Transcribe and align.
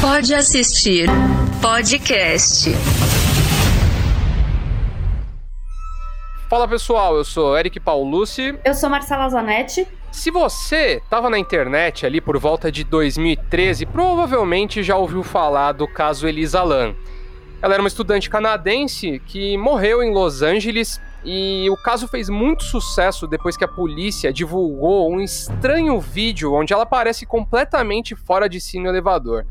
Pode 0.00 0.34
assistir 0.34 1.10
podcast. 1.60 2.70
Fala 6.48 6.66
pessoal, 6.66 7.18
eu 7.18 7.22
sou 7.22 7.54
Eric 7.58 7.78
Paulucci. 7.78 8.58
Eu 8.64 8.72
sou 8.72 8.88
Marcela 8.88 9.28
Zanetti. 9.28 9.86
Se 10.10 10.30
você 10.30 11.02
estava 11.04 11.28
na 11.28 11.38
internet 11.38 12.06
ali 12.06 12.18
por 12.18 12.38
volta 12.38 12.72
de 12.72 12.82
2013, 12.82 13.84
provavelmente 13.84 14.82
já 14.82 14.96
ouviu 14.96 15.22
falar 15.22 15.72
do 15.72 15.86
caso 15.86 16.26
Elisa 16.26 16.62
Lam. 16.62 16.94
Ela 17.60 17.74
era 17.74 17.82
uma 17.82 17.88
estudante 17.88 18.30
canadense 18.30 19.20
que 19.26 19.58
morreu 19.58 20.02
em 20.02 20.14
Los 20.14 20.40
Angeles 20.40 20.98
e 21.22 21.68
o 21.68 21.76
caso 21.76 22.08
fez 22.08 22.30
muito 22.30 22.64
sucesso 22.64 23.26
depois 23.26 23.54
que 23.54 23.64
a 23.64 23.68
polícia 23.68 24.32
divulgou 24.32 25.12
um 25.12 25.20
estranho 25.20 26.00
vídeo 26.00 26.54
onde 26.54 26.72
ela 26.72 26.84
aparece 26.84 27.26
completamente 27.26 28.16
fora 28.16 28.48
de 28.48 28.58
si 28.62 28.80
no 28.80 28.88
elevador. 28.88 29.44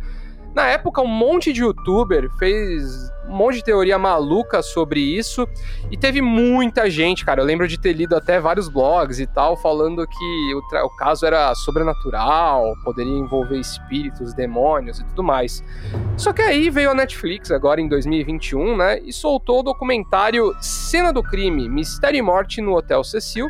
Na 0.53 0.67
época, 0.67 1.01
um 1.01 1.07
monte 1.07 1.53
de 1.53 1.61
youtuber 1.61 2.29
fez 2.37 3.09
um 3.27 3.35
monte 3.35 3.55
de 3.57 3.63
teoria 3.63 3.99
maluca 3.99 4.63
sobre 4.63 4.99
isso 4.99 5.47
e 5.91 5.95
teve 5.97 6.21
muita 6.21 6.89
gente, 6.89 7.23
cara. 7.23 7.41
Eu 7.41 7.45
lembro 7.45 7.67
de 7.67 7.79
ter 7.79 7.93
lido 7.93 8.15
até 8.15 8.39
vários 8.39 8.67
blogs 8.67 9.19
e 9.19 9.27
tal, 9.27 9.55
falando 9.55 10.05
que 10.07 10.53
o, 10.55 10.85
o 10.85 10.89
caso 10.97 11.25
era 11.25 11.53
sobrenatural, 11.53 12.73
poderia 12.83 13.13
envolver 13.13 13.59
espíritos, 13.59 14.33
demônios 14.33 14.99
e 14.99 15.05
tudo 15.05 15.23
mais. 15.23 15.63
Só 16.17 16.33
que 16.33 16.41
aí 16.41 16.69
veio 16.71 16.89
a 16.89 16.95
Netflix, 16.95 17.51
agora 17.51 17.79
em 17.79 17.87
2021, 17.87 18.75
né, 18.75 18.99
e 18.99 19.13
soltou 19.13 19.59
o 19.59 19.63
documentário 19.63 20.55
Cena 20.59 21.13
do 21.13 21.21
Crime: 21.21 21.69
Mistério 21.69 22.17
e 22.17 22.21
Morte 22.21 22.61
no 22.61 22.75
Hotel 22.75 23.03
Cecil 23.03 23.47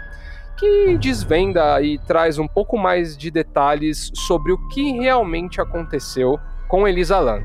que 0.58 0.98
desvenda 0.98 1.82
e 1.82 1.98
traz 2.00 2.38
um 2.38 2.46
pouco 2.46 2.78
mais 2.78 3.18
de 3.18 3.32
detalhes 3.32 4.12
sobre 4.14 4.52
o 4.52 4.58
que 4.68 4.92
realmente 4.92 5.62
aconteceu 5.62 6.38
com 6.70 6.88
Elisa 6.88 7.20
Lam. 7.20 7.44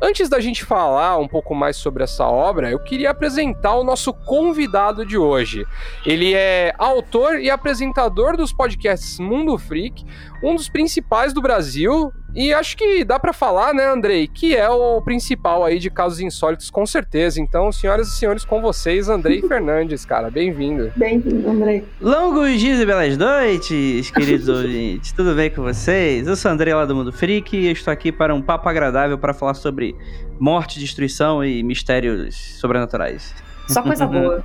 Antes 0.00 0.28
da 0.28 0.40
gente 0.40 0.64
falar 0.64 1.18
um 1.18 1.26
pouco 1.26 1.54
mais 1.54 1.76
sobre 1.76 2.04
essa 2.04 2.26
obra, 2.26 2.70
eu 2.70 2.78
queria 2.78 3.10
apresentar 3.10 3.74
o 3.74 3.84
nosso 3.84 4.12
convidado 4.12 5.04
de 5.04 5.16
hoje. 5.16 5.66
Ele 6.04 6.34
é 6.34 6.74
autor 6.78 7.40
e 7.40 7.50
apresentador 7.50 8.36
dos 8.36 8.52
podcasts 8.52 9.18
Mundo 9.18 9.58
Freak, 9.58 10.04
um 10.42 10.54
dos 10.54 10.68
principais 10.68 11.32
do 11.32 11.42
Brasil, 11.42 12.12
e 12.34 12.52
acho 12.52 12.76
que 12.76 13.04
dá 13.04 13.18
para 13.18 13.32
falar, 13.32 13.72
né, 13.72 13.86
Andrei, 13.86 14.26
que 14.26 14.56
é 14.56 14.68
o 14.68 15.00
principal 15.00 15.64
aí 15.64 15.78
de 15.78 15.88
casos 15.88 16.20
insólitos, 16.20 16.70
com 16.70 16.84
certeza. 16.84 17.40
Então, 17.40 17.70
senhoras 17.70 18.08
e 18.08 18.18
senhores, 18.18 18.44
com 18.44 18.60
vocês, 18.60 19.08
Andrei 19.08 19.40
Fernandes, 19.46 20.04
cara, 20.04 20.30
bem-vindo. 20.30 20.90
Bem-vindo, 20.96 21.48
Andrei. 21.48 21.84
Longos 22.00 22.58
dias 22.58 22.80
e 22.80 22.86
belas 22.86 23.16
noites, 23.16 24.10
queridos 24.10 24.48
ouvintes. 24.50 25.12
Tudo 25.12 25.34
bem 25.34 25.50
com 25.50 25.62
vocês? 25.62 26.26
Eu 26.26 26.34
sou 26.34 26.50
o 26.50 26.54
Andrei 26.54 26.74
lá 26.74 26.84
do 26.84 26.94
Mundo 26.94 27.12
Freak 27.12 27.56
e 27.56 27.70
estou 27.70 27.92
aqui 27.92 28.10
para 28.10 28.34
um 28.34 28.42
papo 28.42 28.68
agradável 28.68 29.16
para 29.16 29.32
falar 29.32 29.54
sobre 29.54 29.94
morte, 30.40 30.80
destruição 30.80 31.44
e 31.44 31.62
mistérios 31.62 32.34
sobrenaturais. 32.58 33.34
Só 33.68 33.82
coisa 33.82 34.06
boa. 34.08 34.44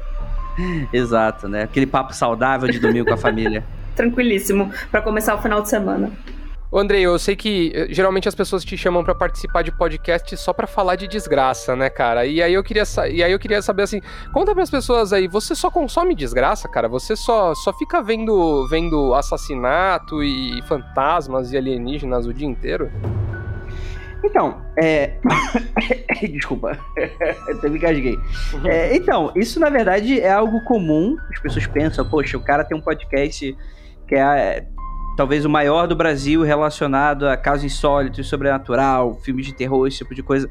Exato, 0.94 1.48
né? 1.48 1.64
Aquele 1.64 1.88
papo 1.88 2.14
saudável 2.14 2.70
de 2.70 2.80
domingo 2.80 3.08
com 3.08 3.14
a 3.14 3.18
família. 3.18 3.64
Tranquilíssimo 3.96 4.72
para 4.92 5.02
começar 5.02 5.36
o 5.36 5.42
final 5.42 5.62
de 5.62 5.70
semana. 5.70 6.12
Andrei, 6.72 7.02
eu 7.02 7.18
sei 7.18 7.36
que 7.36 7.72
eh, 7.74 7.88
geralmente 7.90 8.30
as 8.30 8.36
pessoas 8.36 8.64
te 8.64 8.78
chamam 8.78 9.04
para 9.04 9.16
participar 9.16 9.64
de 9.64 9.72
podcast 9.72 10.38
só 10.38 10.54
para 10.54 10.68
falar 10.68 10.96
de 10.96 11.08
desgraça, 11.08 11.76
né, 11.76 11.90
cara? 11.90 12.28
E 12.28 12.44
aí 12.44 12.54
eu 12.54 12.64
queria 12.64 12.84
e 13.12 13.24
aí 13.24 13.32
eu 13.32 13.40
queria 13.40 13.60
saber 13.60 13.84
assim, 13.84 14.00
conta 14.32 14.54
para 14.54 14.62
as 14.62 14.70
pessoas 14.70 15.12
aí, 15.12 15.28
você 15.28 15.56
só 15.56 15.72
consome 15.72 16.14
desgraça, 16.14 16.70
cara? 16.70 16.88
Você 16.88 17.16
só 17.16 17.56
só 17.56 17.74
fica 17.74 18.04
vendo 18.04 18.68
vendo 18.68 19.16
assassinato 19.16 20.24
e 20.24 20.62
fantasmas 20.68 21.52
e 21.52 21.58
alienígenas 21.58 22.28
o 22.28 22.34
dia 22.34 22.48
inteiro? 22.48 22.92
Então, 24.24 24.62
é. 24.78 25.18
Desculpa, 26.32 26.78
até 27.50 27.68
me 27.68 27.80
gasguei. 27.80 28.20
É, 28.66 28.96
então, 28.96 29.32
isso 29.36 29.60
na 29.60 29.70
verdade 29.70 30.20
é 30.20 30.32
algo 30.32 30.64
comum. 30.66 31.16
As 31.32 31.40
pessoas 31.40 31.66
pensam, 31.66 32.08
poxa, 32.08 32.38
o 32.38 32.44
cara 32.44 32.64
tem 32.64 32.78
um 32.78 32.82
podcast 32.82 33.58
que 34.08 34.16
é 34.16 34.68
talvez 35.20 35.44
o 35.44 35.50
maior 35.50 35.86
do 35.86 35.98
Brasil 35.98 36.44
relacionado 36.44 37.28
a 37.28 37.36
casos 37.36 37.66
insólitos, 37.66 38.26
sobrenatural, 38.30 39.20
filmes 39.22 39.46
de 39.46 39.54
terror, 39.54 39.86
esse 39.86 39.98
tipo 39.98 40.16
de 40.16 40.24
coisa. 40.24 40.50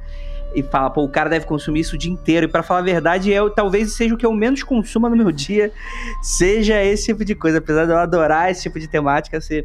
E 0.54 0.62
fala, 0.62 0.90
pô, 0.90 1.04
o 1.04 1.08
cara 1.08 1.30
deve 1.30 1.46
consumir 1.46 1.80
isso 1.80 1.96
o 1.96 1.98
dia 1.98 2.12
inteiro. 2.12 2.44
E 2.44 2.48
para 2.50 2.62
falar 2.62 2.80
a 2.80 2.82
verdade, 2.82 3.30
eu 3.30 3.48
talvez 3.48 3.94
seja 3.94 4.14
o 4.14 4.18
que 4.18 4.26
eu 4.26 4.32
menos 4.34 4.62
consuma 4.62 5.08
no 5.08 5.16
meu 5.16 5.32
dia, 5.32 5.72
seja 6.20 6.84
esse 6.84 7.06
tipo 7.06 7.24
de 7.24 7.34
coisa. 7.34 7.56
Apesar 7.56 7.86
de 7.86 7.92
eu 7.92 7.96
adorar 7.96 8.50
esse 8.50 8.64
tipo 8.64 8.78
de 8.78 8.86
temática, 8.86 9.40
ser 9.40 9.64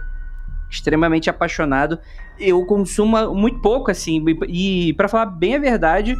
extremamente 0.71 1.29
apaixonado, 1.29 1.99
eu 2.39 2.65
consumo 2.65 3.35
muito 3.35 3.59
pouco, 3.59 3.91
assim. 3.91 4.23
E 4.47 4.93
para 4.93 5.09
falar 5.09 5.25
bem 5.25 5.57
a 5.57 5.59
verdade, 5.59 6.15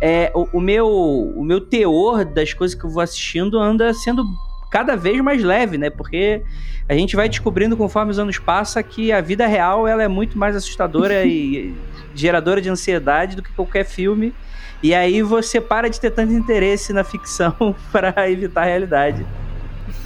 é, 0.00 0.30
o, 0.36 0.58
o, 0.58 0.60
meu, 0.60 0.86
o 0.88 1.42
meu 1.42 1.60
teor 1.60 2.24
das 2.24 2.54
coisas 2.54 2.78
que 2.78 2.86
eu 2.86 2.90
vou 2.90 3.02
assistindo 3.02 3.58
anda 3.58 3.92
sendo 3.92 4.22
cada 4.70 4.96
vez 4.96 5.20
mais 5.20 5.42
leve, 5.42 5.76
né? 5.76 5.90
Porque 5.90 6.42
a 6.88 6.94
gente 6.94 7.16
vai 7.16 7.28
descobrindo 7.28 7.76
conforme 7.76 8.10
os 8.10 8.18
anos 8.18 8.38
passam 8.38 8.82
que 8.82 9.12
a 9.12 9.20
vida 9.20 9.46
real 9.46 9.86
ela 9.86 10.02
é 10.02 10.08
muito 10.08 10.38
mais 10.38 10.54
assustadora 10.56 11.24
e 11.26 11.74
geradora 12.14 12.60
de 12.60 12.70
ansiedade 12.70 13.36
do 13.36 13.42
que 13.42 13.52
qualquer 13.52 13.84
filme. 13.84 14.32
E 14.82 14.94
aí 14.94 15.22
você 15.22 15.60
para 15.60 15.90
de 15.90 16.00
ter 16.00 16.10
tanto 16.10 16.32
interesse 16.32 16.92
na 16.92 17.04
ficção 17.04 17.74
para 17.92 18.30
evitar 18.30 18.62
a 18.62 18.64
realidade. 18.64 19.26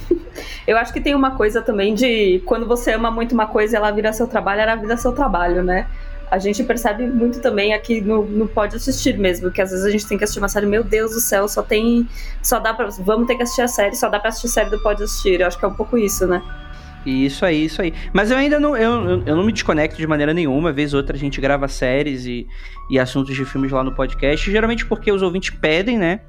Eu 0.67 0.77
acho 0.77 0.91
que 0.91 0.99
tem 0.99 1.13
uma 1.13 1.31
coisa 1.31 1.61
também 1.61 1.93
de 1.93 2.41
quando 2.45 2.65
você 2.65 2.91
ama 2.91 3.11
muito 3.11 3.33
uma 3.33 3.47
coisa, 3.47 3.77
ela 3.77 3.91
vira 3.91 4.11
seu 4.11 4.27
trabalho, 4.27 4.61
ela 4.61 4.75
vira 4.75 4.97
seu 4.97 5.13
trabalho, 5.13 5.63
né? 5.63 5.87
A 6.29 6.39
gente 6.39 6.63
percebe 6.63 7.05
muito 7.07 7.41
também 7.41 7.73
aqui 7.73 8.01
no, 8.01 8.25
no 8.25 8.47
Pode 8.47 8.75
Assistir 8.75 9.17
mesmo, 9.17 9.51
que 9.51 9.61
às 9.61 9.71
vezes 9.71 9.85
a 9.85 9.89
gente 9.89 10.07
tem 10.07 10.17
que 10.17 10.23
assistir 10.23 10.39
uma 10.39 10.49
série, 10.49 10.65
meu 10.65 10.83
Deus 10.83 11.11
do 11.11 11.19
céu, 11.19 11.47
só 11.47 11.61
tem. 11.61 12.07
Só 12.41 12.59
dá 12.59 12.73
pra. 12.73 12.89
Vamos 12.99 13.27
ter 13.27 13.35
que 13.35 13.43
assistir 13.43 13.61
a 13.61 13.67
série, 13.67 13.95
só 13.95 14.09
dá 14.09 14.19
pra 14.19 14.29
assistir 14.29 14.47
a 14.47 14.49
série 14.49 14.69
do 14.69 14.79
Pode 14.79 15.03
Assistir. 15.03 15.39
Eu 15.39 15.47
acho 15.47 15.57
que 15.57 15.65
é 15.65 15.67
um 15.67 15.73
pouco 15.73 15.97
isso, 15.97 16.27
né? 16.27 16.41
Isso 17.05 17.45
aí, 17.45 17.65
isso 17.65 17.81
aí. 17.81 17.93
Mas 18.11 18.31
eu 18.31 18.37
ainda 18.37 18.59
não, 18.59 18.75
eu, 18.75 19.23
eu 19.25 19.35
não 19.35 19.45
me 19.45 19.51
desconecto 19.51 19.97
de 19.97 20.07
maneira 20.07 20.33
nenhuma. 20.33 20.73
Vez 20.73 20.93
ou 20.93 20.99
outra 20.99 21.15
a 21.15 21.19
gente 21.19 21.39
grava 21.39 21.67
séries 21.67 22.25
e, 22.25 22.47
e 22.89 22.97
assuntos 22.97 23.35
de 23.35 23.45
filmes 23.45 23.71
lá 23.71 23.83
no 23.83 23.93
podcast. 23.93 24.51
Geralmente 24.51 24.85
porque 24.85 25.11
os 25.11 25.21
ouvintes 25.21 25.51
pedem, 25.51 25.97
né? 25.97 26.21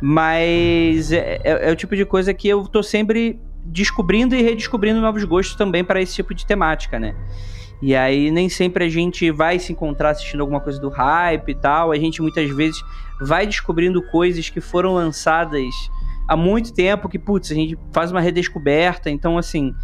Mas 0.00 1.12
é, 1.12 1.40
é, 1.44 1.68
é 1.68 1.72
o 1.72 1.76
tipo 1.76 1.94
de 1.94 2.04
coisa 2.04 2.32
que 2.32 2.48
eu 2.48 2.66
tô 2.66 2.82
sempre 2.82 3.38
descobrindo 3.64 4.34
e 4.34 4.42
redescobrindo 4.42 5.00
novos 5.00 5.24
gostos 5.24 5.56
também 5.56 5.84
para 5.84 6.00
esse 6.00 6.14
tipo 6.14 6.34
de 6.34 6.46
temática, 6.46 6.98
né? 6.98 7.14
E 7.82 7.94
aí 7.94 8.30
nem 8.30 8.48
sempre 8.48 8.84
a 8.84 8.88
gente 8.88 9.30
vai 9.30 9.58
se 9.58 9.72
encontrar 9.72 10.10
assistindo 10.10 10.40
alguma 10.40 10.60
coisa 10.60 10.80
do 10.80 10.88
hype 10.88 11.50
e 11.50 11.54
tal. 11.54 11.92
A 11.92 11.96
gente 11.96 12.22
muitas 12.22 12.48
vezes 12.50 12.82
vai 13.20 13.46
descobrindo 13.46 14.02
coisas 14.10 14.48
que 14.48 14.60
foram 14.60 14.94
lançadas 14.94 15.62
há 16.26 16.36
muito 16.36 16.72
tempo 16.72 17.08
que, 17.08 17.18
putz, 17.18 17.50
a 17.52 17.54
gente 17.54 17.78
faz 17.92 18.10
uma 18.10 18.20
redescoberta. 18.20 19.10
Então, 19.10 19.38
assim, 19.38 19.74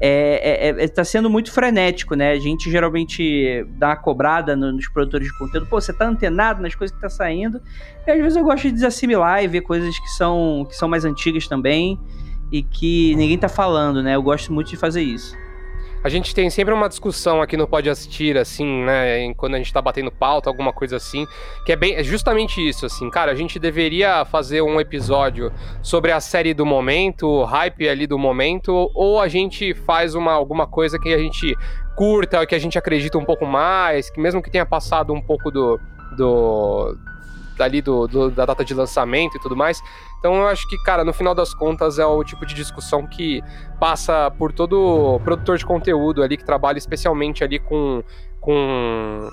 é, 0.00 0.68
é, 0.68 0.84
é, 0.84 0.88
tá 0.88 1.04
sendo 1.04 1.28
muito 1.28 1.50
frenético, 1.50 2.14
né? 2.14 2.32
A 2.32 2.38
gente 2.38 2.70
geralmente 2.70 3.66
dá 3.78 3.88
uma 3.88 3.96
cobrada 3.96 4.54
nos 4.54 4.88
produtores 4.88 5.26
de 5.26 5.38
conteúdo. 5.38 5.66
Pô, 5.66 5.80
você 5.80 5.92
tá 5.92 6.06
antenado 6.06 6.62
nas 6.62 6.74
coisas 6.74 6.94
que 6.94 7.00
tá 7.00 7.08
saindo. 7.08 7.60
E 8.06 8.10
às 8.10 8.18
vezes 8.18 8.36
eu 8.36 8.44
gosto 8.44 8.62
de 8.64 8.72
desassimilar 8.72 9.42
e 9.42 9.48
ver 9.48 9.62
coisas 9.62 9.98
que 9.98 10.08
são, 10.10 10.66
que 10.68 10.76
são 10.76 10.88
mais 10.88 11.04
antigas 11.04 11.48
também 11.48 11.98
e 12.50 12.62
que 12.62 13.14
ninguém 13.16 13.36
tá 13.36 13.48
falando, 13.48 14.02
né? 14.02 14.14
Eu 14.14 14.22
gosto 14.22 14.52
muito 14.52 14.70
de 14.70 14.76
fazer 14.76 15.02
isso. 15.02 15.34
A 16.02 16.08
gente 16.08 16.32
tem 16.34 16.48
sempre 16.48 16.72
uma 16.72 16.88
discussão 16.88 17.42
aqui 17.42 17.56
no 17.56 17.66
Pode 17.66 17.90
Assistir, 17.90 18.36
assim, 18.38 18.84
né? 18.84 19.34
Quando 19.34 19.56
a 19.56 19.58
gente 19.58 19.72
tá 19.72 19.82
batendo 19.82 20.12
pauta, 20.12 20.48
alguma 20.48 20.72
coisa 20.72 20.96
assim, 20.96 21.26
que 21.66 21.72
é 21.72 21.76
bem 21.76 21.94
é 21.94 22.04
justamente 22.04 22.66
isso, 22.66 22.86
assim, 22.86 23.10
cara, 23.10 23.32
a 23.32 23.34
gente 23.34 23.58
deveria 23.58 24.24
fazer 24.24 24.62
um 24.62 24.80
episódio 24.80 25.52
sobre 25.82 26.12
a 26.12 26.20
série 26.20 26.54
do 26.54 26.64
momento, 26.64 27.26
o 27.26 27.44
hype 27.44 27.88
ali 27.88 28.06
do 28.06 28.18
momento, 28.18 28.90
ou 28.94 29.20
a 29.20 29.26
gente 29.26 29.74
faz 29.74 30.14
uma, 30.14 30.32
alguma 30.32 30.66
coisa 30.66 30.98
que 30.98 31.12
a 31.12 31.18
gente 31.18 31.56
curta, 31.96 32.46
que 32.46 32.54
a 32.54 32.58
gente 32.60 32.78
acredita 32.78 33.18
um 33.18 33.24
pouco 33.24 33.44
mais, 33.44 34.08
que 34.08 34.20
mesmo 34.20 34.40
que 34.40 34.50
tenha 34.50 34.64
passado 34.64 35.12
um 35.12 35.20
pouco 35.20 35.50
do. 35.50 35.80
do 36.16 36.96
ali 37.64 37.82
do, 37.82 38.06
do, 38.06 38.30
da 38.30 38.46
data 38.46 38.64
de 38.64 38.74
lançamento 38.74 39.36
e 39.36 39.40
tudo 39.40 39.56
mais. 39.56 39.82
Então 40.18 40.34
eu 40.36 40.48
acho 40.48 40.68
que, 40.68 40.76
cara, 40.82 41.04
no 41.04 41.12
final 41.12 41.34
das 41.34 41.54
contas 41.54 41.98
é 41.98 42.06
o 42.06 42.22
tipo 42.24 42.44
de 42.44 42.54
discussão 42.54 43.06
que 43.06 43.42
passa 43.78 44.30
por 44.32 44.52
todo 44.52 45.20
produtor 45.24 45.58
de 45.58 45.66
conteúdo 45.66 46.22
ali 46.22 46.36
que 46.36 46.44
trabalha 46.44 46.78
especialmente 46.78 47.44
ali 47.44 47.58
com, 47.58 48.02
com 48.40 49.28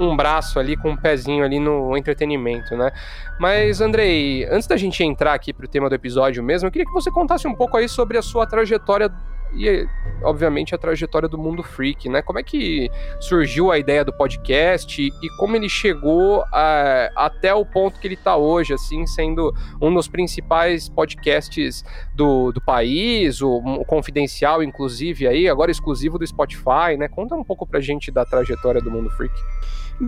um 0.00 0.16
braço 0.16 0.58
ali, 0.58 0.76
com 0.76 0.90
um 0.90 0.96
pezinho 0.96 1.44
ali 1.44 1.60
no 1.60 1.96
entretenimento, 1.96 2.76
né? 2.76 2.90
Mas, 3.38 3.80
Andrei, 3.80 4.44
antes 4.50 4.66
da 4.66 4.76
gente 4.76 5.02
entrar 5.04 5.34
aqui 5.34 5.52
pro 5.52 5.68
tema 5.68 5.88
do 5.88 5.94
episódio 5.94 6.42
mesmo, 6.42 6.66
eu 6.66 6.72
queria 6.72 6.86
que 6.86 6.92
você 6.92 7.10
contasse 7.10 7.46
um 7.46 7.54
pouco 7.54 7.76
aí 7.76 7.88
sobre 7.88 8.18
a 8.18 8.22
sua 8.22 8.46
trajetória 8.46 9.12
e, 9.56 9.86
obviamente, 10.22 10.74
a 10.74 10.78
trajetória 10.78 11.28
do 11.28 11.38
Mundo 11.38 11.62
Freak, 11.62 12.08
né? 12.08 12.22
Como 12.22 12.38
é 12.38 12.42
que 12.42 12.90
surgiu 13.20 13.70
a 13.70 13.78
ideia 13.78 14.04
do 14.04 14.12
podcast 14.12 15.02
e 15.02 15.28
como 15.38 15.56
ele 15.56 15.68
chegou 15.68 16.42
a, 16.52 17.10
até 17.16 17.54
o 17.54 17.64
ponto 17.64 17.98
que 18.00 18.06
ele 18.06 18.14
está 18.14 18.36
hoje, 18.36 18.74
assim, 18.74 19.06
sendo 19.06 19.54
um 19.80 19.92
dos 19.92 20.08
principais 20.08 20.88
podcasts 20.88 21.84
do, 22.14 22.52
do 22.52 22.60
país, 22.60 23.40
o, 23.40 23.56
o 23.56 23.84
Confidencial, 23.84 24.62
inclusive, 24.62 25.26
aí, 25.26 25.48
agora 25.48 25.70
exclusivo 25.70 26.18
do 26.18 26.26
Spotify, 26.26 26.96
né? 26.98 27.08
Conta 27.08 27.34
um 27.34 27.44
pouco 27.44 27.66
pra 27.66 27.80
gente 27.80 28.10
da 28.10 28.24
trajetória 28.24 28.80
do 28.80 28.90
Mundo 28.90 29.10
Freak. 29.10 29.34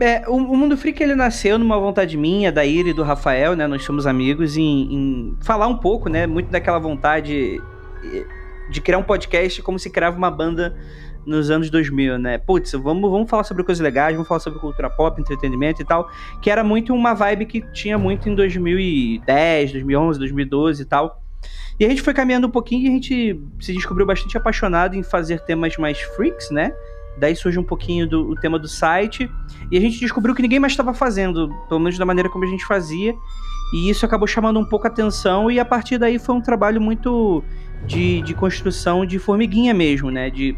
É, 0.01 0.29
o, 0.29 0.35
o, 0.35 0.57
Mundo 0.57 0.77
Freak 0.77 1.01
ele 1.01 1.15
nasceu 1.15 1.59
numa 1.59 1.79
vontade 1.79 2.17
minha, 2.17 2.51
da 2.51 2.65
Ira 2.65 2.89
e 2.89 2.93
do 2.93 3.05
Rafael, 3.05 3.55
né? 3.55 3.67
Nós 3.69 3.85
somos 3.85 4.07
amigos 4.07 4.57
em, 4.57 4.63
em 4.63 5.37
falar 5.41 5.69
um 5.69 5.77
pouco, 5.77 6.09
né? 6.09 6.27
Muito 6.27 6.51
daquela 6.51 6.79
vontade 6.79 7.61
de 8.71 8.81
criar 8.81 8.99
um 8.99 9.03
podcast 9.03 9.63
como 9.63 9.79
se 9.79 9.91
criava 9.91 10.17
uma 10.17 10.31
banda 10.31 10.77
nos 11.27 11.51
anos 11.51 11.69
2000, 11.69 12.19
né? 12.19 12.39
Putz, 12.39 12.73
vamos, 12.73 13.11
vamos 13.11 13.29
falar 13.29 13.43
sobre 13.43 13.65
coisas 13.65 13.83
legais, 13.83 14.15
vamos 14.15 14.29
falar 14.29 14.41
sobre 14.41 14.61
cultura 14.61 14.89
pop, 14.89 15.21
entretenimento 15.21 15.83
e 15.83 15.85
tal, 15.85 16.09
que 16.41 16.49
era 16.49 16.63
muito 16.63 16.95
uma 16.95 17.15
vibe 17.15 17.47
que 17.47 17.61
tinha 17.73 17.99
muito 17.99 18.29
em 18.29 18.35
2010, 18.35 19.73
2011, 19.73 20.19
2012 20.21 20.83
e 20.83 20.85
tal. 20.85 21.21
E 21.79 21.85
a 21.85 21.89
gente 21.89 22.01
foi 22.01 22.15
caminhando 22.15 22.47
um 22.47 22.51
pouquinho 22.51 22.87
e 22.87 22.89
a 22.89 22.93
gente 22.93 23.41
se 23.61 23.73
descobriu 23.73 24.07
bastante 24.07 24.37
apaixonado 24.37 24.95
em 24.95 25.03
fazer 25.03 25.41
temas 25.41 25.77
mais 25.77 26.01
freaks, 26.01 26.51
né? 26.51 26.73
Daí 27.19 27.35
surge 27.35 27.59
um 27.59 27.65
pouquinho 27.65 28.07
do 28.07 28.31
o 28.31 28.35
tema 28.37 28.59
do 28.59 28.69
site. 28.69 29.31
E 29.71 29.77
a 29.77 29.81
gente 29.81 29.99
descobriu 29.99 30.35
que 30.35 30.43
ninguém 30.43 30.59
mais 30.59 30.73
estava 30.73 30.95
fazendo, 30.95 31.49
pelo 31.69 31.81
menos 31.81 31.99
da 31.99 32.05
maneira 32.05 32.29
como 32.29 32.45
a 32.45 32.47
gente 32.49 32.65
fazia. 32.65 33.15
E 33.75 33.91
isso 33.91 34.07
acabou 34.07 34.29
chamando 34.29 34.61
um 34.61 34.65
pouco 34.65 34.87
a 34.87 34.91
atenção. 34.91 35.51
E 35.51 35.59
a 35.59 35.65
partir 35.65 35.99
daí 35.99 36.19
foi 36.19 36.35
um 36.35 36.41
trabalho 36.41 36.81
muito 36.81 37.43
de, 37.87 38.23
de 38.23 38.35
construção 38.35 39.07
de 39.07 39.19
formiguinha 39.19 39.73
mesmo, 39.73 40.11
né? 40.11 40.31
De 40.31 40.57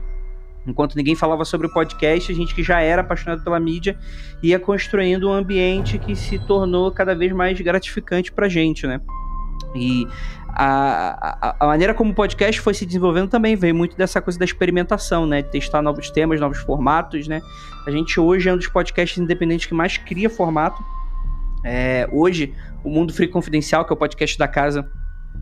enquanto 0.67 0.97
ninguém 0.97 1.15
falava 1.15 1.45
sobre 1.45 1.67
o 1.67 1.73
podcast, 1.73 2.31
a 2.31 2.35
gente 2.35 2.55
que 2.55 2.63
já 2.63 2.81
era 2.81 3.01
apaixonado 3.01 3.43
pela 3.43 3.59
mídia 3.59 3.99
ia 4.43 4.59
construindo 4.59 5.29
um 5.29 5.33
ambiente 5.33 5.99
que 5.99 6.15
se 6.15 6.39
tornou 6.39 6.91
cada 6.93 7.15
vez 7.15 7.33
mais 7.33 7.59
gratificante 7.61 8.31
pra 8.31 8.49
gente, 8.49 8.87
né? 8.87 9.01
E 9.75 10.07
a, 10.49 11.49
a, 11.51 11.57
a, 11.61 11.67
maneira 11.67 11.95
como 11.95 12.13
o 12.13 12.15
podcast 12.15 12.61
foi 12.61 12.75
se 12.75 12.87
desenvolvendo 12.87 13.29
também 13.29 13.55
veio 13.55 13.75
muito 13.75 13.97
dessa 13.97 14.21
coisa 14.21 14.39
da 14.39 14.45
experimentação, 14.45 15.27
né? 15.27 15.43
De 15.43 15.51
testar 15.51 15.83
novos 15.83 16.11
temas, 16.11 16.41
novos 16.41 16.59
formatos, 16.59 17.29
né? 17.29 17.41
A 17.87 17.91
gente 17.91 18.19
hoje 18.19 18.49
é 18.49 18.53
um 18.53 18.57
dos 18.57 18.69
podcasts 18.69 19.19
independentes 19.19 19.67
que 19.67 19.75
mais 19.75 19.97
cria 19.97 20.31
formato. 20.31 20.83
É, 21.65 22.09
hoje, 22.13 22.55
o 22.83 22.89
Mundo 22.89 23.13
Free 23.13 23.29
Confidencial, 23.29 23.85
que 23.85 23.93
é 23.93 23.95
o 23.95 23.97
podcast 23.97 24.39
da 24.39 24.49
casa, 24.49 24.91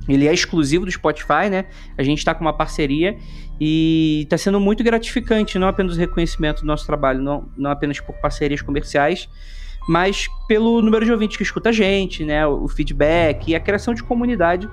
ele 0.09 0.27
é 0.27 0.33
exclusivo 0.33 0.85
do 0.85 0.91
Spotify, 0.91 1.51
né? 1.51 1.65
A 1.97 2.03
gente 2.03 2.19
está 2.19 2.35
com 2.35 2.43
uma 2.45 2.53
parceria 2.53 3.17
e 3.61 4.23
está 4.25 4.39
sendo 4.39 4.61
muito 4.61 4.85
gratificante, 4.85 5.59
não 5.59 5.69
apenas 5.69 5.97
o 5.97 5.99
reconhecimento 5.99 6.61
do 6.61 6.67
nosso 6.67 6.87
trabalho, 6.87 7.21
não, 7.21 7.49
não 7.57 7.71
apenas 7.71 7.99
por 8.01 8.15
parcerias 8.17 8.63
comerciais, 8.63 9.29
mas 9.89 10.29
pelo 10.47 10.81
número 10.83 11.05
de 11.05 11.13
ouvintes 11.13 11.37
que 11.37 11.43
escuta 11.43 11.71
a 11.71 11.73
gente, 11.73 12.25
né? 12.25 12.47
O 12.47 12.69
feedback 12.69 13.49
e 13.51 13.55
a 13.55 13.61
criação 13.61 13.95
de 13.95 14.03
comunidade 14.03 14.69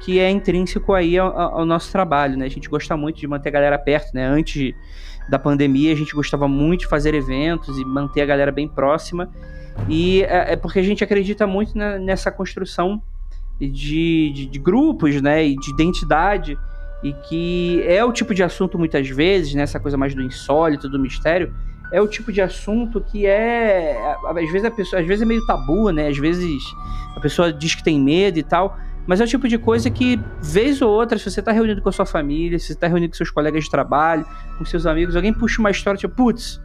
que 0.00 0.18
é 0.18 0.28
intrínseco 0.28 0.94
aí 0.94 1.16
ao, 1.16 1.38
ao, 1.38 1.64
nosso 1.64 1.92
trabalho, 1.92 2.36
né? 2.36 2.46
A 2.46 2.50
gente 2.50 2.68
gosta 2.68 2.96
muito 2.96 3.20
de 3.20 3.26
manter 3.28 3.50
a 3.50 3.52
galera 3.52 3.78
perto, 3.78 4.12
né? 4.12 4.26
Antes 4.26 4.74
da 5.28 5.38
pandemia, 5.38 5.92
a 5.92 5.96
gente 5.96 6.12
gostava 6.12 6.48
muito 6.48 6.80
de 6.80 6.88
fazer 6.88 7.14
eventos 7.14 7.78
e 7.78 7.84
manter 7.84 8.22
a 8.22 8.26
galera 8.26 8.50
bem 8.50 8.66
próxima. 8.66 9.30
E 9.88 10.22
é, 10.22 10.54
é 10.54 10.56
porque 10.56 10.80
a 10.80 10.82
gente 10.82 11.04
acredita 11.04 11.46
muito 11.46 11.78
na, 11.78 11.98
nessa 11.98 12.32
construção 12.32 13.00
de, 13.60 14.32
de, 14.32 14.46
de, 14.46 14.58
grupos, 14.58 15.20
né? 15.20 15.44
E 15.44 15.56
de 15.56 15.70
identidade. 15.70 16.58
E 17.02 17.12
que 17.12 17.82
é 17.86 18.04
o 18.04 18.12
tipo 18.12 18.34
de 18.34 18.42
assunto, 18.42 18.78
muitas 18.78 19.08
vezes, 19.08 19.54
né? 19.54 19.62
Essa 19.62 19.80
coisa 19.80 19.96
mais 19.96 20.14
do 20.14 20.22
insólito, 20.22 20.88
do 20.88 20.98
mistério, 20.98 21.52
é 21.92 22.00
o 22.00 22.08
tipo 22.08 22.32
de 22.32 22.40
assunto 22.40 23.00
que 23.00 23.26
é. 23.26 24.16
Às 24.24 24.52
vezes 24.52 24.64
a 24.64 24.70
pessoa. 24.70 25.00
Às 25.00 25.06
vezes 25.06 25.22
é 25.22 25.26
meio 25.26 25.44
tabu, 25.46 25.90
né? 25.90 26.08
Às 26.08 26.18
vezes 26.18 26.62
a 27.16 27.20
pessoa 27.20 27.52
diz 27.52 27.74
que 27.74 27.82
tem 27.82 28.00
medo 28.00 28.38
e 28.38 28.42
tal. 28.42 28.76
Mas 29.06 29.20
é 29.20 29.24
o 29.24 29.26
tipo 29.26 29.48
de 29.48 29.58
coisa 29.58 29.90
que, 29.90 30.18
vez 30.40 30.80
ou 30.80 30.90
outra, 30.90 31.18
se 31.18 31.28
você 31.28 31.40
está 31.40 31.50
reunido 31.50 31.82
com 31.82 31.88
a 31.88 31.92
sua 31.92 32.06
família, 32.06 32.58
se 32.58 32.66
você 32.66 32.72
está 32.72 32.86
reunido 32.86 33.10
com 33.10 33.16
seus 33.16 33.30
colegas 33.30 33.64
de 33.64 33.70
trabalho, 33.70 34.24
com 34.56 34.64
seus 34.64 34.86
amigos, 34.86 35.16
alguém 35.16 35.32
puxa 35.32 35.60
uma 35.60 35.70
história, 35.70 35.98
tipo, 35.98 36.14
putz, 36.14 36.60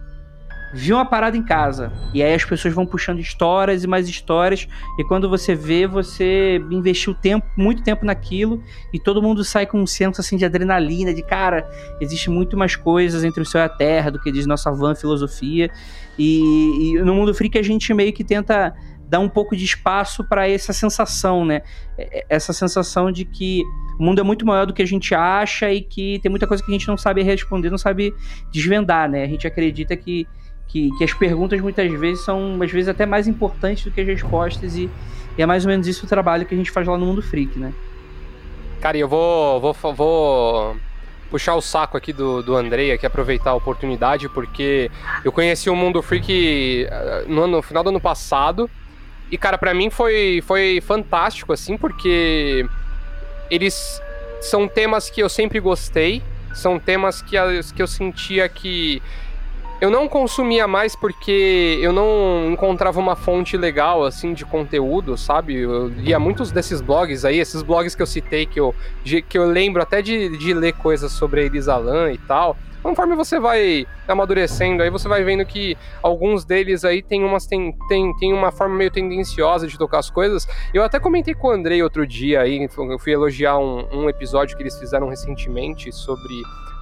vi 0.74 0.94
uma 0.94 1.06
parada 1.06 1.38
em 1.38 1.44
casa. 1.44 1.92
E 2.14 2.22
aí 2.22 2.34
as 2.34 2.44
pessoas 2.44 2.74
vão 2.74 2.86
puxando 2.86 3.20
histórias 3.20 3.84
e 3.84 3.88
mais 3.88 4.08
histórias. 4.08 4.68
E 4.98 5.04
quando 5.04 5.30
você 5.30 5.56
vê, 5.56 5.88
você 5.88 6.62
investiu 6.72 7.14
tempo, 7.14 7.46
muito 7.56 7.84
tempo 7.84 8.06
naquilo. 8.06 8.62
E 8.94 9.00
todo 9.00 9.22
mundo 9.22 9.44
sai 9.44 9.66
com 9.66 9.80
um 9.82 9.88
senso 9.88 10.22
assim 10.22 10.38
de 10.38 10.46
adrenalina, 10.46 11.14
de 11.14 11.22
cara, 11.22 11.70
existe 12.02 12.30
muito 12.30 12.58
mais 12.58 12.76
coisas 12.76 13.24
entre 13.24 13.42
o 13.42 13.46
céu 13.46 13.62
e 13.62 13.66
a 13.66 13.70
terra 13.70 14.12
do 14.12 14.20
que 14.20 14.32
diz 14.32 14.46
nossa 14.46 14.72
van 14.72 14.96
filosofia. 14.96 15.70
E, 16.18 16.94
e 16.94 17.02
no 17.02 17.14
mundo 17.14 17.34
freak 17.34 17.58
a 17.58 17.64
gente 17.64 17.94
meio 17.94 18.14
que 18.14 18.24
tenta 18.24 18.74
dá 19.10 19.20
um 19.20 19.30
pouco 19.30 19.56
de 19.56 19.64
espaço 19.64 20.24
para 20.24 20.50
essa 20.50 20.74
sensação, 20.74 21.46
né? 21.46 21.62
Essa 22.30 22.52
sensação 22.52 23.12
de 23.12 23.24
que 23.24 23.64
o 23.98 24.04
mundo 24.04 24.20
é 24.20 24.24
muito 24.24 24.46
maior 24.46 24.66
do 24.66 24.74
que 24.74 24.82
a 24.82 24.86
gente 24.86 25.16
acha 25.16 25.72
e 25.72 25.82
que 25.82 26.20
tem 26.20 26.30
muita 26.30 26.46
coisa 26.46 26.64
que 26.64 26.70
a 26.70 26.74
gente 26.74 26.88
não 26.88 26.98
sabe 26.98 27.24
responder, 27.24 27.70
não 27.70 27.78
sabe 27.78 28.14
desvendar, 28.52 29.10
né? 29.10 29.24
A 29.24 29.28
gente 29.28 29.48
acredita 29.48 29.96
que, 29.96 30.28
que, 30.68 30.90
que 30.98 31.04
as 31.04 31.14
perguntas 31.14 31.60
muitas 31.62 31.92
vezes 32.00 32.24
são, 32.24 32.60
às 32.62 32.72
vezes, 32.72 32.90
até 32.90 33.06
mais 33.06 33.28
importantes 33.28 33.86
do 33.86 33.92
que 33.92 34.02
as 34.02 34.08
respostas 34.08 34.76
e, 34.76 34.90
e 35.38 35.42
é 35.42 35.46
mais 35.46 35.66
ou 35.66 35.72
menos 35.72 35.88
isso 35.88 36.06
o 36.06 36.10
trabalho 36.10 36.46
que 36.46 36.54
a 36.54 36.58
gente 36.58 36.72
faz 36.72 36.88
lá 36.88 36.98
no 36.98 37.06
Mundo 37.06 37.22
Freak, 37.22 37.58
né? 37.58 37.74
Cara, 38.82 38.98
eu 38.98 39.08
vou, 39.08 39.60
vou, 39.60 39.94
vou 39.94 40.78
puxar 41.30 41.56
o 41.56 41.62
saco 41.62 41.98
aqui 41.98 42.14
do, 42.14 42.42
do 42.44 42.56
Andrei, 42.56 42.92
aqui 42.92 43.06
aproveitar 43.06 43.52
a 43.52 43.56
oportunidade, 43.56 44.30
porque 44.30 44.92
eu 45.24 45.32
conheci 45.32 45.70
o 45.70 45.76
Mundo 45.76 46.02
Freak 46.02 46.88
eh, 46.90 47.26
no, 47.28 47.48
no 47.48 47.62
final 47.62 47.84
do 47.84 47.90
ano 47.90 48.00
passado, 48.00 48.70
e, 49.30 49.38
cara, 49.38 49.58
para 49.58 49.74
mim 49.74 49.90
foi, 49.90 50.42
foi 50.46 50.82
fantástico, 50.82 51.52
assim, 51.52 51.78
porque 51.78 52.66
eles 53.50 54.02
são 54.42 54.68
temas 54.68 55.10
que 55.10 55.22
eu 55.22 55.28
sempre 55.28 55.60
gostei, 55.60 56.22
são 56.54 56.80
temas 56.80 57.22
que, 57.22 57.36
que 57.76 57.82
eu 57.82 57.88
sentia 57.88 58.48
que 58.48 59.02
eu 59.80 59.90
não 59.90 60.08
consumia 60.08 60.68
mais 60.68 60.96
porque 60.96 61.80
eu 61.82 61.94
não 61.94 62.52
encontrava 62.52 63.00
uma 63.00 63.16
fonte 63.16 63.56
legal, 63.56 64.04
assim, 64.04 64.34
de 64.34 64.46
conteúdo, 64.46 65.18
sabe? 65.18 65.56
Eu 65.56 65.88
lia 65.88 66.20
muitos 66.20 66.52
desses 66.52 66.82
blogs 66.82 67.24
aí, 67.24 67.40
esses 67.40 67.62
blogs 67.62 67.94
que 67.94 68.02
eu 68.02 68.08
citei, 68.08 68.46
que 68.46 68.60
eu, 68.60 68.74
que 69.04 69.38
eu 69.38 69.46
lembro 69.46 69.82
até 69.82 70.02
de, 70.02 70.38
de 70.38 70.54
ler 70.54 70.74
coisas 70.74 71.12
sobre 71.12 71.42
a 71.42 71.44
Elisa 71.44 71.78
e 72.12 72.18
tal 72.18 72.58
conforme 72.82 73.16
você 73.16 73.40
vai 73.40 73.86
amadurecendo, 74.08 74.84
aí 74.84 74.90
você 74.90 75.08
vai 75.08 75.24
vendo 75.24 75.46
que 75.46 75.78
alguns 76.02 76.46
deles 76.46 76.86
aí 76.86 77.02
tem, 77.02 77.24
umas, 77.24 77.46
tem, 77.46 77.76
tem, 77.88 78.16
tem 78.18 78.34
uma 78.34 78.52
forma 78.52 78.76
meio 78.76 78.92
tendenciosa 78.92 79.68
de 79.68 79.78
tocar 79.78 80.00
as 80.00 80.10
coisas. 80.10 80.48
Eu 80.74 80.84
até 80.84 81.00
comentei 81.00 81.34
com 81.34 81.48
o 81.48 81.52
Andrei 81.52 81.82
outro 81.84 82.06
dia 82.06 82.42
aí, 82.42 82.64
eu 82.64 83.00
fui 83.00 83.14
elogiar 83.14 83.58
um, 83.58 83.88
um 83.92 84.10
episódio 84.10 84.56
que 84.56 84.64
eles 84.64 84.78
fizeram 84.78 85.10
recentemente 85.10 85.92
sobre 85.92 86.34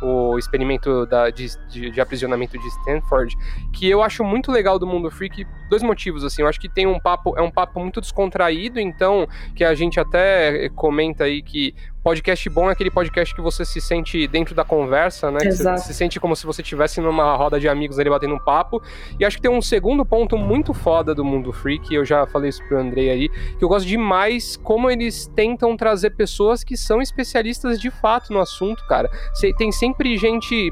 o 0.01 0.37
experimento 0.37 1.05
da, 1.05 1.29
de, 1.29 1.47
de, 1.69 1.89
de, 1.89 2.01
aprisionamento 2.01 2.57
de 2.57 2.67
Stanford, 2.67 3.35
que 3.73 3.89
eu 3.89 4.01
acho 4.03 4.23
muito 4.23 4.51
legal 4.51 4.77
do 4.77 4.85
Mundo 4.85 5.09
Freak, 5.09 5.45
dois 5.69 5.81
motivos, 5.81 6.23
assim, 6.23 6.41
eu 6.41 6.47
acho 6.47 6.59
que 6.59 6.69
tem 6.69 6.85
um 6.85 6.99
papo, 6.99 7.33
é 7.37 7.41
um 7.41 7.51
papo 7.51 7.79
muito 7.79 8.01
descontraído, 8.01 8.79
então, 8.79 9.27
que 9.55 9.63
a 9.63 9.73
gente 9.73 9.99
até 9.99 10.69
comenta 10.69 11.23
aí 11.23 11.41
que 11.41 11.73
podcast 12.05 12.47
bom 12.51 12.69
é 12.69 12.73
aquele 12.73 12.91
podcast 12.91 13.33
que 13.33 13.41
você 13.41 13.65
se 13.65 13.81
sente 13.81 14.27
dentro 14.27 14.53
da 14.53 14.63
conversa, 14.63 15.31
né? 15.31 15.39
Exato. 15.41 15.81
se 15.81 15.91
sente 15.91 16.19
como 16.19 16.35
se 16.35 16.45
você 16.45 16.61
estivesse 16.61 17.01
numa 17.01 17.35
roda 17.35 17.59
de 17.59 17.67
amigos 17.67 17.97
ali 17.97 18.11
batendo 18.11 18.35
um 18.35 18.39
papo. 18.39 18.79
E 19.19 19.25
acho 19.25 19.37
que 19.37 19.41
tem 19.41 19.49
um 19.49 19.59
segundo 19.59 20.05
ponto 20.05 20.37
muito 20.37 20.71
foda 20.71 21.15
do 21.15 21.25
Mundo 21.25 21.51
Freak, 21.51 21.91
eu 21.91 22.05
já 22.05 22.27
falei 22.27 22.51
isso 22.51 22.63
pro 22.67 22.77
Andrei 22.77 23.09
aí, 23.09 23.29
que 23.57 23.65
eu 23.65 23.67
gosto 23.67 23.87
demais 23.87 24.55
como 24.55 24.91
eles 24.91 25.25
tentam 25.35 25.75
trazer 25.75 26.11
pessoas 26.11 26.63
que 26.63 26.77
são 26.77 27.01
especialistas 27.01 27.81
de 27.81 27.89
fato 27.89 28.31
no 28.31 28.39
assunto, 28.39 28.85
cara. 28.85 29.09
Tem 29.57 29.71
sempre 29.71 30.15
gente 30.15 30.71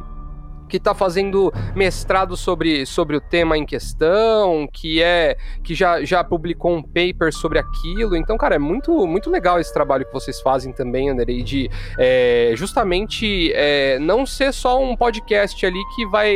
que 0.73 0.77
está 0.77 0.95
fazendo 0.95 1.53
mestrado 1.75 2.35
sobre, 2.35 2.83
sobre 2.83 3.15
o 3.15 3.21
tema 3.21 3.55
em 3.55 3.63
questão, 3.63 4.67
que 4.73 5.03
é 5.03 5.37
que 5.63 5.75
já, 5.75 6.03
já 6.03 6.23
publicou 6.23 6.75
um 6.75 6.81
paper 6.81 7.31
sobre 7.31 7.59
aquilo. 7.59 8.15
Então, 8.15 8.35
cara, 8.37 8.55
é 8.55 8.57
muito, 8.57 9.05
muito 9.05 9.29
legal 9.29 9.59
esse 9.59 9.71
trabalho 9.71 10.03
que 10.03 10.11
vocês 10.11 10.41
fazem 10.41 10.73
também, 10.73 11.11
André, 11.11 11.43
de 11.43 11.69
é, 11.99 12.53
justamente 12.55 13.53
é, 13.53 13.99
não 13.99 14.25
ser 14.25 14.51
só 14.51 14.83
um 14.83 14.97
podcast 14.97 15.63
ali 15.63 15.79
que 15.95 16.07
vai 16.07 16.35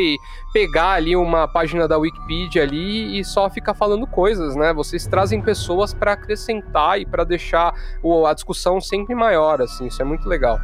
pegar 0.53 0.91
ali 0.91 1.15
uma 1.15 1.47
página 1.47 1.87
da 1.87 1.97
Wikipedia 1.97 2.61
ali 2.61 3.19
e 3.19 3.25
só 3.25 3.49
ficar 3.49 3.73
falando 3.73 4.05
coisas, 4.05 4.55
né? 4.55 4.71
Vocês 4.71 5.07
trazem 5.07 5.41
pessoas 5.41 5.95
para 5.95 6.11
acrescentar 6.13 7.01
e 7.01 7.07
para 7.07 7.23
deixar 7.23 7.73
a 8.27 8.33
discussão 8.35 8.79
sempre 8.79 9.15
maior, 9.15 9.63
assim, 9.63 9.87
isso 9.87 9.99
é 9.99 10.05
muito 10.05 10.29
legal. 10.29 10.59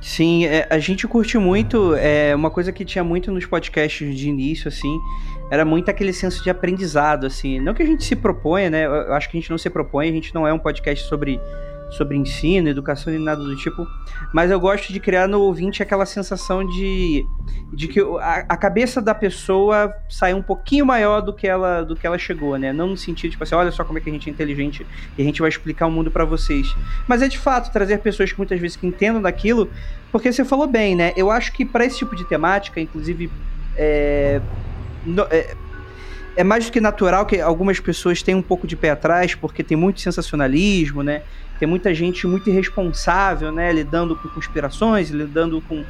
Sim, 0.00 0.46
é, 0.46 0.66
a 0.70 0.78
gente 0.78 1.06
curte 1.06 1.36
muito. 1.36 1.94
É, 1.94 2.34
uma 2.34 2.50
coisa 2.50 2.72
que 2.72 2.84
tinha 2.84 3.04
muito 3.04 3.30
nos 3.30 3.44
podcasts 3.44 4.16
de 4.16 4.28
início, 4.28 4.68
assim, 4.68 4.98
era 5.50 5.64
muito 5.64 5.90
aquele 5.90 6.12
senso 6.12 6.42
de 6.42 6.48
aprendizado, 6.48 7.26
assim. 7.26 7.60
Não 7.60 7.74
que 7.74 7.82
a 7.82 7.86
gente 7.86 8.04
se 8.04 8.16
proponha, 8.16 8.70
né? 8.70 8.86
Eu 8.86 9.12
acho 9.12 9.28
que 9.28 9.36
a 9.36 9.40
gente 9.40 9.50
não 9.50 9.58
se 9.58 9.68
propõe, 9.68 10.08
a 10.08 10.12
gente 10.12 10.34
não 10.34 10.46
é 10.46 10.52
um 10.52 10.58
podcast 10.58 11.06
sobre 11.06 11.38
sobre 11.90 12.16
ensino, 12.16 12.68
educação 12.68 13.12
e 13.12 13.18
nada 13.18 13.42
do 13.42 13.56
tipo, 13.56 13.86
mas 14.32 14.50
eu 14.50 14.60
gosto 14.60 14.92
de 14.92 15.00
criar 15.00 15.26
no 15.26 15.40
ouvinte 15.40 15.82
aquela 15.82 16.06
sensação 16.06 16.64
de, 16.64 17.24
de 17.72 17.88
que 17.88 18.00
a, 18.00 18.44
a, 18.48 18.56
cabeça 18.56 19.02
da 19.02 19.14
pessoa 19.14 19.92
sai 20.08 20.32
um 20.32 20.42
pouquinho 20.42 20.86
maior 20.86 21.20
do 21.20 21.32
que 21.32 21.46
ela 21.46 21.82
do 21.82 21.96
que 21.96 22.06
ela 22.06 22.18
chegou, 22.18 22.56
né? 22.56 22.72
Não 22.72 22.88
no 22.88 22.96
sentido 22.96 23.32
tipo 23.32 23.42
assim, 23.42 23.54
olha 23.54 23.72
só 23.72 23.84
como 23.84 23.98
é 23.98 24.00
que 24.00 24.08
a 24.08 24.12
gente 24.12 24.30
é 24.30 24.32
inteligente 24.32 24.86
e 25.18 25.22
a 25.22 25.24
gente 25.24 25.40
vai 25.40 25.48
explicar 25.48 25.86
o 25.86 25.90
mundo 25.90 26.10
para 26.10 26.24
vocês. 26.24 26.74
Mas 27.08 27.22
é 27.22 27.28
de 27.28 27.38
fato 27.38 27.72
trazer 27.72 27.98
pessoas 27.98 28.30
que 28.32 28.38
muitas 28.38 28.60
vezes 28.60 28.76
que 28.76 28.86
entendam 28.86 29.20
daquilo, 29.20 29.68
porque 30.12 30.32
você 30.32 30.44
falou 30.44 30.66
bem, 30.66 30.94
né? 30.94 31.12
Eu 31.16 31.30
acho 31.30 31.52
que 31.52 31.64
para 31.64 31.84
esse 31.84 31.98
tipo 31.98 32.14
de 32.14 32.24
temática, 32.24 32.80
inclusive 32.80 33.30
é, 33.76 34.40
no, 35.04 35.22
é, 35.30 35.56
é 36.40 36.44
mais 36.44 36.64
do 36.64 36.72
que 36.72 36.80
natural 36.80 37.26
que 37.26 37.38
algumas 37.38 37.78
pessoas 37.78 38.22
tenham 38.22 38.40
um 38.40 38.42
pouco 38.42 38.66
de 38.66 38.74
pé 38.74 38.88
atrás, 38.88 39.34
porque 39.34 39.62
tem 39.62 39.76
muito 39.76 40.00
sensacionalismo, 40.00 41.02
né? 41.02 41.20
Tem 41.58 41.68
muita 41.68 41.92
gente 41.92 42.26
muito 42.26 42.48
irresponsável, 42.48 43.52
né? 43.52 43.70
Lidando 43.70 44.16
com 44.16 44.26
conspirações, 44.30 45.10
lidando 45.10 45.60
com, 45.60 45.84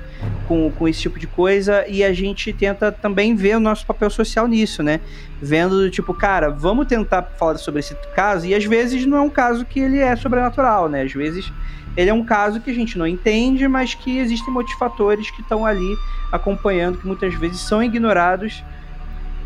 com, 0.49 0.73
com 0.73 0.89
esse 0.89 1.03
tipo 1.03 1.21
de 1.21 1.29
coisa. 1.29 1.87
E 1.87 2.03
a 2.03 2.13
gente 2.13 2.53
tenta 2.53 2.91
também 2.91 3.37
ver 3.37 3.59
o 3.59 3.61
nosso 3.61 3.87
papel 3.87 4.11
social 4.11 4.49
nisso, 4.49 4.83
né? 4.83 4.99
Vendo, 5.41 5.89
tipo, 5.89 6.13
cara, 6.13 6.51
vamos 6.51 6.89
tentar 6.89 7.23
falar 7.39 7.57
sobre 7.57 7.79
esse 7.79 7.95
caso. 8.17 8.45
E 8.45 8.53
às 8.53 8.65
vezes 8.65 9.07
não 9.07 9.19
é 9.19 9.21
um 9.21 9.31
caso 9.31 9.65
que 9.65 9.79
ele 9.79 9.99
é 9.99 10.17
sobrenatural, 10.17 10.89
né? 10.89 11.03
Às 11.03 11.13
vezes 11.13 11.53
ele 11.97 12.11
é 12.11 12.15
um 12.15 12.25
caso 12.25 12.61
que 12.61 12.73
a 12.73 12.75
gente 12.75 12.99
não 12.99 13.07
entende, 13.07 13.69
mas 13.69 13.95
que 13.95 14.19
existem 14.19 14.53
muitos 14.53 14.75
fatores 14.75 15.31
que 15.31 15.43
estão 15.43 15.65
ali 15.65 15.97
acompanhando, 16.33 16.99
que 16.99 17.07
muitas 17.07 17.33
vezes 17.35 17.61
são 17.61 17.81
ignorados 17.81 18.65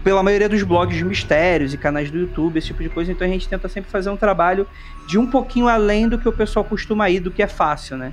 pela 0.05 0.23
maioria 0.23 0.49
dos 0.49 0.63
blogs 0.63 0.97
de 0.97 1.05
mistérios 1.05 1.73
e 1.73 1.79
canais 1.79 2.11
do 2.11 2.19
YouTube, 2.19 2.59
esse 2.59 2.69
tipo 2.69 2.83
de 2.83 2.91
coisa. 2.91 3.11
Então 3.11 3.27
a 3.27 3.31
gente 3.31 3.49
tenta 3.49 3.69
sempre 3.69 3.91
fazer 3.91 4.11
um 4.11 4.17
trabalho 4.17 4.69
de 5.09 5.19
um 5.19 5.27
pouquinho 5.27 5.67
além 5.67 6.07
do 6.07 6.19
que 6.19 6.29
o 6.29 6.33
pessoal 6.33 6.65
costuma 6.65 7.09
ir, 7.09 7.21
do 7.21 7.31
que 7.31 7.43
é 7.43 7.49
fácil, 7.49 7.97
né? 7.97 8.13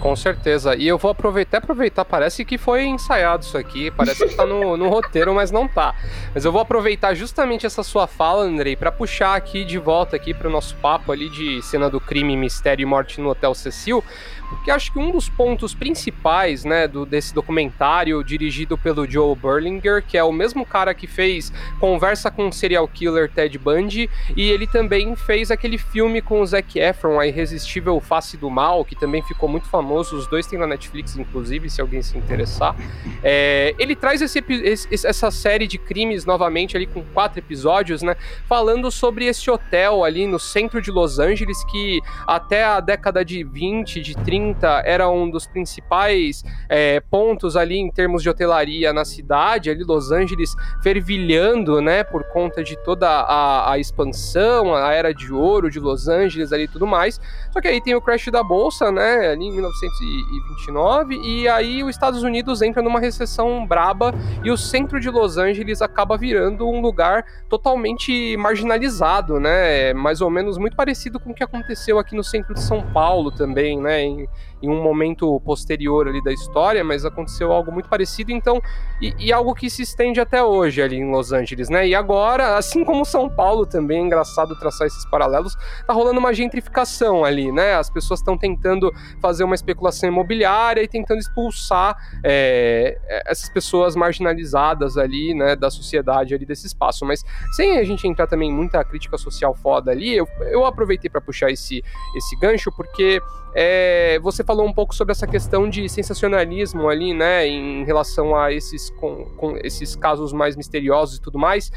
Com 0.00 0.16
certeza. 0.16 0.74
E 0.74 0.88
eu 0.88 0.98
vou 0.98 1.12
aproveitar, 1.12 1.58
aproveitar, 1.58 2.04
parece 2.04 2.44
que 2.44 2.58
foi 2.58 2.82
ensaiado 2.82 3.44
isso 3.44 3.56
aqui, 3.56 3.88
parece 3.92 4.26
que 4.26 4.34
tá 4.34 4.44
no, 4.44 4.76
no 4.76 4.88
roteiro, 4.88 5.32
mas 5.32 5.52
não 5.52 5.68
tá. 5.68 5.94
Mas 6.34 6.44
eu 6.44 6.50
vou 6.50 6.60
aproveitar 6.60 7.14
justamente 7.14 7.66
essa 7.66 7.84
sua 7.84 8.08
fala, 8.08 8.42
Andrei, 8.42 8.74
para 8.74 8.90
puxar 8.90 9.36
aqui 9.36 9.64
de 9.64 9.78
volta 9.78 10.16
aqui 10.16 10.34
para 10.34 10.48
o 10.48 10.50
nosso 10.50 10.74
papo 10.78 11.12
ali 11.12 11.30
de 11.30 11.62
cena 11.62 11.88
do 11.88 12.00
crime, 12.00 12.36
mistério 12.36 12.82
e 12.82 12.86
morte 12.86 13.20
no 13.20 13.28
Hotel 13.28 13.54
Cecil, 13.54 14.02
porque 14.52 14.70
acho 14.70 14.92
que 14.92 14.98
um 14.98 15.10
dos 15.10 15.28
pontos 15.28 15.74
principais, 15.74 16.64
né, 16.64 16.86
do, 16.86 17.04
desse 17.04 17.34
documentário 17.34 18.22
dirigido 18.22 18.76
pelo 18.78 19.10
Joe 19.10 19.34
Berlinger, 19.34 20.04
que 20.06 20.16
é 20.16 20.22
o 20.22 20.30
mesmo 20.30 20.64
cara 20.64 20.94
que 20.94 21.06
fez 21.06 21.52
Conversa 21.80 22.30
com 22.30 22.48
o 22.48 22.52
Serial 22.52 22.86
Killer 22.86 23.30
Ted 23.30 23.58
Bundy, 23.58 24.08
e 24.36 24.50
ele 24.50 24.66
também 24.66 25.16
fez 25.16 25.50
aquele 25.50 25.78
filme 25.78 26.20
com 26.20 26.40
o 26.40 26.46
Zac 26.46 26.78
Efron, 26.78 27.18
A 27.18 27.26
Irresistível 27.26 27.98
Face 28.00 28.36
do 28.36 28.50
Mal, 28.50 28.84
que 28.84 28.94
também 28.94 29.22
ficou 29.22 29.48
muito 29.48 29.68
famoso, 29.68 30.16
os 30.16 30.26
dois 30.26 30.46
têm 30.46 30.58
na 30.58 30.66
Netflix, 30.66 31.16
inclusive, 31.16 31.68
se 31.68 31.80
alguém 31.80 32.02
se 32.02 32.16
interessar. 32.16 32.76
É, 33.22 33.74
ele 33.78 33.96
traz 33.96 34.20
esse, 34.22 34.44
esse, 34.48 35.06
essa 35.06 35.30
série 35.30 35.66
de 35.66 35.78
crimes 35.78 36.24
novamente 36.24 36.76
ali 36.76 36.86
com 36.86 37.02
quatro 37.12 37.38
episódios, 37.38 38.02
né, 38.02 38.16
falando 38.46 38.90
sobre 38.90 39.26
esse 39.26 39.50
hotel 39.50 40.04
ali 40.04 40.26
no 40.26 40.38
centro 40.38 40.80
de 40.80 40.90
Los 40.90 41.18
Angeles, 41.18 41.64
que 41.64 42.00
até 42.26 42.64
a 42.64 42.80
década 42.80 43.24
de 43.24 43.42
20, 43.42 44.00
de 44.00 44.14
30, 44.14 44.41
30 44.42 44.82
era 44.84 45.08
um 45.08 45.30
dos 45.30 45.46
principais 45.46 46.44
é, 46.68 47.00
pontos 47.00 47.56
ali 47.56 47.76
em 47.76 47.90
termos 47.90 48.22
de 48.22 48.28
hotelaria 48.28 48.92
na 48.92 49.04
cidade, 49.04 49.70
ali 49.70 49.84
Los 49.84 50.10
Angeles 50.10 50.54
fervilhando, 50.82 51.80
né, 51.80 52.02
por 52.02 52.24
conta 52.24 52.64
de 52.64 52.76
toda 52.76 53.08
a, 53.08 53.72
a 53.72 53.78
expansão, 53.78 54.74
a 54.74 54.92
era 54.92 55.14
de 55.14 55.32
ouro 55.32 55.70
de 55.70 55.78
Los 55.78 56.08
Angeles 56.08 56.52
ali 56.52 56.64
e 56.64 56.68
tudo 56.68 56.86
mais. 56.86 57.20
Só 57.52 57.60
que 57.60 57.68
aí 57.68 57.80
tem 57.80 57.94
o 57.94 58.00
crash 58.00 58.28
da 58.30 58.42
bolsa, 58.42 58.90
né, 58.90 59.28
ali 59.28 59.46
em 59.46 59.52
1929, 59.52 61.20
e 61.22 61.48
aí 61.48 61.84
os 61.84 61.90
Estados 61.90 62.22
Unidos 62.22 62.62
entra 62.62 62.82
numa 62.82 62.98
recessão 62.98 63.64
braba 63.66 64.12
e 64.42 64.50
o 64.50 64.56
centro 64.56 64.98
de 64.98 65.08
Los 65.08 65.38
Angeles 65.38 65.80
acaba 65.80 66.16
virando 66.16 66.68
um 66.68 66.80
lugar 66.80 67.24
totalmente 67.48 68.36
marginalizado, 68.36 69.38
né, 69.38 69.92
mais 69.94 70.20
ou 70.20 70.30
menos 70.30 70.58
muito 70.58 70.76
parecido 70.76 71.20
com 71.20 71.30
o 71.30 71.34
que 71.34 71.44
aconteceu 71.44 71.98
aqui 71.98 72.16
no 72.16 72.24
centro 72.24 72.54
de 72.54 72.60
São 72.60 72.82
Paulo 72.92 73.30
também, 73.30 73.80
né, 73.80 74.02
em, 74.02 74.28
em 74.62 74.68
um 74.68 74.82
momento 74.82 75.40
posterior 75.40 76.08
ali 76.08 76.22
da 76.22 76.32
história, 76.32 76.84
mas 76.84 77.04
aconteceu 77.04 77.52
algo 77.52 77.72
muito 77.72 77.88
parecido, 77.88 78.30
então, 78.30 78.60
e, 79.00 79.14
e, 79.18 79.32
algo 79.32 79.54
que 79.54 79.68
se 79.68 79.82
estende 79.82 80.20
até 80.20 80.42
hoje 80.42 80.80
ali 80.80 80.96
em 80.96 81.10
Los 81.10 81.32
Angeles, 81.32 81.68
né? 81.68 81.88
E 81.88 81.94
agora, 81.94 82.56
assim 82.56 82.84
como 82.84 83.04
São 83.04 83.28
Paulo 83.28 83.66
também, 83.66 83.98
é 83.98 84.06
engraçado 84.06 84.56
traçar 84.58 84.86
esses 84.86 85.04
paralelos, 85.06 85.56
tá 85.86 85.92
rolando 85.92 86.20
uma 86.20 86.32
gentrificação 86.32 87.24
ali, 87.24 87.50
né? 87.50 87.74
As 87.74 87.90
pessoas 87.90 88.20
estão 88.20 88.38
tentando 88.38 88.92
fazer 89.20 89.42
uma 89.42 89.54
especulação 89.54 90.08
imobiliária 90.08 90.82
e 90.82 90.88
tentando 90.88 91.18
expulsar 91.18 91.96
é, 92.24 92.98
essas 93.26 93.48
pessoas 93.48 93.96
marginalizadas 93.96 94.96
ali, 94.96 95.34
né, 95.34 95.56
da 95.56 95.70
sociedade 95.70 96.34
ali 96.34 96.46
desse 96.46 96.66
espaço, 96.66 97.04
mas 97.04 97.24
sem 97.52 97.78
a 97.78 97.84
gente 97.84 98.06
entrar 98.06 98.26
também 98.26 98.52
muita 98.52 98.82
crítica 98.84 99.16
social 99.18 99.54
foda 99.54 99.90
ali, 99.90 100.14
eu, 100.14 100.26
eu 100.50 100.64
aproveitei 100.64 101.10
para 101.10 101.20
puxar 101.20 101.50
esse, 101.50 101.82
esse 102.16 102.36
gancho, 102.36 102.70
porque 102.72 103.20
é, 103.54 104.18
você 104.20 104.42
falou 104.42 104.66
um 104.66 104.72
pouco 104.72 104.94
sobre 104.94 105.12
essa 105.12 105.26
questão 105.26 105.68
de 105.68 105.88
sensacionalismo 105.88 106.88
ali, 106.88 107.12
né, 107.12 107.46
em 107.46 107.84
relação 107.84 108.34
a 108.36 108.52
esses, 108.52 108.90
com, 108.90 109.24
com 109.36 109.56
esses 109.58 109.94
casos 109.94 110.32
mais 110.32 110.56
misteriosos 110.56 111.16
e 111.16 111.20
tudo 111.20 111.38
mais. 111.38 111.70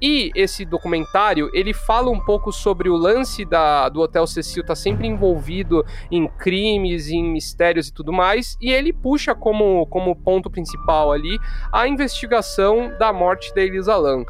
E 0.00 0.30
esse 0.34 0.66
documentário, 0.66 1.50
ele 1.54 1.72
fala 1.72 2.10
um 2.10 2.20
pouco 2.20 2.52
sobre 2.52 2.88
o 2.90 2.96
lance 2.96 3.46
da, 3.46 3.88
do 3.88 4.00
Hotel 4.00 4.26
Cecil 4.26 4.62
tá 4.62 4.74
sempre 4.74 5.06
envolvido 5.06 5.84
em 6.10 6.28
crimes, 6.28 7.08
em 7.08 7.24
mistérios 7.24 7.88
e 7.88 7.92
tudo 7.94 8.12
mais, 8.12 8.58
e 8.60 8.70
ele 8.70 8.92
puxa 8.92 9.34
como, 9.34 9.86
como 9.86 10.14
ponto 10.14 10.50
principal 10.50 11.12
ali 11.12 11.38
a 11.72 11.88
investigação 11.88 12.92
da 12.98 13.10
morte 13.10 13.54
da 13.54 13.62
Elisa 13.62 13.96
Lam 13.96 14.24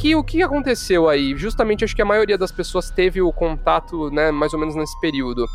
que 0.00 0.16
o 0.16 0.24
que 0.24 0.42
aconteceu 0.42 1.10
aí? 1.10 1.36
Justamente 1.36 1.84
acho 1.84 1.94
que 1.94 2.00
a 2.00 2.06
maioria 2.06 2.38
das 2.38 2.50
pessoas 2.50 2.90
teve 2.90 3.20
o 3.20 3.30
contato, 3.30 4.10
né, 4.10 4.30
mais 4.30 4.54
ou 4.54 4.58
menos 4.58 4.74
nesse 4.74 4.98
período. 4.98 5.46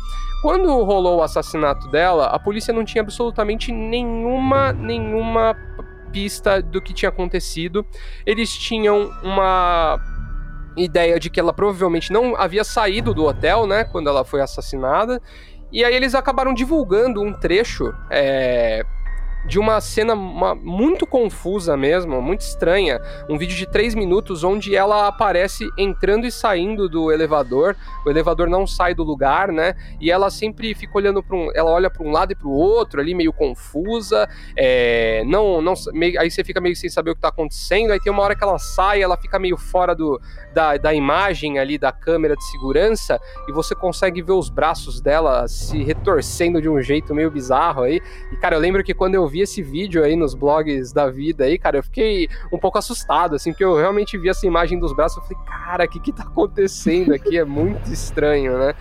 Quando 0.42 0.82
rolou 0.84 1.18
o 1.18 1.22
assassinato 1.22 1.88
dela, 1.88 2.26
a 2.26 2.38
polícia 2.38 2.72
não 2.72 2.84
tinha 2.84 3.02
absolutamente 3.02 3.72
nenhuma 3.72 4.72
nenhuma 4.72 5.56
pista 6.12 6.62
do 6.62 6.80
que 6.80 6.94
tinha 6.94 7.08
acontecido. 7.08 7.84
Eles 8.24 8.50
tinham 8.56 9.10
uma 9.22 9.98
ideia 10.76 11.18
de 11.18 11.30
que 11.30 11.40
ela 11.40 11.52
provavelmente 11.52 12.12
não 12.12 12.36
havia 12.36 12.64
saído 12.64 13.14
do 13.14 13.24
hotel, 13.24 13.66
né, 13.66 13.84
quando 13.84 14.08
ela 14.08 14.24
foi 14.24 14.40
assassinada. 14.40 15.20
E 15.72 15.84
aí 15.84 15.94
eles 15.94 16.14
acabaram 16.14 16.54
divulgando 16.54 17.20
um 17.22 17.32
trecho 17.32 17.92
é, 18.10 18.84
de 19.46 19.58
uma 19.58 19.80
cena 19.80 20.14
uma, 20.14 20.54
muito 20.54 21.06
confusa 21.06 21.76
mesmo, 21.76 22.20
muito 22.20 22.40
estranha. 22.40 23.00
Um 23.28 23.38
vídeo 23.38 23.56
de 23.56 23.66
três 23.66 23.94
minutos 23.94 24.42
onde 24.42 24.74
ela 24.74 25.06
aparece 25.06 25.68
entrando 25.78 26.26
e 26.26 26.32
saindo 26.32 26.88
do 26.88 27.12
elevador. 27.12 27.76
O 28.04 28.10
elevador 28.10 28.48
não 28.48 28.66
sai 28.66 28.94
do 28.94 29.02
lugar, 29.02 29.52
né? 29.52 29.74
E 30.00 30.10
ela 30.10 30.30
sempre 30.30 30.74
fica 30.74 30.96
olhando 30.96 31.22
para 31.22 31.36
um. 31.36 31.50
Ela 31.54 31.70
olha 31.70 31.90
para 31.90 32.04
um 32.04 32.10
lado 32.10 32.32
e 32.32 32.34
para 32.34 32.48
o 32.48 32.52
outro, 32.52 33.00
ali 33.00 33.14
meio 33.14 33.32
confusa. 33.32 34.28
É, 34.56 35.22
não, 35.26 35.60
não, 35.62 35.74
meio, 35.92 36.20
aí 36.20 36.30
você 36.30 36.42
fica 36.42 36.60
meio 36.60 36.74
sem 36.74 36.90
saber 36.90 37.10
o 37.10 37.14
que 37.14 37.18
está 37.18 37.28
acontecendo. 37.28 37.92
Aí 37.92 38.00
tem 38.00 38.12
uma 38.12 38.22
hora 38.22 38.34
que 38.34 38.42
ela 38.42 38.58
sai, 38.58 39.02
ela 39.02 39.16
fica 39.16 39.38
meio 39.38 39.56
fora 39.56 39.94
do, 39.94 40.20
da, 40.52 40.76
da 40.76 40.92
imagem 40.92 41.58
ali 41.58 41.78
da 41.78 41.92
câmera 41.92 42.34
de 42.34 42.44
segurança 42.50 43.20
e 43.48 43.52
você 43.52 43.74
consegue 43.74 44.22
ver 44.22 44.32
os 44.32 44.48
braços 44.48 45.00
dela 45.00 45.46
se 45.46 45.82
retorcendo 45.82 46.60
de 46.60 46.68
um 46.68 46.80
jeito 46.80 47.14
meio 47.14 47.30
bizarro 47.30 47.82
aí. 47.82 48.00
E 48.32 48.36
cara, 48.36 48.56
eu 48.56 48.60
lembro 48.60 48.82
que 48.82 48.94
quando 48.94 49.14
eu 49.14 49.26
vi 49.28 49.35
vi 49.36 49.42
esse 49.42 49.62
vídeo 49.62 50.02
aí 50.02 50.16
nos 50.16 50.34
blogs 50.34 50.92
da 50.92 51.10
vida 51.10 51.44
aí, 51.44 51.58
cara, 51.58 51.76
eu 51.76 51.82
fiquei 51.82 52.28
um 52.50 52.58
pouco 52.58 52.78
assustado, 52.78 53.36
assim, 53.36 53.52
porque 53.52 53.64
eu 53.64 53.76
realmente 53.76 54.16
vi 54.16 54.30
essa 54.30 54.46
imagem 54.46 54.78
dos 54.78 54.94
braços, 54.94 55.18
eu 55.18 55.22
falei, 55.24 55.38
cara, 55.46 55.84
o 55.84 55.88
que 55.88 56.00
que 56.00 56.12
tá 56.12 56.22
acontecendo 56.22 57.12
aqui? 57.12 57.36
É 57.36 57.44
muito 57.44 57.92
estranho, 57.92 58.58
né? 58.58 58.74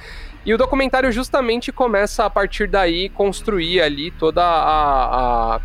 E 0.46 0.54
o 0.54 0.58
documentário 0.58 1.12
justamente 1.12 1.72
começa 1.72 2.24
a 2.24 2.30
partir 2.30 2.68
daí 2.68 3.10
construir 3.10 3.82
ali 3.82 4.12
toda 4.12 4.44
a, 4.44 5.56
a 5.56 5.62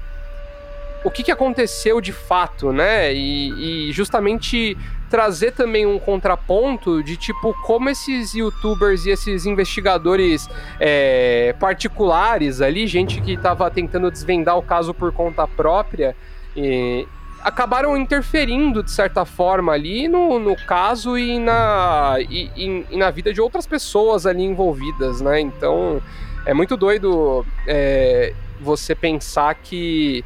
o 1.04 1.10
que, 1.10 1.22
que 1.22 1.30
aconteceu 1.30 2.00
de 2.00 2.12
fato, 2.12 2.72
né? 2.72 3.14
E, 3.14 3.88
e, 3.88 3.92
justamente 3.92 4.76
trazer 5.10 5.52
também 5.52 5.84
um 5.84 5.98
contraponto 5.98 7.02
de 7.02 7.16
tipo 7.16 7.52
como 7.64 7.90
esses 7.90 8.32
youtubers 8.32 9.04
e 9.04 9.10
esses 9.10 9.44
investigadores 9.44 10.48
é, 10.78 11.54
particulares 11.58 12.60
ali, 12.60 12.86
gente 12.86 13.20
que 13.20 13.32
estava 13.32 13.68
tentando 13.70 14.10
desvendar 14.10 14.56
o 14.56 14.62
caso 14.62 14.94
por 14.94 15.12
conta 15.12 15.46
própria, 15.48 16.16
e, 16.56 17.06
acabaram 17.42 17.96
interferindo 17.96 18.82
de 18.82 18.90
certa 18.90 19.24
forma 19.24 19.72
ali 19.72 20.06
no, 20.06 20.38
no 20.38 20.54
caso 20.66 21.18
e 21.18 21.38
na, 21.38 22.16
e, 22.18 22.50
e, 22.54 22.86
e 22.90 22.96
na 22.96 23.10
vida 23.10 23.32
de 23.32 23.40
outras 23.40 23.66
pessoas 23.66 24.26
ali 24.26 24.42
envolvidas, 24.44 25.20
né? 25.20 25.40
Então 25.40 26.00
é 26.46 26.54
muito 26.54 26.76
doido 26.76 27.44
é, 27.66 28.32
você 28.60 28.94
pensar 28.94 29.54
que 29.54 30.24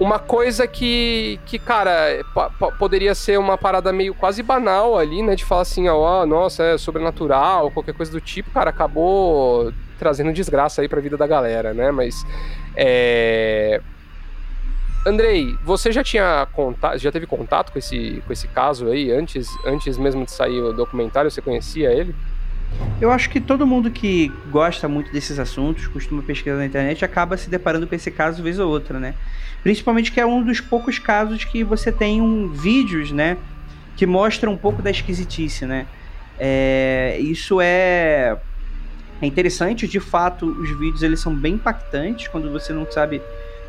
uma 0.00 0.18
coisa 0.18 0.66
que, 0.66 1.38
que 1.46 1.58
cara, 1.58 2.24
poderia 2.78 3.14
ser 3.14 3.38
uma 3.38 3.56
parada 3.56 3.92
meio 3.92 4.14
quase 4.14 4.42
banal 4.42 4.98
ali, 4.98 5.22
né? 5.22 5.34
De 5.34 5.44
falar 5.44 5.62
assim, 5.62 5.88
ó, 5.88 6.22
oh, 6.22 6.26
nossa, 6.26 6.62
é 6.64 6.78
sobrenatural, 6.78 7.70
qualquer 7.70 7.94
coisa 7.94 8.10
do 8.10 8.20
tipo, 8.20 8.50
cara, 8.50 8.70
acabou 8.70 9.72
trazendo 9.98 10.32
desgraça 10.32 10.82
aí 10.82 10.88
pra 10.88 11.00
vida 11.00 11.16
da 11.16 11.26
galera, 11.26 11.72
né? 11.72 11.90
Mas. 11.90 12.24
É... 12.76 13.80
Andrei, 15.06 15.54
você 15.62 15.92
já 15.92 16.02
tinha 16.02 16.46
contato, 16.52 16.98
já 16.98 17.12
teve 17.12 17.26
contato 17.26 17.70
com 17.70 17.78
esse, 17.78 18.22
com 18.26 18.32
esse 18.32 18.48
caso 18.48 18.88
aí 18.88 19.12
antes, 19.12 19.46
antes 19.66 19.98
mesmo 19.98 20.24
de 20.24 20.32
sair 20.32 20.60
o 20.60 20.72
documentário? 20.72 21.30
Você 21.30 21.42
conhecia 21.42 21.92
ele? 21.92 22.14
Eu 23.00 23.10
acho 23.10 23.28
que 23.28 23.40
todo 23.40 23.66
mundo 23.66 23.90
que 23.90 24.32
gosta 24.50 24.88
muito 24.88 25.12
desses 25.12 25.38
assuntos, 25.38 25.86
costuma 25.86 26.22
pesquisar 26.22 26.56
na 26.56 26.66
internet, 26.66 27.04
acaba 27.04 27.36
se 27.36 27.50
deparando 27.50 27.86
com 27.86 27.94
esse 27.94 28.10
caso 28.10 28.42
vez 28.42 28.58
ou 28.58 28.70
outra, 28.70 28.98
né? 28.98 29.14
Principalmente 29.62 30.12
que 30.12 30.20
é 30.20 30.26
um 30.26 30.42
dos 30.42 30.60
poucos 30.60 30.98
casos 30.98 31.44
que 31.44 31.64
você 31.64 31.90
tem 31.90 32.20
um 32.20 32.48
vídeos, 32.48 33.10
né? 33.10 33.36
Que 33.96 34.06
mostram 34.06 34.52
um 34.52 34.56
pouco 34.56 34.82
da 34.82 34.90
esquisitice, 34.90 35.66
né? 35.66 35.86
É, 36.38 37.18
isso 37.20 37.60
é, 37.60 38.36
é 39.20 39.26
interessante, 39.26 39.86
de 39.86 40.00
fato, 40.00 40.46
os 40.46 40.70
vídeos 40.78 41.02
eles 41.02 41.20
são 41.20 41.34
bem 41.34 41.54
impactantes 41.54 42.28
quando 42.28 42.50
você 42.50 42.72
não 42.72 42.90
sabe 42.90 43.20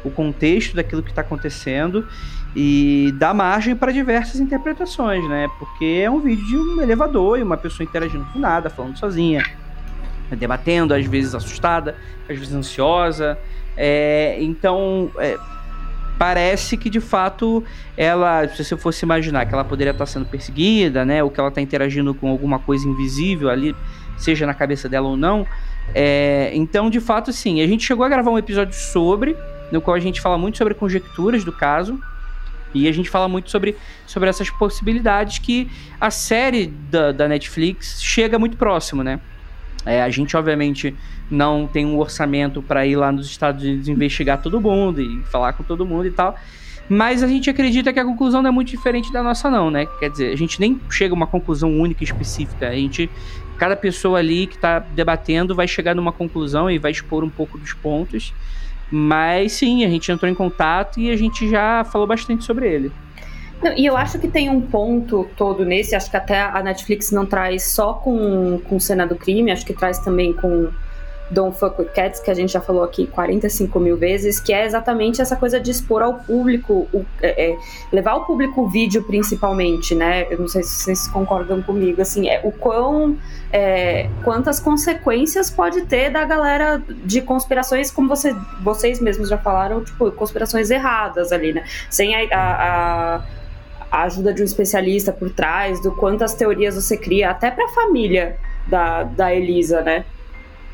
o 0.03 0.11
contexto 0.11 0.75
daquilo 0.75 1.01
que 1.01 1.09
está 1.09 1.21
acontecendo 1.21 2.07
e 2.55 3.13
dá 3.17 3.33
margem 3.33 3.75
para 3.75 3.91
diversas 3.91 4.39
interpretações, 4.39 5.27
né? 5.27 5.49
Porque 5.59 6.01
é 6.03 6.09
um 6.09 6.19
vídeo 6.19 6.45
de 6.45 6.57
um 6.57 6.81
elevador 6.81 7.37
e 7.37 7.43
uma 7.43 7.57
pessoa 7.57 7.85
interagindo 7.85 8.25
com 8.31 8.39
nada, 8.39 8.69
falando 8.69 8.97
sozinha, 8.97 9.43
debatendo, 10.31 10.93
às 10.93 11.05
vezes 11.05 11.35
assustada, 11.35 11.95
às 12.29 12.37
vezes 12.39 12.53
ansiosa. 12.53 13.37
É, 13.75 14.37
então, 14.39 15.11
é, 15.17 15.37
parece 16.17 16.77
que 16.77 16.89
de 16.89 17.01
fato 17.01 17.61
ela, 17.97 18.47
se 18.47 18.63
você 18.63 18.77
fosse 18.77 19.03
imaginar 19.03 19.45
que 19.45 19.53
ela 19.53 19.65
poderia 19.65 19.91
estar 19.91 20.05
sendo 20.05 20.25
perseguida, 20.25 21.03
né? 21.03 21.21
Ou 21.21 21.29
que 21.29 21.39
ela 21.39 21.49
está 21.49 21.59
interagindo 21.59 22.13
com 22.13 22.29
alguma 22.29 22.57
coisa 22.57 22.87
invisível 22.87 23.49
ali, 23.49 23.75
seja 24.17 24.45
na 24.45 24.53
cabeça 24.53 24.87
dela 24.87 25.09
ou 25.09 25.17
não. 25.17 25.45
É, 25.93 26.51
então, 26.53 26.89
de 26.89 27.01
fato, 27.01 27.33
sim. 27.33 27.61
A 27.61 27.67
gente 27.67 27.85
chegou 27.85 28.05
a 28.05 28.09
gravar 28.09 28.31
um 28.31 28.37
episódio 28.37 28.73
sobre, 28.73 29.35
no 29.73 29.81
qual 29.81 29.95
a 29.95 29.99
gente 29.99 30.21
fala 30.21 30.37
muito 30.37 30.57
sobre 30.57 30.73
conjecturas 30.73 31.43
do 31.43 31.51
caso. 31.51 31.99
E 32.75 32.87
a 32.87 32.91
gente 32.91 33.09
fala 33.09 33.27
muito 33.27 33.49
sobre, 33.49 33.75
sobre 34.05 34.29
essas 34.29 34.49
possibilidades 34.49 35.39
que 35.39 35.69
a 35.99 36.11
série 36.11 36.67
da, 36.67 37.11
da 37.11 37.27
Netflix 37.27 38.03
chega 38.03 38.37
muito 38.37 38.57
próximo, 38.57 39.03
né? 39.03 39.19
É, 39.85 40.01
a 40.01 40.09
gente, 40.09 40.35
obviamente, 40.35 40.95
não 41.29 41.67
tem 41.67 41.85
um 41.85 41.97
orçamento 41.97 42.61
para 42.61 42.85
ir 42.85 42.95
lá 42.95 43.11
nos 43.11 43.27
Estados 43.27 43.63
Unidos 43.63 43.87
investigar 43.87 44.41
todo 44.41 44.59
mundo 44.59 45.01
e 45.01 45.23
falar 45.25 45.53
com 45.53 45.63
todo 45.63 45.85
mundo 45.85 46.07
e 46.07 46.11
tal. 46.11 46.35
Mas 46.87 47.23
a 47.23 47.27
gente 47.27 47.49
acredita 47.49 47.91
que 47.91 47.99
a 47.99 48.05
conclusão 48.05 48.41
não 48.41 48.49
é 48.49 48.51
muito 48.51 48.69
diferente 48.69 49.11
da 49.11 49.23
nossa, 49.23 49.49
não, 49.49 49.71
né? 49.71 49.87
Quer 49.99 50.09
dizer, 50.09 50.33
a 50.33 50.35
gente 50.35 50.59
nem 50.59 50.79
chega 50.89 51.13
a 51.13 51.15
uma 51.15 51.25
conclusão 51.25 51.79
única 51.79 52.03
e 52.03 52.05
específica. 52.05 52.69
A 52.69 52.75
gente, 52.75 53.09
cada 53.57 53.75
pessoa 53.75 54.19
ali 54.19 54.45
que 54.45 54.55
está 54.55 54.79
debatendo 54.79 55.55
vai 55.55 55.67
chegar 55.67 55.95
numa 55.95 56.11
conclusão 56.11 56.69
e 56.69 56.77
vai 56.77 56.91
expor 56.91 57.23
um 57.23 57.29
pouco 57.29 57.57
dos 57.57 57.73
pontos. 57.73 58.33
Mas 58.97 59.51
sim, 59.51 59.83
a 59.83 59.89
gente 59.89 60.09
entrou 60.09 60.31
em 60.31 60.33
contato 60.33 61.01
e 61.01 61.11
a 61.11 61.17
gente 61.17 61.49
já 61.49 61.83
falou 61.83 62.07
bastante 62.07 62.45
sobre 62.45 62.73
ele. 62.73 62.93
Não, 63.61 63.73
e 63.75 63.85
eu 63.85 63.97
acho 63.97 64.17
que 64.17 64.27
tem 64.29 64.49
um 64.49 64.61
ponto 64.61 65.27
todo 65.35 65.65
nesse, 65.65 65.93
acho 65.95 66.09
que 66.09 66.15
até 66.15 66.39
a 66.39 66.63
Netflix 66.63 67.11
não 67.11 67.25
traz 67.25 67.73
só 67.73 67.95
com, 67.95 68.57
com 68.59 68.79
cena 68.79 69.05
do 69.05 69.17
crime, 69.17 69.51
acho 69.51 69.65
que 69.65 69.73
traz 69.73 69.99
também 69.99 70.31
com 70.31 70.69
Don't 71.31 71.57
Fuck 71.57 71.81
With 71.81 71.89
Cats, 71.89 72.19
que 72.19 72.29
a 72.29 72.33
gente 72.33 72.53
já 72.53 72.61
falou 72.61 72.83
aqui 72.83 73.07
45 73.07 73.79
mil 73.79 73.97
vezes, 73.97 74.39
que 74.39 74.53
é 74.53 74.65
exatamente 74.65 75.21
essa 75.21 75.35
coisa 75.35 75.59
de 75.59 75.71
expor 75.71 76.01
ao 76.01 76.15
público, 76.15 76.87
o, 76.93 77.05
é, 77.21 77.51
é, 77.51 77.57
levar 77.91 78.15
o 78.15 78.25
público 78.25 78.61
o 78.61 78.67
vídeo 78.69 79.03
principalmente, 79.03 79.95
né? 79.95 80.27
Eu 80.29 80.39
não 80.39 80.47
sei 80.47 80.61
se 80.63 80.83
vocês 80.83 81.07
concordam 81.07 81.61
comigo, 81.61 82.01
assim, 82.01 82.29
é 82.29 82.41
o 82.43 82.51
quão, 82.51 83.17
é, 83.51 84.09
quantas 84.23 84.59
consequências 84.59 85.49
pode 85.49 85.81
ter 85.83 86.11
da 86.11 86.23
galera 86.25 86.81
de 86.87 87.21
conspirações, 87.21 87.89
como 87.89 88.07
você, 88.07 88.35
vocês 88.61 88.99
mesmos 88.99 89.29
já 89.29 89.37
falaram, 89.37 89.83
tipo, 89.83 90.11
conspirações 90.11 90.69
erradas 90.69 91.31
ali, 91.31 91.53
né? 91.53 91.63
Sem 91.89 92.15
a, 92.15 92.27
a, 92.31 93.23
a 93.91 94.03
ajuda 94.03 94.31
de 94.31 94.41
um 94.41 94.45
especialista 94.45 95.11
por 95.11 95.31
trás, 95.31 95.81
do 95.81 95.91
quantas 95.91 96.35
teorias 96.35 96.75
você 96.75 96.95
cria, 96.95 97.31
até 97.31 97.49
para 97.49 97.65
a 97.65 97.69
família 97.69 98.37
da, 98.67 99.03
da 99.03 99.33
Elisa, 99.33 99.81
né? 99.81 100.05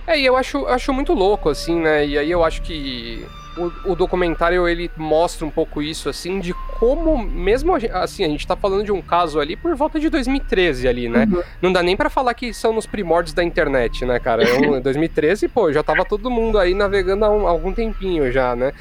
É, 0.08 0.20
e 0.20 0.26
eu 0.26 0.36
acho, 0.36 0.66
acho 0.68 0.94
muito 0.94 1.14
louco, 1.14 1.50
assim, 1.50 1.80
né? 1.80 2.06
E 2.06 2.18
aí 2.18 2.32
eu 2.32 2.44
acho 2.44 2.62
que 2.62 3.26
o, 3.58 3.92
o, 3.92 3.96
documentário 3.96 4.68
ele 4.68 4.90
mostra 4.96 5.46
um 5.46 5.50
pouco 5.50 5.82
isso, 5.82 6.10
assim, 6.10 6.40
de 6.40 6.54
como, 6.80 7.18
mesmo 7.18 7.76
assim, 7.76 8.24
a 8.24 8.28
gente 8.28 8.48
tá 8.48 8.56
falando 8.56 8.86
de 8.86 8.92
um 8.92 9.02
caso 9.02 9.40
ali 9.40 9.56
por 9.56 9.76
volta 9.76 10.00
de 10.00 10.10
2013 10.10 10.88
ali, 10.88 11.10
né? 11.10 11.28
Uhum. 11.32 11.44
Não 11.62 11.74
dá 11.74 11.84
nem 11.84 11.98
para 11.98 12.10
falar 12.10 12.34
que 12.34 12.54
são 12.54 12.74
nos 12.74 12.86
primórdios 12.86 13.34
da 13.34 13.44
internet, 13.44 14.06
né, 14.06 14.20
cara? 14.20 14.44
É 14.44 14.54
um, 14.58 14.80
2013, 14.82 15.48
pô, 15.50 15.72
já 15.72 15.84
tava 15.84 16.06
todo 16.06 16.30
mundo 16.30 16.58
aí 16.58 16.74
navegando 16.74 17.26
há, 17.26 17.30
um, 17.30 17.48
há 17.48 17.52
algum 17.52 17.74
tempinho 17.74 18.32
já, 18.32 18.56
né? 18.56 18.72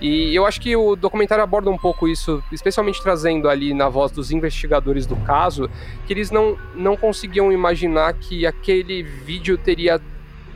E 0.00 0.32
eu 0.34 0.46
acho 0.46 0.60
que 0.60 0.76
o 0.76 0.94
documentário 0.94 1.42
aborda 1.42 1.70
um 1.70 1.78
pouco 1.78 2.06
isso, 2.06 2.42
especialmente 2.52 3.02
trazendo 3.02 3.48
ali 3.48 3.74
na 3.74 3.88
voz 3.88 4.12
dos 4.12 4.30
investigadores 4.30 5.06
do 5.06 5.16
caso, 5.16 5.68
que 6.06 6.12
eles 6.12 6.30
não, 6.30 6.56
não 6.74 6.96
conseguiam 6.96 7.50
imaginar 7.50 8.12
que 8.12 8.46
aquele 8.46 9.02
vídeo 9.02 9.58
teria 9.58 10.00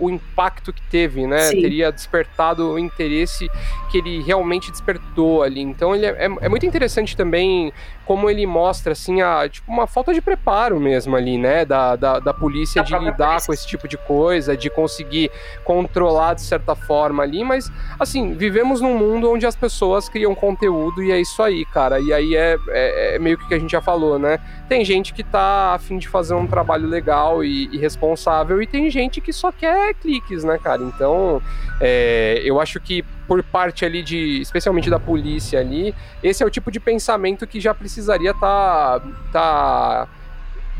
o 0.02 0.10
impacto 0.10 0.72
que 0.72 0.82
teve, 0.90 1.26
né? 1.26 1.38
Sim. 1.38 1.60
Teria 1.60 1.92
despertado 1.92 2.72
o 2.72 2.78
interesse 2.78 3.48
que 3.90 3.98
ele 3.98 4.20
realmente 4.22 4.70
despertou 4.70 5.44
ali. 5.44 5.60
Então 5.60 5.94
ele 5.94 6.06
é, 6.06 6.26
é, 6.26 6.28
é 6.40 6.48
muito 6.48 6.66
interessante 6.66 7.16
também 7.16 7.72
como 8.06 8.28
ele 8.28 8.46
mostra, 8.46 8.92
assim, 8.92 9.22
a, 9.22 9.48
tipo, 9.48 9.70
uma 9.70 9.86
falta 9.86 10.12
de 10.12 10.20
preparo 10.20 10.80
mesmo 10.80 11.16
ali, 11.16 11.38
né? 11.38 11.64
Da, 11.64 11.96
da, 11.96 12.18
da 12.18 12.34
polícia 12.34 12.82
de 12.82 12.92
lidar 12.92 13.28
polícia. 13.28 13.46
com 13.46 13.52
esse 13.52 13.66
tipo 13.66 13.86
de 13.86 13.96
coisa, 13.96 14.56
de 14.56 14.68
conseguir 14.68 15.30
controlar 15.64 16.34
de 16.34 16.42
certa 16.42 16.74
forma 16.74 17.22
ali, 17.22 17.44
mas, 17.44 17.70
assim, 17.98 18.34
vivemos 18.34 18.80
num 18.80 18.96
mundo 18.96 19.30
onde 19.30 19.46
as 19.46 19.56
pessoas 19.56 20.08
criam 20.08 20.34
conteúdo 20.34 21.02
e 21.02 21.12
é 21.12 21.20
isso 21.20 21.42
aí, 21.42 21.64
cara. 21.64 22.00
E 22.00 22.12
aí 22.12 22.34
é, 22.36 22.56
é, 22.68 23.16
é 23.16 23.18
meio 23.18 23.38
que 23.38 23.44
o 23.44 23.48
que 23.48 23.54
a 23.54 23.58
gente 23.58 23.72
já 23.72 23.80
falou, 23.80 24.18
né? 24.18 24.38
Tem 24.68 24.84
gente 24.84 25.12
que 25.12 25.22
tá 25.22 25.74
afim 25.74 25.98
de 25.98 26.08
fazer 26.08 26.34
um 26.34 26.46
trabalho 26.46 26.88
legal 26.88 27.44
e, 27.44 27.68
e 27.72 27.78
responsável, 27.78 28.62
e 28.62 28.66
tem 28.66 28.90
gente 28.90 29.20
que 29.20 29.32
só 29.32 29.52
quer 29.52 29.94
cliques, 29.94 30.44
né, 30.44 30.58
cara? 30.58 30.82
Então, 30.82 31.42
é, 31.80 32.40
eu 32.44 32.60
acho 32.60 32.80
que 32.80 33.04
por 33.26 33.42
parte 33.42 33.84
ali 33.84 34.02
de, 34.02 34.40
especialmente 34.40 34.90
da 34.90 34.98
polícia 34.98 35.60
ali, 35.60 35.94
esse 36.22 36.42
é 36.42 36.46
o 36.46 36.50
tipo 36.50 36.70
de 36.70 36.80
pensamento 36.80 37.46
que 37.46 37.60
já 37.60 37.72
precisaria 37.72 38.30
estar 38.32 39.00
tá, 39.00 39.06
tá 39.32 40.08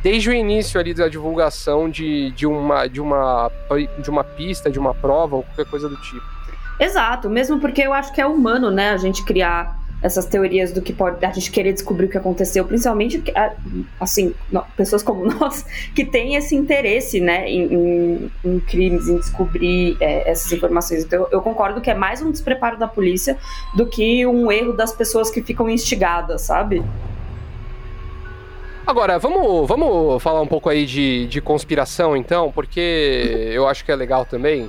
desde 0.02 0.30
o 0.30 0.32
início 0.32 0.78
ali 0.80 0.92
da 0.92 1.08
divulgação 1.08 1.88
de, 1.88 2.30
de, 2.32 2.46
uma, 2.46 2.86
de, 2.86 3.00
uma, 3.00 3.50
de 3.98 4.10
uma 4.10 4.24
pista, 4.24 4.70
de 4.70 4.78
uma 4.78 4.94
prova 4.94 5.36
ou 5.36 5.42
qualquer 5.42 5.66
coisa 5.66 5.88
do 5.88 5.96
tipo. 5.96 6.26
Exato, 6.78 7.30
mesmo 7.30 7.60
porque 7.60 7.82
eu 7.82 7.92
acho 7.92 8.12
que 8.12 8.20
é 8.20 8.26
humano, 8.26 8.70
né, 8.70 8.90
a 8.90 8.96
gente 8.96 9.24
criar 9.24 9.78
essas 10.02 10.26
teorias 10.26 10.72
do 10.72 10.82
que 10.82 10.92
pode 10.92 11.24
a 11.24 11.30
gente 11.30 11.50
querer 11.50 11.72
descobrir 11.72 12.06
o 12.06 12.08
que 12.08 12.18
aconteceu, 12.18 12.64
principalmente 12.64 13.22
assim 14.00 14.34
pessoas 14.76 15.02
como 15.02 15.24
nós 15.32 15.64
que 15.94 16.04
têm 16.04 16.34
esse 16.34 16.54
interesse, 16.56 17.20
né, 17.20 17.48
em, 17.48 17.72
em, 17.72 18.32
em 18.44 18.60
crimes, 18.60 19.08
em 19.08 19.16
descobrir 19.16 19.96
é, 20.00 20.30
essas 20.30 20.50
informações. 20.52 21.04
Então 21.04 21.28
eu 21.30 21.40
concordo 21.40 21.80
que 21.80 21.90
é 21.90 21.94
mais 21.94 22.20
um 22.20 22.30
despreparo 22.30 22.76
da 22.76 22.88
polícia 22.88 23.38
do 23.76 23.86
que 23.86 24.26
um 24.26 24.50
erro 24.50 24.72
das 24.72 24.92
pessoas 24.92 25.30
que 25.30 25.40
ficam 25.42 25.70
instigadas, 25.70 26.42
sabe? 26.42 26.82
Agora, 28.84 29.16
vamos, 29.16 29.68
vamos 29.68 30.20
falar 30.20 30.40
um 30.40 30.46
pouco 30.46 30.68
aí 30.68 30.84
de, 30.84 31.28
de 31.28 31.40
conspiração, 31.40 32.16
então, 32.16 32.50
porque 32.50 33.50
eu 33.52 33.68
acho 33.68 33.84
que 33.84 33.92
é 33.92 33.96
legal 33.96 34.26
também. 34.26 34.68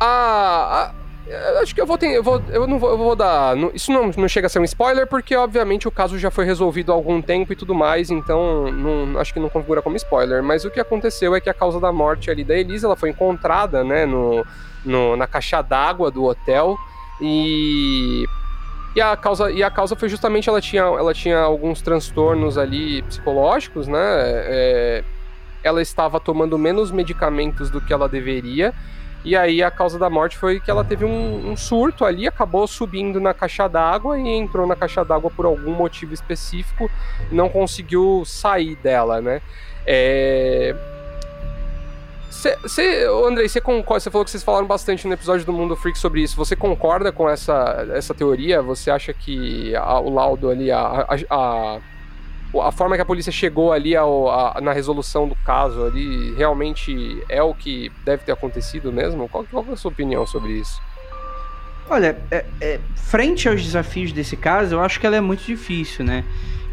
A, 0.00 0.92
acho 1.62 1.74
que 1.74 1.80
eu 1.80 1.86
vou 1.86 1.98
ter. 1.98 2.12
Eu, 2.12 2.22
vou, 2.22 2.42
eu 2.48 2.66
não 2.66 2.78
vou, 2.78 2.90
eu 2.90 2.98
vou 2.98 3.16
dar. 3.16 3.56
isso 3.74 3.92
não, 3.92 4.10
não 4.16 4.28
chega 4.28 4.46
a 4.46 4.50
ser 4.50 4.58
um 4.58 4.64
spoiler, 4.64 5.06
porque 5.06 5.36
obviamente 5.36 5.86
o 5.86 5.90
caso 5.90 6.18
já 6.18 6.30
foi 6.30 6.44
resolvido 6.44 6.92
há 6.92 6.94
algum 6.94 7.20
tempo 7.20 7.52
e 7.52 7.56
tudo 7.56 7.74
mais, 7.74 8.10
então 8.10 8.70
não, 8.70 9.18
acho 9.18 9.32
que 9.32 9.40
não 9.40 9.48
configura 9.48 9.82
como 9.82 9.96
spoiler. 9.96 10.42
Mas 10.42 10.64
o 10.64 10.70
que 10.70 10.80
aconteceu 10.80 11.34
é 11.34 11.40
que 11.40 11.50
a 11.50 11.54
causa 11.54 11.78
da 11.80 11.92
morte 11.92 12.30
ali 12.30 12.44
da 12.44 12.56
Elisa 12.56 12.86
ela 12.86 12.96
foi 12.96 13.10
encontrada, 13.10 13.84
né, 13.84 14.06
no, 14.06 14.44
no 14.84 15.16
na 15.16 15.26
caixa 15.26 15.62
d'água 15.62 16.10
do 16.10 16.24
hotel. 16.24 16.76
E. 17.20 18.24
E 18.96 19.00
a, 19.00 19.16
causa, 19.16 19.50
e 19.50 19.62
a 19.62 19.70
causa 19.70 19.94
foi 19.94 20.08
justamente 20.08 20.48
ela 20.48 20.60
tinha, 20.60 20.82
ela 20.82 21.14
tinha 21.14 21.38
alguns 21.38 21.80
transtornos 21.82 22.58
ali 22.58 23.02
psicológicos, 23.02 23.86
né? 23.86 24.00
É, 24.00 25.04
ela 25.62 25.80
estava 25.80 26.18
tomando 26.18 26.58
menos 26.58 26.90
medicamentos 26.90 27.70
do 27.70 27.80
que 27.80 27.92
ela 27.92 28.08
deveria 28.08 28.74
e 29.24 29.36
aí 29.36 29.62
a 29.62 29.70
causa 29.70 29.98
da 29.98 30.08
morte 30.08 30.36
foi 30.36 30.60
que 30.60 30.70
ela 30.70 30.84
teve 30.84 31.04
um, 31.04 31.50
um 31.50 31.56
surto 31.56 32.04
ali, 32.04 32.26
acabou 32.26 32.66
subindo 32.66 33.20
na 33.20 33.34
caixa 33.34 33.68
d'água 33.68 34.18
e 34.18 34.28
entrou 34.28 34.66
na 34.66 34.76
caixa 34.76 35.04
d'água 35.04 35.30
por 35.30 35.44
algum 35.44 35.72
motivo 35.72 36.14
específico 36.14 36.90
não 37.30 37.48
conseguiu 37.48 38.22
sair 38.24 38.76
dela, 38.76 39.20
né? 39.20 39.40
É... 39.86 40.74
Você, 42.30 43.04
Andrei, 43.26 43.48
você 43.48 43.60
concorda? 43.60 44.00
Você 44.00 44.10
falou 44.10 44.24
que 44.24 44.30
vocês 44.30 44.44
falaram 44.44 44.66
bastante 44.66 45.08
no 45.08 45.14
episódio 45.14 45.44
do 45.44 45.52
Mundo 45.52 45.74
Freak 45.74 45.98
sobre 45.98 46.22
isso. 46.22 46.36
Você 46.36 46.54
concorda 46.54 47.10
com 47.10 47.28
essa, 47.28 47.84
essa 47.92 48.14
teoria? 48.14 48.62
Você 48.62 48.92
acha 48.92 49.12
que 49.12 49.74
a, 49.74 49.98
o 49.98 50.08
laudo 50.08 50.48
ali, 50.48 50.70
a, 50.70 50.78
a, 50.78 51.16
a, 51.30 51.80
a, 52.54 52.72
forma 52.72 52.96
que 52.96 53.02
a 53.02 53.04
polícia 53.04 53.32
chegou 53.32 53.72
ali 53.72 53.96
ao, 53.96 54.30
a, 54.30 54.60
na 54.60 54.72
resolução 54.72 55.28
do 55.28 55.34
caso 55.36 55.84
ali, 55.84 56.34
realmente 56.34 57.22
é 57.28 57.42
o 57.42 57.54
que 57.54 57.90
deve 58.04 58.24
ter 58.24 58.32
acontecido 58.32 58.92
mesmo? 58.92 59.28
Qual, 59.28 59.44
qual 59.44 59.64
é 59.68 59.72
a 59.72 59.76
sua 59.76 59.90
opinião 59.90 60.26
sobre 60.26 60.52
isso? 60.52 60.80
Olha, 61.90 62.18
é, 62.30 62.44
é, 62.60 62.80
frente 62.94 63.48
aos 63.48 63.62
desafios 63.62 64.12
desse 64.12 64.36
caso, 64.36 64.74
eu 64.74 64.80
acho 64.80 65.00
que 65.00 65.06
ela 65.06 65.16
é 65.16 65.20
muito 65.20 65.44
difícil, 65.44 66.04
né? 66.04 66.24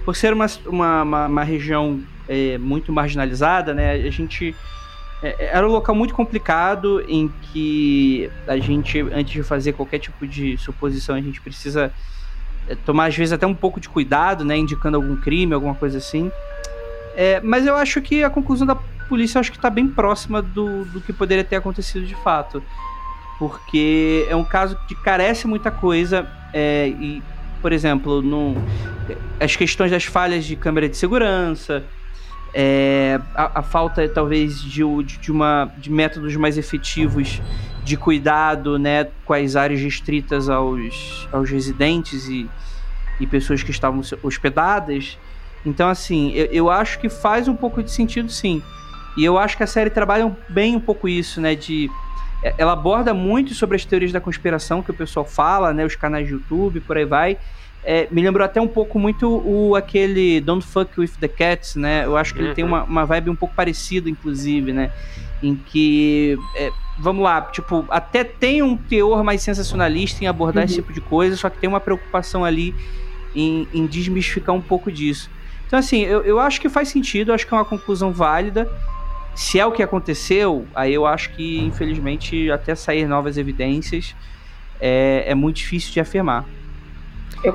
Por 0.03 0.15
ser 0.15 0.33
uma, 0.33 0.45
uma, 0.65 1.03
uma, 1.03 1.27
uma 1.27 1.43
região 1.43 2.03
é, 2.27 2.57
muito 2.57 2.91
marginalizada, 2.91 3.73
né? 3.73 3.93
A 3.93 4.11
gente 4.11 4.55
é, 5.21 5.35
é, 5.39 5.45
era 5.57 5.67
um 5.67 5.71
local 5.71 5.95
muito 5.95 6.13
complicado 6.13 7.03
em 7.07 7.31
que 7.41 8.29
a 8.47 8.57
gente, 8.57 8.99
antes 8.99 9.31
de 9.31 9.43
fazer 9.43 9.73
qualquer 9.73 9.99
tipo 9.99 10.27
de 10.27 10.57
suposição, 10.57 11.15
a 11.15 11.21
gente 11.21 11.41
precisa 11.41 11.91
tomar, 12.85 13.07
às 13.07 13.15
vezes, 13.15 13.33
até 13.33 13.45
um 13.45 13.53
pouco 13.53 13.79
de 13.79 13.89
cuidado, 13.89 14.43
né? 14.43 14.57
Indicando 14.57 14.97
algum 14.97 15.15
crime, 15.15 15.53
alguma 15.53 15.75
coisa 15.75 15.97
assim. 15.97 16.31
É, 17.15 17.39
mas 17.41 17.65
eu 17.65 17.75
acho 17.75 18.01
que 18.01 18.23
a 18.23 18.29
conclusão 18.29 18.67
da 18.67 18.75
polícia 19.07 19.39
acho 19.39 19.51
que 19.51 19.57
está 19.57 19.69
bem 19.69 19.87
próxima 19.87 20.41
do, 20.41 20.85
do 20.85 20.99
que 21.01 21.13
poderia 21.13 21.43
ter 21.43 21.57
acontecido 21.57 22.05
de 22.05 22.15
fato. 22.15 22.61
Porque 23.37 24.25
é 24.29 24.35
um 24.35 24.43
caso 24.43 24.77
que 24.87 24.95
carece 24.95 25.47
muita 25.47 25.69
coisa 25.69 26.27
é, 26.53 26.87
e, 26.87 27.21
por 27.61 27.71
exemplo, 27.71 28.21
no, 28.21 28.55
as 29.39 29.55
questões 29.55 29.91
das 29.91 30.05
falhas 30.05 30.45
de 30.45 30.55
câmera 30.55 30.87
de 30.87 30.97
segurança, 30.97 31.83
é, 32.53 33.19
a, 33.35 33.59
a, 33.59 33.61
falta 33.61 34.07
talvez 34.07 34.61
de, 34.61 34.81
de, 35.03 35.31
uma, 35.31 35.69
de 35.77 35.91
métodos 35.91 36.35
mais 36.37 36.57
efetivos 36.57 37.41
de 37.85 37.95
cuidado 37.95 38.79
né, 38.79 39.07
com 39.23 39.33
as 39.33 39.55
áreas 39.55 39.79
restritas 39.79 40.49
aos, 40.49 41.29
aos 41.31 41.51
residentes 41.51 42.27
e, 42.27 42.49
e 43.19 43.27
pessoas 43.27 43.61
que 43.61 43.69
estavam 43.69 44.01
hospedadas. 44.23 45.19
Então, 45.63 45.87
assim, 45.87 46.31
eu, 46.33 46.45
eu 46.47 46.69
acho 46.69 46.97
que 46.99 47.07
faz 47.07 47.47
um 47.47 47.55
pouco 47.55 47.83
de 47.83 47.91
sentido, 47.91 48.29
sim. 48.31 48.61
E 49.15 49.23
eu 49.23 49.37
acho 49.37 49.55
que 49.55 49.61
a 49.61 49.67
série 49.67 49.91
trabalha 49.91 50.35
bem 50.49 50.75
um 50.75 50.79
pouco 50.79 51.07
isso, 51.07 51.39
né? 51.39 51.53
De 51.53 51.87
é, 52.43 52.55
ela 52.57 52.73
aborda 52.73 53.13
muito 53.13 53.53
sobre 53.53 53.75
as 53.75 53.85
teorias 53.85 54.11
da 54.11 54.19
conspiração 54.19 54.81
que 54.81 54.89
o 54.89 54.93
pessoal 54.93 55.25
fala, 55.25 55.71
né? 55.71 55.85
Os 55.85 55.95
canais 55.95 56.25
de 56.25 56.33
YouTube, 56.33 56.81
por 56.81 56.97
aí 56.97 57.05
vai. 57.05 57.37
É, 57.87 58.07
me 58.09 58.23
lembrou 58.23 58.43
até 58.43 58.59
um 58.59 58.67
pouco 58.67 58.97
muito 58.97 59.29
o 59.45 59.75
aquele 59.75 60.41
Don't 60.41 60.65
Fuck 60.65 60.99
With 60.99 61.11
The 61.19 61.27
Cats, 61.27 61.75
né? 61.75 62.03
Eu 62.03 62.17
acho 62.17 62.33
que 62.33 62.39
uhum. 62.39 62.47
ele 62.47 62.55
tem 62.55 62.63
uhum. 62.63 62.71
uma, 62.71 62.83
uma 62.83 63.05
vibe 63.05 63.29
um 63.29 63.35
pouco 63.35 63.53
parecida, 63.53 64.09
inclusive, 64.09 64.73
né? 64.73 64.91
Em 65.43 65.55
que, 65.55 66.35
é, 66.55 66.71
vamos 66.97 67.23
lá, 67.23 67.41
tipo, 67.41 67.85
até 67.89 68.23
tem 68.23 68.63
um 68.63 68.75
teor 68.75 69.23
mais 69.23 69.43
sensacionalista 69.43 70.23
em 70.23 70.27
abordar 70.27 70.63
uhum. 70.63 70.65
esse 70.65 70.75
tipo 70.75 70.91
de 70.91 70.99
coisa, 70.99 71.37
só 71.37 71.47
que 71.47 71.59
tem 71.59 71.69
uma 71.69 71.79
preocupação 71.79 72.43
ali 72.43 72.73
em, 73.35 73.67
em 73.71 73.85
desmistificar 73.85 74.55
um 74.55 74.61
pouco 74.61 74.91
disso. 74.91 75.29
Então, 75.67 75.77
assim, 75.77 76.01
eu, 76.01 76.23
eu 76.23 76.39
acho 76.39 76.59
que 76.59 76.69
faz 76.69 76.89
sentido, 76.89 77.33
acho 77.33 77.45
que 77.45 77.53
é 77.53 77.57
uma 77.57 77.65
conclusão 77.65 78.11
válida. 78.11 78.67
Se 79.35 79.59
é 79.59 79.65
o 79.65 79.71
que 79.71 79.83
aconteceu, 79.83 80.65
aí 80.73 80.93
eu 80.93 81.05
acho 81.05 81.31
que, 81.31 81.59
infelizmente, 81.59 82.49
até 82.49 82.73
sair 82.73 83.05
novas 83.05 83.37
evidências, 83.37 84.15
é, 84.79 85.25
é 85.27 85.35
muito 85.35 85.57
difícil 85.57 85.91
de 85.93 85.99
afirmar. 85.99 86.45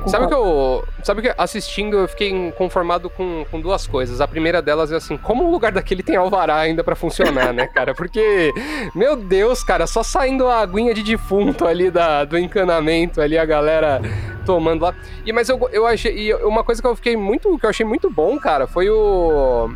Sabe 0.06 0.28
que 0.28 0.35
eu. 0.35 0.85
Sabe 1.02 1.22
que 1.22 1.35
assistindo 1.37 1.96
eu 1.96 2.09
fiquei 2.09 2.52
conformado 2.52 3.11
com, 3.11 3.44
com 3.50 3.61
duas 3.61 3.87
coisas. 3.87 4.20
A 4.20 4.28
primeira 4.28 4.62
delas 4.62 4.92
é 4.92 4.96
assim, 4.96 5.16
como 5.16 5.44
o 5.44 5.50
lugar 5.50 5.72
daquele 5.72 6.02
tem 6.02 6.16
alvará 6.16 6.56
ainda 6.56 6.85
para 6.85 6.94
funcionar, 6.94 7.52
né, 7.52 7.66
cara? 7.66 7.94
Porque, 7.94 8.52
meu 8.94 9.16
Deus, 9.16 9.64
cara, 9.64 9.87
só 9.87 10.02
saindo 10.02 10.46
a 10.46 10.61
aguinha 10.61 10.94
de 10.94 11.02
defunto 11.02 11.66
ali 11.66 11.90
da, 11.90 12.24
do 12.24 12.38
encanamento 12.38 13.20
ali, 13.20 13.37
a 13.37 13.44
galera 13.44 14.00
tomando 14.44 14.83
lá. 14.83 14.94
E 15.24 15.33
mas 15.33 15.48
eu, 15.48 15.59
eu 15.72 15.87
achei. 15.87 16.16
E 16.16 16.35
uma 16.35 16.62
coisa 16.62 16.80
que 16.80 16.87
eu 16.87 16.96
fiquei 16.96 17.16
muito. 17.16 17.59
que 17.59 17.66
eu 17.66 17.70
achei 17.70 17.85
muito 17.85 18.11
bom, 18.11 18.38
cara, 18.38 18.66
foi 18.66 18.88
o 18.88 19.70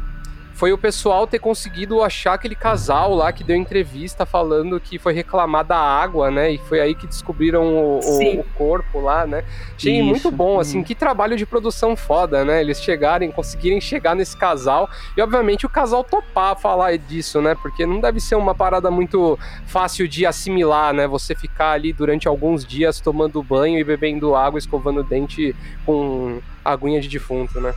foi 0.55 0.73
o 0.73 0.79
pessoal 0.79 1.27
ter 1.27 1.41
conseguido 1.41 2.01
achar 2.01 2.35
aquele 2.35 2.55
casal 2.55 3.13
lá 3.13 3.33
que 3.33 3.43
deu 3.43 3.57
entrevista 3.57 4.25
falando 4.25 4.79
que 4.79 5.01
foi 5.01 5.13
reclamar 5.13 5.65
da 5.65 5.77
água, 5.77 6.31
né? 6.31 6.53
E 6.53 6.59
foi 6.59 6.81
aí 6.81 6.95
que 6.95 7.09
descobriram 7.09 7.75
o, 7.75 7.99
o, 7.99 8.41
o 8.41 8.45
corpo 8.55 9.01
lá, 9.01 9.27
né? 9.27 9.45
Achei 9.77 9.97
Isso. 9.97 10.05
muito 10.05 10.31
bom, 10.31 10.61
assim, 10.61 10.79
uhum. 10.79 10.85
que 10.85 10.95
trabalho 10.95 11.37
de 11.37 11.45
produção 11.45 11.97
foda, 11.97 12.45
né? 12.45 12.61
Eles 12.61 12.81
chegarem, 12.81 13.33
conseguirem 13.33 13.81
chegar 13.81 14.15
nesse 14.15 14.37
casal 14.37 14.89
e, 15.17 15.21
obviamente, 15.21 15.67
o 15.67 15.69
casal 15.69 16.05
topar 16.05 16.57
falar 16.57 16.97
disso, 16.97 17.43
né? 17.43 17.57
Porque 17.61 17.85
não 17.85 18.01
deve 18.01 18.21
ser 18.21 18.37
uma 18.37 18.55
parada 18.55 18.93
muito 18.93 19.37
fácil 19.67 20.07
de 20.07 20.25
assimilar, 20.25 20.95
né? 20.95 21.09
Você 21.09 21.35
ficar 21.35 21.73
ali 21.73 21.93
durante 21.93 22.29
alguns 22.29 22.65
dias 22.65 23.01
tomando 23.01 23.43
banho 23.43 23.77
e 23.77 23.83
bebendo 23.83 24.37
água, 24.37 24.59
escovando 24.59 25.01
o 25.01 25.05
dente 25.05 25.55
com 25.85 26.41
aguinha 26.65 27.01
de 27.01 27.09
defunto, 27.09 27.61
né? 27.61 27.75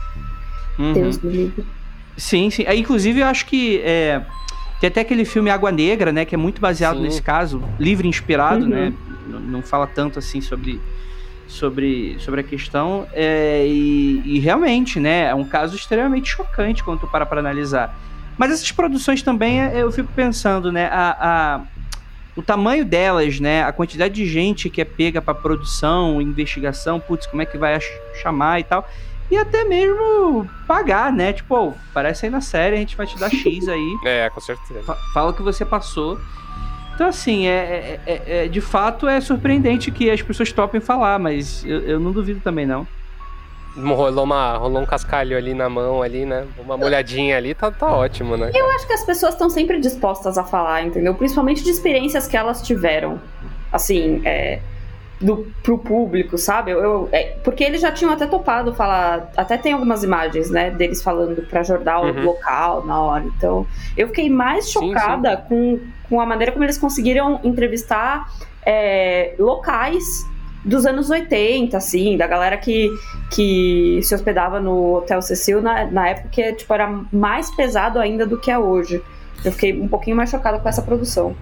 Uhum. 0.78 0.92
Deus 0.92 1.18
me 1.18 1.32
livre. 1.32 1.77
Sim, 2.18 2.50
sim. 2.50 2.64
Aí, 2.66 2.80
inclusive, 2.80 3.20
eu 3.20 3.26
acho 3.26 3.46
que 3.46 3.80
é, 3.80 4.20
tem 4.80 4.88
até 4.88 5.00
aquele 5.00 5.24
filme 5.24 5.50
Água 5.50 5.70
Negra, 5.70 6.10
né? 6.12 6.24
Que 6.24 6.34
é 6.34 6.38
muito 6.38 6.60
baseado 6.60 6.96
sim. 6.96 7.02
nesse 7.02 7.22
caso, 7.22 7.62
livre 7.78 8.08
inspirado, 8.08 8.64
uhum. 8.64 8.68
né? 8.68 8.92
Não, 9.28 9.40
não, 9.40 9.62
fala 9.62 9.86
tanto 9.86 10.18
assim 10.18 10.40
sobre, 10.40 10.80
sobre, 11.46 12.16
sobre 12.18 12.40
a 12.40 12.42
questão. 12.42 13.06
É, 13.12 13.64
e, 13.66 14.20
e, 14.24 14.38
realmente, 14.40 14.98
né? 14.98 15.26
É 15.26 15.34
um 15.34 15.44
caso 15.44 15.76
extremamente 15.76 16.28
chocante 16.28 16.82
quando 16.82 17.00
tu 17.00 17.06
para 17.06 17.24
para 17.24 17.38
analisar. 17.38 17.96
Mas 18.36 18.50
essas 18.50 18.72
produções 18.72 19.22
também, 19.22 19.60
é, 19.60 19.80
eu 19.80 19.92
fico 19.92 20.12
pensando, 20.12 20.72
né? 20.72 20.88
A, 20.92 21.16
a, 21.20 21.60
o 22.34 22.42
tamanho 22.42 22.84
delas, 22.84 23.38
né? 23.38 23.62
A 23.62 23.70
quantidade 23.70 24.14
de 24.14 24.26
gente 24.26 24.68
que 24.68 24.80
é 24.80 24.84
pega 24.84 25.22
para 25.22 25.34
produção, 25.34 26.20
investigação, 26.20 26.98
putz, 26.98 27.28
como 27.28 27.42
é 27.42 27.46
que 27.46 27.56
vai 27.56 27.78
chamar 28.20 28.58
e 28.58 28.64
tal 28.64 28.84
e 29.30 29.36
até 29.36 29.64
mesmo 29.64 30.48
pagar, 30.66 31.12
né? 31.12 31.32
Tipo, 31.32 31.68
oh, 31.68 31.72
parece 31.92 32.26
aí 32.26 32.30
na 32.30 32.40
série, 32.40 32.76
a 32.76 32.78
gente 32.78 32.96
vai 32.96 33.06
te 33.06 33.18
dar 33.18 33.30
X 33.30 33.68
aí. 33.68 33.98
é, 34.04 34.30
com 34.30 34.40
certeza. 34.40 34.96
Fala 35.12 35.30
o 35.30 35.34
que 35.34 35.42
você 35.42 35.64
passou. 35.64 36.18
Então, 36.94 37.06
assim, 37.06 37.46
é, 37.46 37.50
é, 37.52 38.00
é, 38.06 38.44
é, 38.44 38.48
de 38.48 38.60
fato 38.60 39.06
é 39.06 39.20
surpreendente 39.20 39.90
que 39.90 40.10
as 40.10 40.20
pessoas 40.20 40.50
topem 40.50 40.80
falar, 40.80 41.18
mas 41.18 41.64
eu, 41.64 41.80
eu 41.82 42.00
não 42.00 42.10
duvido 42.10 42.40
também, 42.40 42.66
não. 42.66 42.86
Rolou, 43.76 44.24
uma, 44.24 44.56
rolou 44.56 44.82
um 44.82 44.86
cascalho 44.86 45.36
ali 45.36 45.54
na 45.54 45.68
mão, 45.68 46.02
ali, 46.02 46.26
né? 46.26 46.44
Uma 46.58 46.76
molhadinha 46.76 47.36
ali, 47.36 47.54
tá, 47.54 47.70
tá 47.70 47.86
ótimo, 47.86 48.36
né? 48.36 48.50
Eu 48.52 48.68
acho 48.72 48.86
que 48.86 48.92
as 48.92 49.04
pessoas 49.04 49.34
estão 49.34 49.48
sempre 49.48 49.78
dispostas 49.78 50.36
a 50.36 50.42
falar, 50.42 50.82
entendeu? 50.82 51.14
Principalmente 51.14 51.62
de 51.62 51.70
experiências 51.70 52.26
que 52.26 52.36
elas 52.36 52.62
tiveram. 52.62 53.20
Assim, 53.70 54.20
é 54.24 54.60
do, 55.20 55.52
pro 55.62 55.78
público, 55.78 56.38
sabe? 56.38 56.70
Eu, 56.70 56.80
eu 56.80 57.08
é, 57.12 57.36
porque 57.42 57.64
eles 57.64 57.80
já 57.80 57.90
tinham 57.90 58.12
até 58.12 58.26
topado 58.26 58.74
falar, 58.74 59.30
até 59.36 59.56
tem 59.56 59.72
algumas 59.72 60.04
imagens, 60.04 60.50
né, 60.50 60.70
deles 60.70 61.02
falando 61.02 61.42
para 61.42 61.62
jornal 61.62 62.04
uhum. 62.04 62.24
local 62.24 62.86
na 62.86 63.00
hora. 63.00 63.24
Então, 63.36 63.66
eu 63.96 64.08
fiquei 64.08 64.30
mais 64.30 64.70
chocada 64.70 65.36
sim, 65.36 65.42
sim. 65.42 65.48
Com, 65.48 65.80
com 66.08 66.20
a 66.20 66.26
maneira 66.26 66.52
como 66.52 66.64
eles 66.64 66.78
conseguiram 66.78 67.40
entrevistar 67.42 68.28
é, 68.64 69.34
locais 69.38 70.24
dos 70.64 70.84
anos 70.86 71.08
80, 71.08 71.76
assim, 71.76 72.16
da 72.16 72.26
galera 72.26 72.56
que, 72.56 72.90
que 73.30 74.00
se 74.02 74.14
hospedava 74.14 74.60
no 74.60 74.96
Hotel 74.96 75.22
Cecil 75.22 75.62
na, 75.62 75.86
na 75.86 76.08
época 76.08 76.28
que 76.28 76.52
tipo, 76.52 76.72
era 76.74 76.88
mais 77.12 77.50
pesado 77.54 77.98
ainda 77.98 78.26
do 78.26 78.38
que 78.38 78.50
é 78.50 78.58
hoje. 78.58 79.02
Eu 79.44 79.52
fiquei 79.52 79.80
um 79.80 79.88
pouquinho 79.88 80.16
mais 80.16 80.30
chocada 80.30 80.58
com 80.58 80.68
essa 80.68 80.82
produção. 80.82 81.34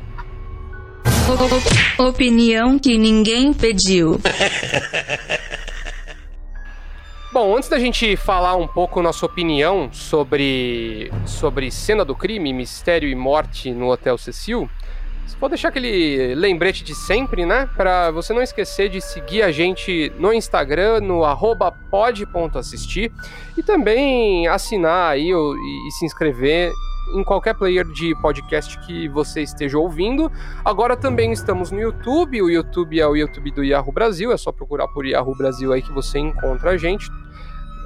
Opinião 1.98 2.78
que 2.78 2.96
ninguém 2.96 3.52
pediu. 3.52 4.20
Bom, 7.32 7.56
antes 7.56 7.68
da 7.68 7.78
gente 7.78 8.16
falar 8.16 8.54
um 8.56 8.66
pouco 8.66 9.02
nossa 9.02 9.26
opinião 9.26 9.92
sobre, 9.92 11.12
sobre 11.26 11.70
cena 11.70 12.04
do 12.04 12.14
crime, 12.14 12.52
mistério 12.52 13.08
e 13.08 13.14
morte 13.14 13.72
no 13.72 13.90
Hotel 13.90 14.16
Cecil, 14.16 14.70
vou 15.40 15.48
deixar 15.48 15.68
aquele 15.68 16.34
lembrete 16.34 16.84
de 16.84 16.94
sempre, 16.94 17.44
né? 17.44 17.68
Para 17.76 18.10
você 18.12 18.32
não 18.32 18.40
esquecer 18.40 18.88
de 18.88 19.00
seguir 19.00 19.42
a 19.42 19.50
gente 19.50 20.12
no 20.18 20.32
Instagram, 20.32 21.00
no 21.00 21.22
pod.assistir 21.90 23.12
e 23.58 23.62
também 23.62 24.46
assinar 24.46 25.10
aí 25.10 25.30
e 25.30 25.90
se 25.90 26.06
inscrever 26.06 26.72
em 27.14 27.25
qualquer 27.25 27.55
player 27.55 27.85
de 27.87 28.14
podcast 28.21 28.79
que 28.81 29.09
você 29.09 29.42
esteja 29.42 29.79
ouvindo. 29.79 30.31
Agora 30.64 30.97
também 30.97 31.33
estamos 31.33 31.71
no 31.71 31.81
YouTube, 31.81 32.42
o 32.42 32.51
YouTube 32.51 32.99
é 33.01 33.07
o 33.07 33.16
YouTube 33.16 33.51
do 33.51 33.64
Yahoo 33.64 33.92
Brasil, 33.92 34.33
é 34.33 34.37
só 34.37 34.53
procurar 34.53 34.88
por 34.88 35.07
Yahoo 35.07 35.37
Brasil 35.37 35.73
aí 35.73 35.83
que 35.83 35.92
você 35.92 36.19
encontra 36.19 36.71
a 36.71 36.77
gente. 36.77 37.09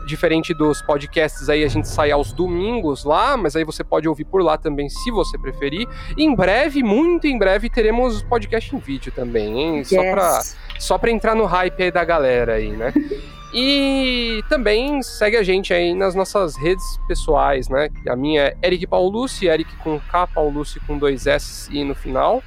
Diferente 0.06 0.54
dos 0.54 0.82
podcasts 0.82 1.48
aí, 1.48 1.62
a 1.62 1.68
gente 1.68 1.86
sai 1.86 2.10
aos 2.10 2.32
domingos 2.32 3.04
lá, 3.04 3.36
mas 3.36 3.54
aí 3.54 3.64
você 3.64 3.84
pode 3.84 4.08
ouvir 4.08 4.24
por 4.24 4.42
lá 4.42 4.56
também, 4.56 4.88
se 4.88 5.10
você 5.10 5.38
preferir. 5.38 5.86
Em 6.16 6.34
breve, 6.34 6.82
muito 6.82 7.26
em 7.26 7.38
breve, 7.38 7.68
teremos 7.68 8.22
podcast 8.22 8.74
em 8.74 8.78
vídeo 8.78 9.12
também, 9.12 9.60
hein? 9.60 9.76
Yes. 9.78 9.88
Só 9.90 10.10
pra, 10.10 10.40
só 10.78 10.98
pra 10.98 11.10
entrar 11.10 11.34
no 11.34 11.44
hype 11.44 11.82
aí 11.82 11.90
da 11.92 12.04
galera 12.04 12.54
aí, 12.54 12.70
né? 12.70 12.92
E 13.52 14.42
também 14.48 15.02
segue 15.02 15.36
a 15.36 15.42
gente 15.42 15.74
aí 15.74 15.92
nas 15.92 16.14
nossas 16.14 16.56
redes 16.56 16.84
pessoais, 17.08 17.68
né? 17.68 17.88
A 18.08 18.14
minha 18.14 18.42
é 18.42 18.56
Eric 18.62 18.86
Paulucci, 18.86 19.46
Eric 19.46 19.74
com 19.78 19.98
K, 19.98 20.26
Paulucci 20.28 20.78
com 20.80 20.96
dois 20.96 21.26
S 21.26 21.68
e 21.72 21.82
no 21.82 21.94
final. 21.94 22.42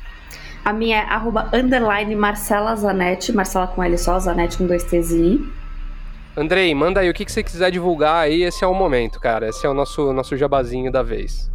A 0.63 0.72
minha 0.72 1.00
é 1.00 1.02
arroba 1.02 1.50
underline 1.54 2.16
Marcela 2.16 2.74
Zanetti, 2.76 3.34
Marcela 3.34 3.68
com 3.68 3.84
L 3.84 3.98
só, 3.98 4.18
Zanetti 4.18 4.58
com 4.58 4.66
dois 4.66 4.84
T's 4.86 5.12
e 5.12 5.18
I. 5.18 5.54
Andrei, 6.38 6.74
manda 6.74 7.02
aí 7.02 7.10
o 7.10 7.13
que, 7.13 7.26
que 7.26 7.32
você 7.32 7.44
quiser 7.44 7.70
divulgar 7.70 8.24
aí, 8.24 8.42
esse 8.44 8.63
é 8.63 8.68
o 8.68 8.74
momento, 8.74 9.20
cara. 9.20 9.50
Esse 9.50 9.68
é 9.68 9.70
o 9.70 9.74
nosso, 9.74 10.13
nosso 10.13 10.38
jabazinho 10.38 10.92
da 10.92 11.04
vez. 11.04 11.52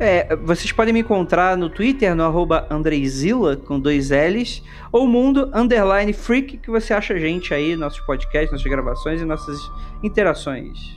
É, 0.00 0.34
vocês 0.36 0.72
podem 0.72 0.92
me 0.92 1.00
encontrar 1.00 1.56
no 1.56 1.68
Twitter, 1.68 2.14
no 2.14 2.24
arroba 2.24 2.66
Andreizila, 2.70 3.56
com 3.56 3.78
dois 3.78 4.10
L's, 4.10 4.62
ou 4.90 5.06
Mundo 5.06 5.50
Underline 5.54 6.12
Freak, 6.12 6.58
que 6.58 6.70
você 6.70 6.92
acha 6.92 7.14
a 7.14 7.18
gente 7.18 7.54
aí, 7.54 7.76
nossos 7.76 8.00
podcasts, 8.00 8.50
nossas 8.50 8.70
gravações 8.70 9.20
e 9.20 9.24
nossas 9.24 9.58
interações. 10.02 10.96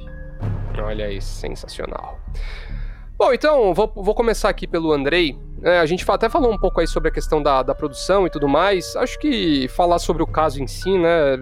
Olha 0.77 1.05
aí, 1.05 1.21
sensacional. 1.21 2.19
Bom, 3.17 3.31
então, 3.31 3.73
vou, 3.73 3.91
vou 3.95 4.13
começar 4.13 4.49
aqui 4.49 4.67
pelo 4.67 4.91
Andrei. 4.91 5.37
É, 5.63 5.79
a 5.79 5.85
gente 5.85 6.03
até 6.09 6.27
falou 6.27 6.51
um 6.51 6.57
pouco 6.57 6.81
aí 6.81 6.87
sobre 6.87 7.09
a 7.09 7.11
questão 7.11 7.41
da, 7.41 7.63
da 7.63 7.73
produção 7.73 8.27
e 8.27 8.29
tudo 8.29 8.47
mais. 8.47 8.95
Acho 8.95 9.17
que 9.19 9.67
falar 9.69 9.99
sobre 9.99 10.21
o 10.21 10.27
caso 10.27 10.61
em 10.61 10.67
si, 10.67 10.97
né, 10.97 11.39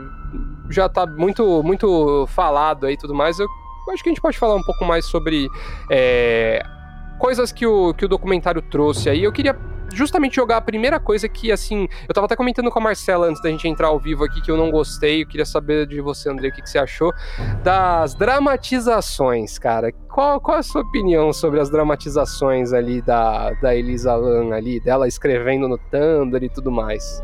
já 0.70 0.88
tá 0.88 1.08
muito, 1.08 1.64
muito 1.64 2.28
falado 2.28 2.86
aí 2.86 2.94
e 2.94 2.98
tudo 2.98 3.16
mais. 3.16 3.40
Eu 3.40 3.48
acho 3.92 4.04
que 4.04 4.10
a 4.10 4.12
gente 4.12 4.22
pode 4.22 4.38
falar 4.38 4.56
um 4.56 4.62
pouco 4.62 4.86
mais 4.86 5.06
sobre 5.06 5.48
é, 5.90 6.64
coisas 7.24 7.54
que 7.54 7.66
o, 7.66 7.94
que 7.94 8.04
o 8.04 8.08
documentário 8.10 8.62
trouxe 8.62 9.10
aí. 9.10 9.24
Eu 9.24 9.32
queria 9.32 9.58
justamente 9.94 10.36
jogar 10.36 10.58
a 10.58 10.62
primeira 10.62 11.00
coisa 11.00 11.30
que, 11.30 11.54
assim, 11.54 11.88
eu 12.06 12.14
tava 12.14 12.26
até 12.26 12.36
comentando 12.36 12.70
com 12.70 12.80
a 12.80 12.82
Marcela 12.82 13.28
antes 13.28 13.42
da 13.42 13.50
gente 13.50 13.66
entrar 13.66 13.88
ao 13.88 13.98
vivo 13.98 14.26
aqui 14.26 14.42
que 14.42 14.52
eu 14.52 14.58
não 14.58 14.70
gostei. 14.70 15.24
Eu 15.24 15.28
queria 15.28 15.46
saber 15.46 15.88
de 15.88 16.02
você, 16.02 16.30
André, 16.30 16.50
o 16.50 16.52
que, 16.52 16.62
que 16.62 16.70
você 16.70 16.78
achou 16.78 17.14
das 17.64 18.14
dramatizações, 18.14 19.58
cara. 19.58 19.94
Qual, 20.14 20.42
qual 20.42 20.58
a 20.58 20.64
sua 20.64 20.82
opinião 20.82 21.32
sobre 21.32 21.62
as 21.62 21.70
dramatizações 21.70 22.74
ali 22.74 23.02
da, 23.02 23.52
da 23.62 23.74
Elisa 23.74 24.14
Lam 24.14 24.54
ali, 24.54 24.82
dela 24.82 25.08
escrevendo 25.08 25.70
no 25.70 25.78
Tumblr 25.78 26.44
e 26.44 26.50
tudo 26.50 26.70
mais? 26.70 27.24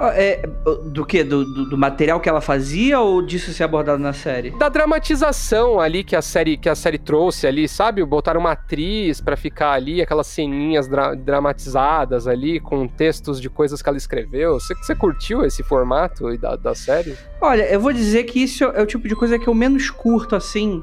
É, 0.00 0.48
do 0.84 1.04
que? 1.04 1.24
Do, 1.24 1.44
do, 1.44 1.70
do, 1.70 1.76
material 1.76 2.20
que 2.20 2.28
ela 2.28 2.40
fazia 2.40 3.00
ou 3.00 3.20
disso 3.20 3.52
ser 3.52 3.64
abordado 3.64 4.00
na 4.00 4.12
série? 4.12 4.50
Da 4.50 4.68
dramatização 4.68 5.80
ali 5.80 6.04
que 6.04 6.14
a 6.14 6.22
série 6.22 6.56
que 6.56 6.68
a 6.68 6.74
série 6.76 6.98
trouxe 6.98 7.48
ali, 7.48 7.66
sabe? 7.66 8.04
Botaram 8.04 8.38
uma 8.38 8.52
atriz 8.52 9.20
para 9.20 9.36
ficar 9.36 9.72
ali, 9.72 10.00
aquelas 10.00 10.28
ceninhas 10.28 10.86
dra 10.86 11.16
dramatizadas 11.16 12.28
ali, 12.28 12.60
com 12.60 12.86
textos 12.86 13.40
de 13.40 13.50
coisas 13.50 13.82
que 13.82 13.88
ela 13.88 13.98
escreveu. 13.98 14.60
Você, 14.60 14.72
você 14.76 14.94
curtiu 14.94 15.44
esse 15.44 15.64
formato 15.64 16.36
da, 16.38 16.54
da 16.54 16.76
série? 16.76 17.16
Olha, 17.40 17.64
eu 17.64 17.80
vou 17.80 17.92
dizer 17.92 18.22
que 18.22 18.40
isso 18.40 18.62
é 18.64 18.80
o 18.80 18.86
tipo 18.86 19.08
de 19.08 19.16
coisa 19.16 19.36
que 19.36 19.48
eu 19.48 19.54
menos 19.54 19.90
curto 19.90 20.36
assim, 20.36 20.80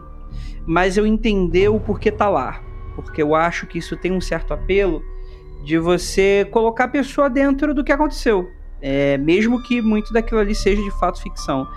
mas 0.66 0.98
eu 0.98 1.08
entender 1.08 1.70
o 1.70 1.80
porquê 1.80 2.12
tá 2.12 2.28
lá. 2.28 2.62
Porque 2.96 3.24
eu 3.24 3.34
acho 3.34 3.66
que 3.66 3.78
isso 3.78 3.96
tem 3.96 4.12
um 4.12 4.22
certo 4.22 4.54
apelo 4.54 5.02
de 5.64 5.78
você 5.78 6.46
colocar 6.52 6.84
a 6.84 6.90
pessoa 6.90 7.30
dentro 7.30 7.74
do 7.74 7.84
que 7.84 7.94
aconteceu 7.94 8.52
é, 8.88 9.18
mesmo 9.18 9.64
que 9.64 9.82
muito 9.82 10.14
daquilo 10.14 10.40
ali 10.40 10.54
seja 10.54 10.80
de 10.80 10.92
fato 10.92 11.20
ficção. 11.20 11.68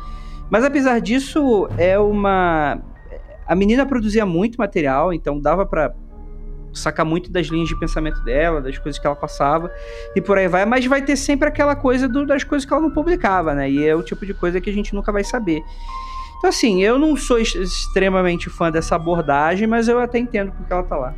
Mas 0.51 0.63
apesar 0.63 1.01
disso, 1.01 1.67
é 1.79 1.99
uma. 1.99 2.83
A 3.47 3.55
menina 3.55 3.87
produzia 3.87 4.27
muito 4.27 4.57
material, 4.57 5.11
então 5.11 5.41
dava 5.41 5.65
para 5.65 5.95
sacar 6.75 7.07
muito 7.07 7.33
das 7.33 7.47
linhas 7.47 7.67
de 7.67 7.81
pensamento 7.81 8.23
dela, 8.25 8.61
das 8.61 8.77
coisas 8.77 9.01
que 9.01 9.07
ela 9.07 9.17
passava 9.17 9.73
e 10.15 10.21
por 10.21 10.37
aí 10.37 10.47
vai, 10.49 10.67
mas 10.67 10.85
vai 10.85 11.01
ter 11.01 11.17
sempre 11.17 11.49
aquela 11.49 11.75
coisa 11.75 12.07
do, 12.07 12.27
das 12.27 12.45
coisas 12.45 12.67
que 12.67 12.73
ela 12.75 12.83
não 12.83 12.91
publicava, 12.91 13.55
né? 13.55 13.71
E 13.71 13.87
é 13.87 13.97
o 13.97 14.03
tipo 14.03 14.27
de 14.27 14.35
coisa 14.35 14.61
que 14.61 14.69
a 14.69 14.73
gente 14.73 14.95
nunca 14.95 15.11
vai 15.11 15.25
saber. 15.25 15.63
Então, 16.37 16.51
assim, 16.51 16.83
eu 16.83 16.99
não 16.99 17.17
sou 17.17 17.39
extremamente 17.39 18.51
fã 18.51 18.71
dessa 18.71 18.97
abordagem, 18.97 19.67
mas 19.67 19.89
eu 19.89 19.99
até 19.99 20.19
entendo 20.19 20.53
porque 20.53 20.71
ela 20.71 20.83
tá 20.83 20.97
lá. 20.97 21.15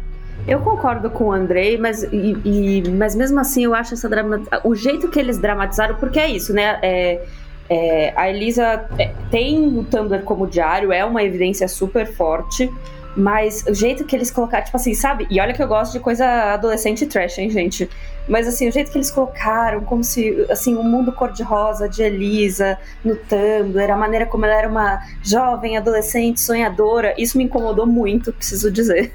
Eu 0.46 0.60
concordo 0.60 1.10
com 1.10 1.24
o 1.24 1.32
Andrei, 1.32 1.76
mas, 1.78 2.02
e, 2.04 2.36
e, 2.44 2.90
mas 2.90 3.14
mesmo 3.14 3.38
assim 3.38 3.64
eu 3.64 3.74
acho 3.74 3.94
essa 3.94 4.08
drama, 4.08 4.42
o 4.64 4.74
jeito 4.74 5.08
que 5.08 5.18
eles 5.18 5.38
dramatizaram, 5.38 5.96
porque 5.96 6.18
é 6.18 6.28
isso, 6.28 6.52
né? 6.52 6.78
É, 6.82 7.22
é, 7.68 8.12
a 8.16 8.28
Elisa 8.28 8.84
é, 8.98 9.12
tem 9.30 9.78
o 9.78 9.84
Tumblr 9.84 10.22
como 10.24 10.46
diário, 10.46 10.92
é 10.92 11.04
uma 11.04 11.22
evidência 11.22 11.68
super 11.68 12.06
forte, 12.06 12.68
mas 13.16 13.64
o 13.68 13.74
jeito 13.74 14.04
que 14.04 14.16
eles 14.16 14.30
colocaram, 14.30 14.64
tipo 14.64 14.76
assim, 14.76 14.94
sabe? 14.94 15.26
E 15.30 15.40
olha 15.40 15.52
que 15.52 15.62
eu 15.62 15.68
gosto 15.68 15.92
de 15.92 16.00
coisa 16.00 16.26
adolescente 16.54 17.06
trash, 17.06 17.38
hein, 17.38 17.50
gente? 17.50 17.88
Mas 18.28 18.48
assim, 18.48 18.68
o 18.68 18.72
jeito 18.72 18.90
que 18.90 18.98
eles 18.98 19.10
colocaram, 19.10 19.82
como 19.82 20.02
se, 20.02 20.46
assim, 20.50 20.76
o 20.76 20.82
mundo 20.82 21.12
cor-de-rosa 21.12 21.88
de 21.88 22.02
Elisa 22.02 22.78
no 23.04 23.14
Tumblr, 23.16 23.90
a 23.90 23.96
maneira 23.96 24.26
como 24.26 24.46
ela 24.46 24.54
era 24.54 24.68
uma 24.68 25.00
jovem, 25.22 25.76
adolescente, 25.76 26.40
sonhadora, 26.40 27.14
isso 27.18 27.38
me 27.38 27.44
incomodou 27.44 27.86
muito, 27.86 28.32
preciso 28.32 28.70
dizer. 28.70 29.12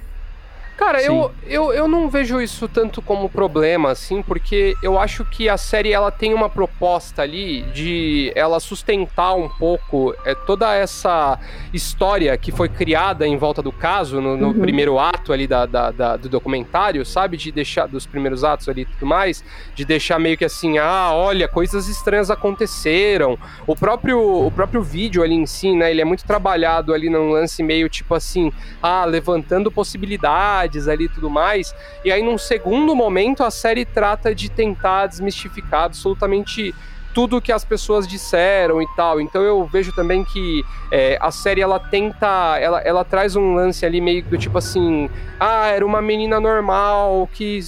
Cara, 0.77 1.01
eu, 1.01 1.31
eu, 1.47 1.71
eu 1.71 1.88
não 1.88 2.09
vejo 2.09 2.41
isso 2.41 2.67
tanto 2.67 3.01
como 3.01 3.29
problema, 3.29 3.91
assim, 3.91 4.21
porque 4.21 4.75
eu 4.83 4.99
acho 4.99 5.23
que 5.23 5.47
a 5.47 5.55
série 5.55 5.93
ela 5.93 6.11
tem 6.11 6.33
uma 6.33 6.49
proposta 6.49 7.21
ali 7.21 7.61
de 7.73 8.29
ela 8.35 8.59
sustentar 8.59 9.35
um 9.35 9.47
pouco 9.47 10.13
é, 10.25 10.35
toda 10.35 10.73
essa 10.75 11.39
história 11.73 12.38
que 12.38 12.51
foi 12.51 12.67
criada 12.67 13.25
em 13.25 13.38
volta 13.38 13.61
do 13.61 13.71
caso, 13.71 14.19
no, 14.19 14.35
no 14.35 14.47
uhum. 14.47 14.59
primeiro 14.59 14.99
ato 14.99 15.31
ali 15.31 15.47
da, 15.47 15.65
da, 15.65 15.91
da, 15.91 16.17
do 16.17 16.27
documentário, 16.27 17.05
sabe? 17.05 17.38
De 17.38 17.53
deixar, 17.53 17.88
dos 17.88 18.05
primeiros 18.05 18.43
atos 18.43 18.67
ali 18.67 18.81
e 18.81 18.85
tudo 18.85 19.05
mais, 19.05 19.45
de 19.73 19.85
deixar 19.85 20.19
meio 20.19 20.38
que 20.38 20.43
assim, 20.43 20.77
ah, 20.77 21.11
olha, 21.13 21.47
coisas 21.47 21.88
estranhas 21.88 22.29
aconteceram. 22.29 23.39
O 23.65 23.77
próprio, 23.77 24.19
o 24.45 24.51
próprio 24.51 24.83
vídeo 24.83 25.23
ali 25.23 25.35
em 25.35 25.45
si, 25.45 25.73
né, 25.73 25.89
ele 25.89 26.01
é 26.01 26.05
muito 26.05 26.25
trabalhado 26.25 26.93
ali 26.93 27.09
num 27.09 27.29
lance 27.29 27.63
meio 27.63 27.88
tipo 27.88 28.13
assim, 28.13 28.51
ah, 28.83 29.05
levantando 29.05 29.71
possibilidades 29.71 30.64
ali 30.88 31.06
e 31.06 31.10
tudo 31.10 31.30
mais. 31.30 31.73
E 32.04 32.12
aí, 32.12 32.21
num 32.21 32.38
segundo 32.38 32.95
momento, 32.95 33.43
a 33.43 33.51
série 33.51 33.86
trata 33.86 34.34
de 34.34 34.49
tentar 34.49 35.08
desmistificar 35.08 35.84
absolutamente 35.84 36.73
tudo 37.15 37.41
que 37.41 37.51
as 37.51 37.63
pessoas 37.63 38.06
disseram 38.06 38.82
e 38.82 38.88
tal. 38.95 39.21
Então 39.21 39.41
eu 39.41 39.65
vejo 39.65 39.93
também 39.93 40.25
que 40.25 40.63
é, 40.91 41.17
a 41.21 41.32
série 41.32 41.62
ela 41.62 41.80
tenta, 41.80 42.60
ela, 42.60 42.82
ela 42.82 43.06
traz 43.06 43.38
um 43.38 43.56
lance 43.56 43.86
ali 43.86 44.01
meio 44.01 44.21
do 44.25 44.38
tipo 44.38 44.58
assim, 44.58 45.10
ah, 45.39 45.67
era 45.67 45.86
uma 45.86 46.01
menina 46.01 46.41
normal 46.41 47.30
que 47.32 47.63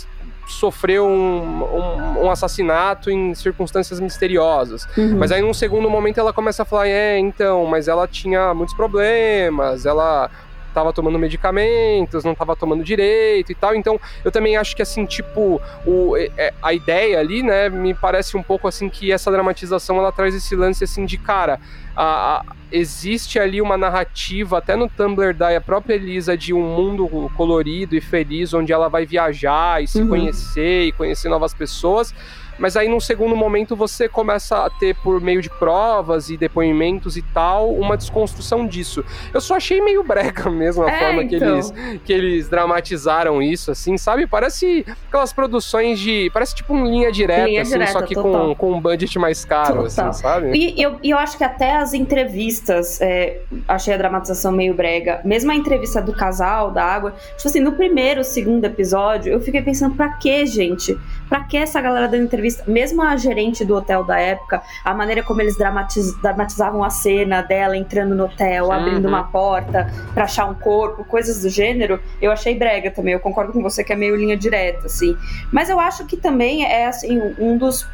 sofreu 0.48 1.06
um, 1.06 1.64
um, 1.64 2.26
um, 2.26 2.32
assassinato 2.32 3.12
em 3.12 3.34
circunstâncias 3.36 4.00
misteriosas. 4.00 4.88
Uhum. 4.98 5.18
Mas 5.18 5.32
aí, 5.32 5.42
num 5.42 5.54
segundo 5.54 5.90
momento, 5.90 6.20
ela 6.20 6.34
começa 6.34 6.64
a 6.64 6.66
falar: 6.66 6.88
é, 6.88 7.18
então, 7.20 7.66
mas 7.66 7.88
ela 7.88 8.08
tinha 8.08 8.54
muitos 8.54 8.76
problemas, 8.76 9.86
ela 9.86 10.30
estava 10.78 10.94
tomando 10.94 11.18
medicamentos, 11.18 12.24
não 12.24 12.34
estava 12.34 12.56
tomando 12.56 12.84
direito 12.84 13.52
e 13.52 13.56
tal. 13.56 13.76
Então, 13.76 14.00
eu 14.24 14.32
também 14.32 14.56
acho 14.56 14.76
que 14.76 14.82
assim, 14.82 15.06
tipo, 15.06 15.60
o, 15.86 16.16
é, 16.16 16.54
a 16.62 16.74
ideia 16.74 17.20
ali, 17.20 17.42
né, 17.42 17.70
me 17.70 17.94
parece 17.94 18.38
um 18.38 18.44
pouco 18.44 18.68
assim 18.68 18.88
que 18.90 19.12
essa 19.12 19.32
dramatização 19.32 19.98
ela 19.98 20.12
traz 20.12 20.36
esse 20.36 20.56
lance 20.56 20.84
assim 20.84 21.06
de 21.06 21.18
cara, 21.18 21.60
a, 21.96 22.04
a, 22.38 22.46
existe 22.72 23.40
ali 23.40 23.62
uma 23.62 23.78
narrativa, 23.78 24.60
até 24.60 24.76
no 24.76 24.88
Tumblr 24.88 25.34
da 25.34 25.60
própria 25.60 25.96
Elisa, 25.96 26.38
de 26.38 26.54
um 26.54 26.62
mundo 26.62 27.08
colorido 27.36 27.96
e 27.96 28.02
feliz, 28.02 28.54
onde 28.54 28.72
ela 28.72 28.88
vai 28.88 29.06
viajar 29.06 29.82
e 29.84 29.88
se 29.88 30.02
uhum. 30.02 30.10
conhecer 30.10 30.84
e 30.84 30.92
conhecer 30.92 31.30
novas 31.30 31.54
pessoas 31.54 32.14
mas 32.58 32.76
aí 32.76 32.88
num 32.88 33.00
segundo 33.00 33.36
momento 33.36 33.76
você 33.76 34.10
começa 34.10 34.66
a 34.66 34.70
ter, 34.70 34.96
por 34.96 35.22
meio 35.22 35.42
de 35.42 35.50
provas 35.50 36.30
e 36.30 36.38
depoimentos 36.38 37.18
e 37.18 37.22
tal, 37.22 37.72
uma 37.74 37.96
desconstrução 37.96 38.66
disso. 38.66 39.04
Eu 39.34 39.42
só 39.42 39.56
achei 39.56 39.82
meio 39.82 40.04
brega 40.04 40.50
mesmo 40.52 40.84
a 40.84 40.92
é, 40.92 41.00
forma 41.00 41.24
então. 41.24 41.40
que, 41.40 41.46
eles, 41.46 41.74
que 42.06 42.14
eles 42.14 42.50
dramatizaram 42.50 43.42
isso, 43.42 43.72
assim, 43.72 43.98
sabe? 43.98 44.26
Parece 44.26 44.86
aquelas 45.08 45.32
produções 45.32 46.00
de. 46.00 46.30
Parece 46.34 46.56
tipo 46.56 46.74
um 46.74 46.86
linha 46.86 47.12
direta, 47.12 47.46
linha 47.46 47.62
assim, 47.62 47.74
direta, 47.74 47.92
só 47.92 48.02
que 48.02 48.16
com, 48.16 48.56
com 48.56 48.74
um 48.74 48.82
budget 48.82 49.18
mais 49.20 49.46
caro, 49.46 49.84
total. 49.84 50.10
assim, 50.10 50.22
sabe? 50.22 50.52
E 50.58 50.82
eu, 50.82 50.98
eu 51.04 51.18
acho 51.18 51.38
que 51.38 51.44
até 51.44 51.78
as 51.78 51.94
entrevistas, 51.94 53.00
é, 53.02 53.42
achei 53.68 53.94
a 53.94 53.98
dramatização 53.98 54.52
meio 54.52 54.74
brega. 54.74 55.22
Mesmo 55.24 55.52
a 55.52 55.56
entrevista 55.56 56.02
do 56.02 56.14
casal, 56.14 56.72
da 56.72 56.84
água, 56.84 57.12
tipo 57.36 57.48
assim, 57.48 57.60
no 57.60 57.74
primeiro, 57.74 58.24
segundo 58.24 58.66
episódio, 58.66 59.32
eu 59.32 59.40
fiquei 59.40 59.62
pensando, 59.62 59.96
pra 59.96 60.10
que, 60.14 60.46
gente? 60.46 60.98
Pra 61.30 61.44
que 61.44 61.58
essa 61.58 61.80
galera 61.82 62.08
dando 62.08 62.24
entrevista? 62.24 62.47
Entrevista, 62.48 62.64
mesmo 62.68 63.02
a 63.02 63.16
gerente 63.18 63.66
do 63.66 63.76
hotel 63.76 64.04
da 64.04 64.20
época, 64.20 64.62
a 64.84 64.94
maneira 64.94 65.22
como 65.24 65.42
eles 65.42 65.58
dramatiz, 65.58 66.16
dramatizavam 66.22 66.84
a 66.84 66.90
cena 66.90 67.42
dela 67.42 67.76
entrando 67.76 68.16
no 68.16 68.26
hotel, 68.26 68.66
uhum. 68.66 68.72
abrindo 68.72 69.08
uma 69.08 69.24
porta 69.26 69.92
para 70.14 70.24
achar 70.24 70.46
um 70.46 70.56
corpo, 70.56 71.04
coisas 71.06 71.42
do 71.42 71.50
gênero, 71.50 72.00
eu 72.22 72.32
achei 72.32 72.58
brega 72.58 72.90
também. 72.90 73.14
Eu 73.14 73.20
concordo 73.20 73.54
com 73.54 73.62
você 73.62 73.84
que 73.84 73.94
é 73.94 73.96
meio 73.96 74.16
linha 74.16 74.38
direta, 74.38 74.88
assim. 74.88 75.16
Mas 75.52 75.70
eu 75.70 75.80
acho 75.80 76.06
que 76.06 76.18
também 76.18 76.66
é 76.66 76.88
assim 76.88 77.22
um 77.38 77.58
dos 77.58 77.86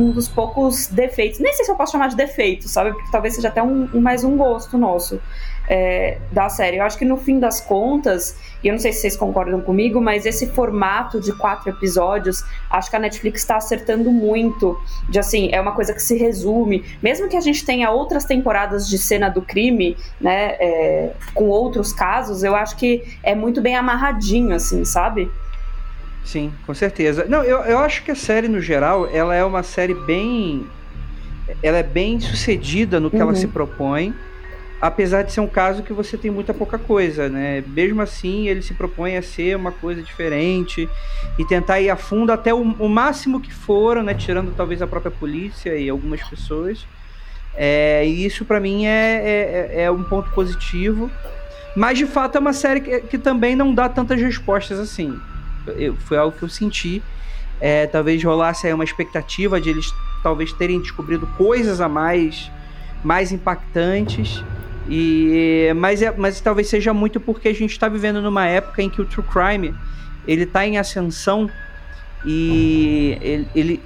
um 0.00 0.10
dos 0.12 0.28
poucos 0.28 0.86
defeitos. 0.86 1.38
Nem 1.38 1.52
sei 1.52 1.66
se 1.66 1.70
eu 1.70 1.76
posso 1.76 1.92
chamar 1.92 2.08
de 2.08 2.16
defeito, 2.16 2.68
sabe? 2.68 2.90
Porque 2.92 3.10
talvez 3.12 3.34
seja 3.34 3.48
até 3.48 3.62
um 3.62 4.00
mais 4.00 4.24
um 4.24 4.34
gosto 4.34 4.78
nosso 4.78 5.20
é, 5.72 6.18
da 6.30 6.50
série. 6.50 6.76
Eu 6.76 6.84
acho 6.84 6.98
que 6.98 7.04
no 7.04 7.16
fim 7.16 7.40
das 7.40 7.58
contas, 7.58 8.36
e 8.62 8.68
eu 8.68 8.72
não 8.72 8.78
sei 8.78 8.92
se 8.92 9.00
vocês 9.00 9.16
concordam 9.16 9.58
comigo, 9.62 10.02
mas 10.02 10.26
esse 10.26 10.48
formato 10.48 11.18
de 11.18 11.32
quatro 11.32 11.70
episódios, 11.70 12.44
acho 12.68 12.90
que 12.90 12.96
a 12.96 12.98
Netflix 12.98 13.40
está 13.40 13.56
acertando 13.56 14.10
muito. 14.10 14.78
De 15.08 15.18
assim, 15.18 15.48
é 15.50 15.58
uma 15.58 15.72
coisa 15.72 15.94
que 15.94 16.02
se 16.02 16.14
resume. 16.14 16.84
Mesmo 17.02 17.26
que 17.26 17.38
a 17.38 17.40
gente 17.40 17.64
tenha 17.64 17.90
outras 17.90 18.26
temporadas 18.26 18.86
de 18.86 18.98
cena 18.98 19.30
do 19.30 19.40
crime, 19.40 19.96
né, 20.20 20.56
é, 20.60 21.12
com 21.32 21.48
outros 21.48 21.90
casos, 21.90 22.44
eu 22.44 22.54
acho 22.54 22.76
que 22.76 23.02
é 23.22 23.34
muito 23.34 23.62
bem 23.62 23.74
amarradinho, 23.74 24.54
assim, 24.54 24.84
sabe? 24.84 25.30
Sim, 26.22 26.52
com 26.66 26.74
certeza. 26.74 27.24
Não, 27.26 27.42
eu, 27.42 27.60
eu 27.60 27.78
acho 27.78 28.04
que 28.04 28.10
a 28.10 28.14
série, 28.14 28.46
no 28.46 28.60
geral, 28.60 29.08
ela 29.10 29.34
é 29.34 29.42
uma 29.42 29.62
série 29.62 29.94
bem. 29.94 30.66
Ela 31.62 31.78
é 31.78 31.82
bem 31.82 32.20
sucedida 32.20 33.00
no 33.00 33.08
que 33.10 33.16
uhum. 33.16 33.22
ela 33.22 33.34
se 33.34 33.48
propõe 33.48 34.14
apesar 34.82 35.22
de 35.22 35.32
ser 35.32 35.40
um 35.40 35.46
caso 35.46 35.84
que 35.84 35.92
você 35.92 36.18
tem 36.18 36.28
muita 36.28 36.52
pouca 36.52 36.76
coisa, 36.76 37.28
né? 37.28 37.62
Mesmo 37.68 38.02
assim, 38.02 38.48
ele 38.48 38.60
se 38.62 38.74
propõe 38.74 39.16
a 39.16 39.22
ser 39.22 39.56
uma 39.56 39.70
coisa 39.70 40.02
diferente 40.02 40.88
e 41.38 41.44
tentar 41.44 41.80
ir 41.80 41.88
a 41.88 41.94
fundo 41.94 42.32
até 42.32 42.52
o, 42.52 42.60
o 42.60 42.88
máximo 42.88 43.40
que 43.40 43.54
for, 43.54 44.02
né? 44.02 44.12
Tirando 44.12 44.52
talvez 44.56 44.82
a 44.82 44.86
própria 44.88 45.12
polícia 45.12 45.76
e 45.76 45.88
algumas 45.88 46.20
pessoas. 46.24 46.84
É, 47.54 48.04
e 48.04 48.26
isso 48.26 48.44
para 48.44 48.58
mim 48.58 48.84
é, 48.84 49.70
é, 49.70 49.82
é, 49.84 49.90
um 49.90 50.02
ponto 50.02 50.28
positivo. 50.30 51.08
Mas 51.76 51.96
de 51.96 52.04
fato 52.04 52.36
é 52.36 52.40
uma 52.40 52.52
série 52.52 52.80
que, 52.80 53.00
que 53.02 53.18
também 53.18 53.54
não 53.54 53.72
dá 53.72 53.88
tantas 53.88 54.20
respostas 54.20 54.80
assim. 54.80 55.16
Eu, 55.76 55.94
foi 55.94 56.18
algo 56.18 56.36
que 56.36 56.42
eu 56.42 56.48
senti. 56.48 57.00
É, 57.60 57.86
talvez 57.86 58.22
rolasse 58.24 58.66
aí 58.66 58.74
uma 58.74 58.82
expectativa 58.82 59.60
de 59.60 59.70
eles 59.70 59.94
talvez 60.24 60.52
terem 60.52 60.80
descobrido 60.80 61.24
coisas 61.38 61.80
a 61.80 61.88
mais, 61.88 62.50
mais 63.04 63.30
impactantes. 63.30 64.42
E, 64.88 65.72
mas, 65.76 66.02
é, 66.02 66.12
mas 66.16 66.40
talvez 66.40 66.68
seja 66.68 66.92
muito 66.92 67.20
porque 67.20 67.48
a 67.48 67.54
gente 67.54 67.70
está 67.70 67.88
vivendo 67.88 68.20
numa 68.20 68.46
época 68.46 68.82
em 68.82 68.90
que 68.90 69.00
o 69.00 69.04
true 69.04 69.24
crime 69.26 69.74
ele 70.26 70.42
está 70.42 70.66
em 70.66 70.78
ascensão 70.78 71.48
e 72.24 73.16
ele, 73.20 73.48
ele, 73.54 73.82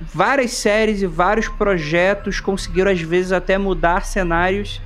várias 0.00 0.52
séries 0.52 1.02
e 1.02 1.06
vários 1.06 1.48
projetos 1.48 2.40
conseguiram 2.40 2.90
às 2.90 3.00
vezes 3.00 3.32
até 3.32 3.58
mudar 3.58 4.04
cenários 4.04 4.80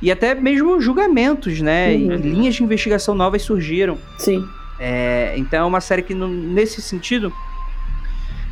e 0.00 0.10
até 0.10 0.34
mesmo 0.34 0.80
julgamentos, 0.80 1.60
né? 1.60 1.94
Uhum. 1.94 2.12
E 2.12 2.16
linhas 2.16 2.54
de 2.56 2.62
investigação 2.62 3.14
novas 3.14 3.42
surgiram. 3.42 3.98
Sim. 4.18 4.46
É, 4.78 5.34
então 5.36 5.60
é 5.60 5.64
uma 5.64 5.80
série 5.80 6.02
que 6.02 6.14
nesse 6.14 6.82
sentido 6.82 7.32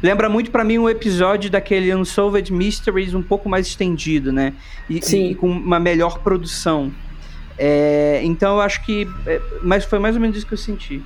lembra 0.02 0.28
muito 0.28 0.50
para 0.50 0.64
mim 0.64 0.78
um 0.78 0.88
episódio 0.88 1.50
daquele 1.50 1.94
Unsolved 1.94 2.52
Mysteries 2.52 3.14
um 3.14 3.22
pouco 3.22 3.48
mais 3.48 3.66
estendido, 3.66 4.32
né? 4.32 4.54
E, 4.88 5.00
Sim. 5.02 5.30
e 5.30 5.34
com 5.34 5.50
uma 5.50 5.78
melhor 5.78 6.18
produção. 6.18 6.92
É, 7.58 8.20
então 8.24 8.56
eu 8.56 8.60
acho 8.60 8.84
que. 8.84 9.08
É, 9.26 9.40
mas 9.62 9.84
foi 9.84 9.98
mais 9.98 10.14
ou 10.14 10.20
menos 10.20 10.36
isso 10.36 10.46
que 10.46 10.54
eu 10.54 10.58
senti. 10.58 11.02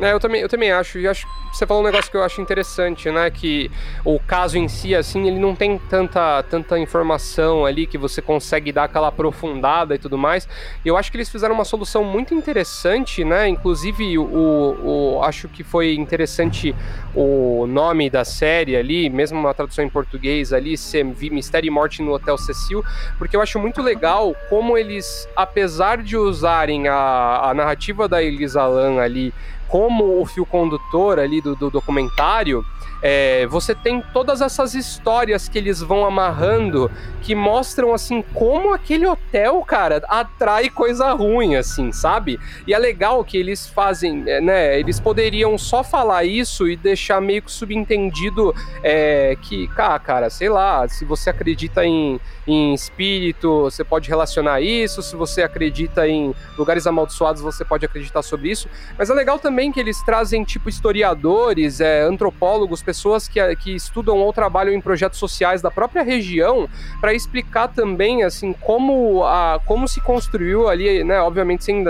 É, 0.00 0.12
eu 0.12 0.20
também, 0.20 0.40
eu 0.40 0.48
também 0.48 0.72
acho. 0.72 0.98
E 0.98 1.06
acho 1.06 1.26
você 1.52 1.66
falou 1.66 1.82
um 1.82 1.86
negócio 1.86 2.10
que 2.10 2.16
eu 2.16 2.22
acho 2.22 2.40
interessante, 2.40 3.10
né? 3.10 3.28
Que 3.28 3.70
o 4.04 4.20
caso 4.20 4.56
em 4.56 4.68
si, 4.68 4.94
assim, 4.94 5.26
ele 5.26 5.38
não 5.38 5.54
tem 5.54 5.78
tanta, 5.78 6.42
tanta 6.44 6.78
informação 6.78 7.66
ali 7.66 7.86
que 7.86 7.98
você 7.98 8.22
consegue 8.22 8.70
dar 8.70 8.84
aquela 8.84 9.08
aprofundada 9.08 9.94
e 9.94 9.98
tudo 9.98 10.16
mais. 10.16 10.48
E 10.84 10.88
eu 10.88 10.96
acho 10.96 11.10
que 11.10 11.16
eles 11.16 11.28
fizeram 11.28 11.54
uma 11.54 11.64
solução 11.64 12.04
muito 12.04 12.34
interessante, 12.34 13.24
né? 13.24 13.48
Inclusive, 13.48 14.16
o, 14.16 15.16
o 15.16 15.22
acho 15.24 15.48
que 15.48 15.64
foi 15.64 15.94
interessante 15.94 16.74
o 17.14 17.66
nome 17.66 18.08
da 18.08 18.24
série 18.24 18.76
ali, 18.76 19.10
mesmo 19.10 19.38
uma 19.38 19.52
tradução 19.52 19.84
em 19.84 19.90
português 19.90 20.52
ali, 20.52 20.76
ser 20.76 21.04
Mistério 21.04 21.66
e 21.66 21.70
Morte 21.70 22.00
no 22.00 22.12
Hotel 22.12 22.38
Cecil, 22.38 22.84
porque 23.18 23.34
eu 23.36 23.42
acho 23.42 23.58
muito 23.58 23.82
legal 23.82 24.34
como 24.48 24.78
eles, 24.78 25.28
apesar 25.34 25.98
de 25.98 26.16
usarem 26.16 26.86
a, 26.86 27.50
a 27.50 27.54
narrativa 27.54 28.08
da 28.08 28.22
Elisa 28.22 28.64
Lam 28.64 29.00
ali 29.00 29.34
como 29.70 30.20
o 30.20 30.26
fio 30.26 30.44
condutor 30.44 31.18
ali 31.18 31.40
do, 31.40 31.54
do 31.54 31.70
documentário, 31.70 32.64
é, 33.02 33.46
você 33.46 33.74
tem 33.74 34.02
todas 34.12 34.40
essas 34.40 34.74
histórias 34.74 35.48
que 35.48 35.58
eles 35.58 35.80
vão 35.80 36.04
amarrando 36.04 36.90
que 37.22 37.34
mostram 37.34 37.92
assim 37.92 38.22
como 38.34 38.72
aquele 38.72 39.06
hotel, 39.06 39.62
cara, 39.62 40.02
atrai 40.08 40.70
coisa 40.70 41.12
ruim, 41.12 41.56
assim, 41.56 41.92
sabe? 41.92 42.38
E 42.66 42.74
é 42.74 42.78
legal 42.78 43.22
que 43.24 43.36
eles 43.36 43.68
fazem, 43.68 44.24
é, 44.26 44.40
né? 44.40 44.78
Eles 44.78 44.98
poderiam 44.98 45.56
só 45.58 45.84
falar 45.84 46.24
isso 46.24 46.68
e 46.68 46.76
deixar 46.76 47.20
meio 47.20 47.42
que 47.42 47.52
subentendido 47.52 48.54
é, 48.82 49.36
que, 49.42 49.68
cara, 49.68 49.98
cara, 49.98 50.30
sei 50.30 50.48
lá, 50.48 50.88
se 50.88 51.04
você 51.04 51.30
acredita 51.30 51.84
em, 51.84 52.18
em 52.46 52.74
espírito, 52.74 53.62
você 53.62 53.84
pode 53.84 54.08
relacionar 54.08 54.60
isso, 54.60 55.02
se 55.02 55.14
você 55.14 55.42
acredita 55.42 56.08
em 56.08 56.34
lugares 56.56 56.86
amaldiçoados, 56.86 57.42
você 57.42 57.64
pode 57.64 57.84
acreditar 57.84 58.22
sobre 58.22 58.50
isso. 58.50 58.68
Mas 58.98 59.10
é 59.10 59.14
legal 59.14 59.38
também 59.38 59.70
que 59.70 59.78
eles 59.80 60.02
trazem, 60.02 60.42
tipo, 60.44 60.68
historiadores, 60.68 61.80
é, 61.80 62.02
antropólogos, 62.02 62.82
pessoas 62.90 63.28
que, 63.28 63.38
que 63.56 63.72
estudam 63.72 64.18
ou 64.18 64.32
trabalham 64.32 64.74
em 64.74 64.80
projetos 64.80 65.16
sociais 65.16 65.62
da 65.62 65.70
própria 65.70 66.02
região 66.02 66.68
para 67.00 67.14
explicar 67.14 67.68
também 67.68 68.24
assim 68.24 68.52
como 68.52 69.22
a 69.24 69.60
como 69.64 69.86
se 69.86 70.00
construiu 70.00 70.68
ali, 70.68 71.04
né, 71.04 71.20
obviamente 71.20 71.64
sem, 71.64 71.84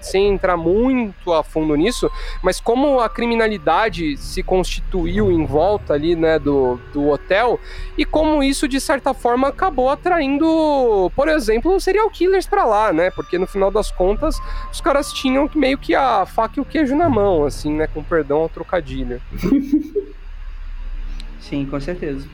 sem 0.00 0.28
entrar 0.28 0.56
muito 0.56 1.32
a 1.32 1.44
fundo 1.44 1.76
nisso, 1.76 2.10
mas 2.42 2.60
como 2.60 2.98
a 2.98 3.08
criminalidade 3.08 4.16
se 4.16 4.42
constituiu 4.42 5.30
em 5.30 5.46
volta 5.46 5.94
ali, 5.94 6.16
né, 6.16 6.36
do, 6.36 6.80
do 6.92 7.10
hotel 7.10 7.60
e 7.96 8.04
como 8.04 8.42
isso 8.42 8.66
de 8.66 8.80
certa 8.80 9.14
forma 9.14 9.46
acabou 9.46 9.88
atraindo, 9.88 11.12
por 11.14 11.28
exemplo, 11.28 11.78
serial 11.78 12.10
killers 12.10 12.46
para 12.46 12.64
lá, 12.64 12.92
né? 12.92 13.10
Porque 13.10 13.38
no 13.38 13.46
final 13.46 13.70
das 13.70 13.90
contas, 13.92 14.36
os 14.72 14.80
caras 14.80 15.12
tinham 15.12 15.48
meio 15.54 15.78
que 15.78 15.94
a 15.94 16.26
faca 16.26 16.54
e 16.58 16.60
o 16.60 16.64
queijo 16.64 16.96
na 16.96 17.08
mão, 17.08 17.44
assim, 17.44 17.72
né, 17.72 17.86
com 17.86 18.02
perdão 18.02 18.38
ao 18.38 18.48
trocadilho. 18.48 19.20
Sim, 21.40 21.66
com 21.66 21.80
certeza. 21.80 22.26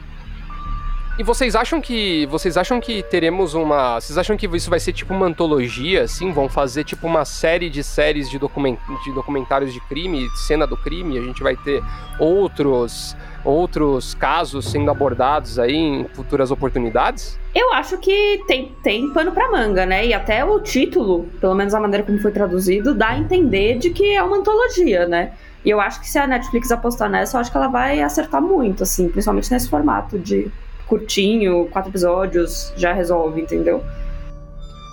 E 1.19 1.23
vocês 1.23 1.57
acham 1.57 1.81
que 1.81 2.27
vocês 2.27 2.59
acham 2.59 2.79
que 2.79 3.03
teremos 3.03 3.55
uma, 3.55 3.99
vocês 3.99 4.19
acham 4.19 4.37
que 4.37 4.47
isso 4.55 4.69
vai 4.69 4.79
ser 4.79 4.93
tipo 4.93 5.15
uma 5.15 5.25
antologia, 5.25 6.03
assim, 6.03 6.31
vão 6.31 6.47
fazer 6.47 6.85
tipo 6.85 7.07
uma 7.07 7.25
série 7.25 7.71
de 7.71 7.83
séries 7.83 8.29
de, 8.29 8.39
document, 8.39 8.77
de 9.03 9.13
documentários 9.15 9.73
de 9.73 9.81
crime, 9.81 10.29
cena 10.35 10.67
do 10.67 10.77
crime, 10.77 11.17
a 11.17 11.23
gente 11.23 11.43
vai 11.43 11.57
ter 11.57 11.83
outros 12.19 13.17
outros 13.47 14.13
casos 14.13 14.67
sendo 14.67 14.91
abordados 14.91 15.59
aí 15.59 15.75
em 15.75 16.05
futuras 16.13 16.51
oportunidades? 16.51 17.39
Eu 17.55 17.73
acho 17.73 17.97
que 17.97 18.43
tem, 18.47 18.75
tem 18.83 19.11
pano 19.13 19.33
para 19.33 19.51
manga, 19.51 19.87
né? 19.87 20.05
E 20.05 20.13
até 20.13 20.45
o 20.45 20.61
título, 20.61 21.27
pelo 21.41 21.55
menos 21.55 21.73
a 21.73 21.81
maneira 21.81 22.05
como 22.05 22.19
foi 22.19 22.33
traduzido, 22.33 22.93
dá 22.93 23.11
a 23.11 23.19
entender 23.19 23.79
de 23.79 23.91
que 23.91 24.15
é 24.15 24.23
uma 24.23 24.39
antologia, 24.39 25.07
né? 25.07 25.33
E 25.67 25.71
eu 25.71 25.81
acho 25.81 25.99
que 25.99 26.09
se 26.09 26.17
a 26.17 26.29
Netflix 26.29 26.71
apostar 26.71 27.11
nessa, 27.11 27.37
eu 27.37 27.41
acho 27.41 27.51
que 27.51 27.57
ela 27.57 27.67
vai 27.67 28.01
acertar 28.01 28.41
muito, 28.41 28.85
assim, 28.85 29.09
principalmente 29.09 29.51
nesse 29.51 29.69
formato 29.69 30.17
de 30.17 30.49
curtinho, 30.87 31.67
quatro 31.73 31.91
episódios, 31.91 32.73
já 32.77 32.93
resolve, 32.93 33.41
entendeu? 33.41 33.85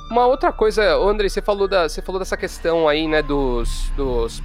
Uma 0.10 0.26
outra 0.26 0.52
coisa, 0.52 0.96
André, 0.96 1.30
você 1.30 1.44
falou, 1.44 1.68
da, 1.68 1.88
você 1.88 2.02
falou 2.02 2.18
dessa 2.18 2.36
questão 2.36 2.90
aí, 2.90 3.08
né, 3.08 3.22
dos, 3.22 3.92
dos 3.96 4.42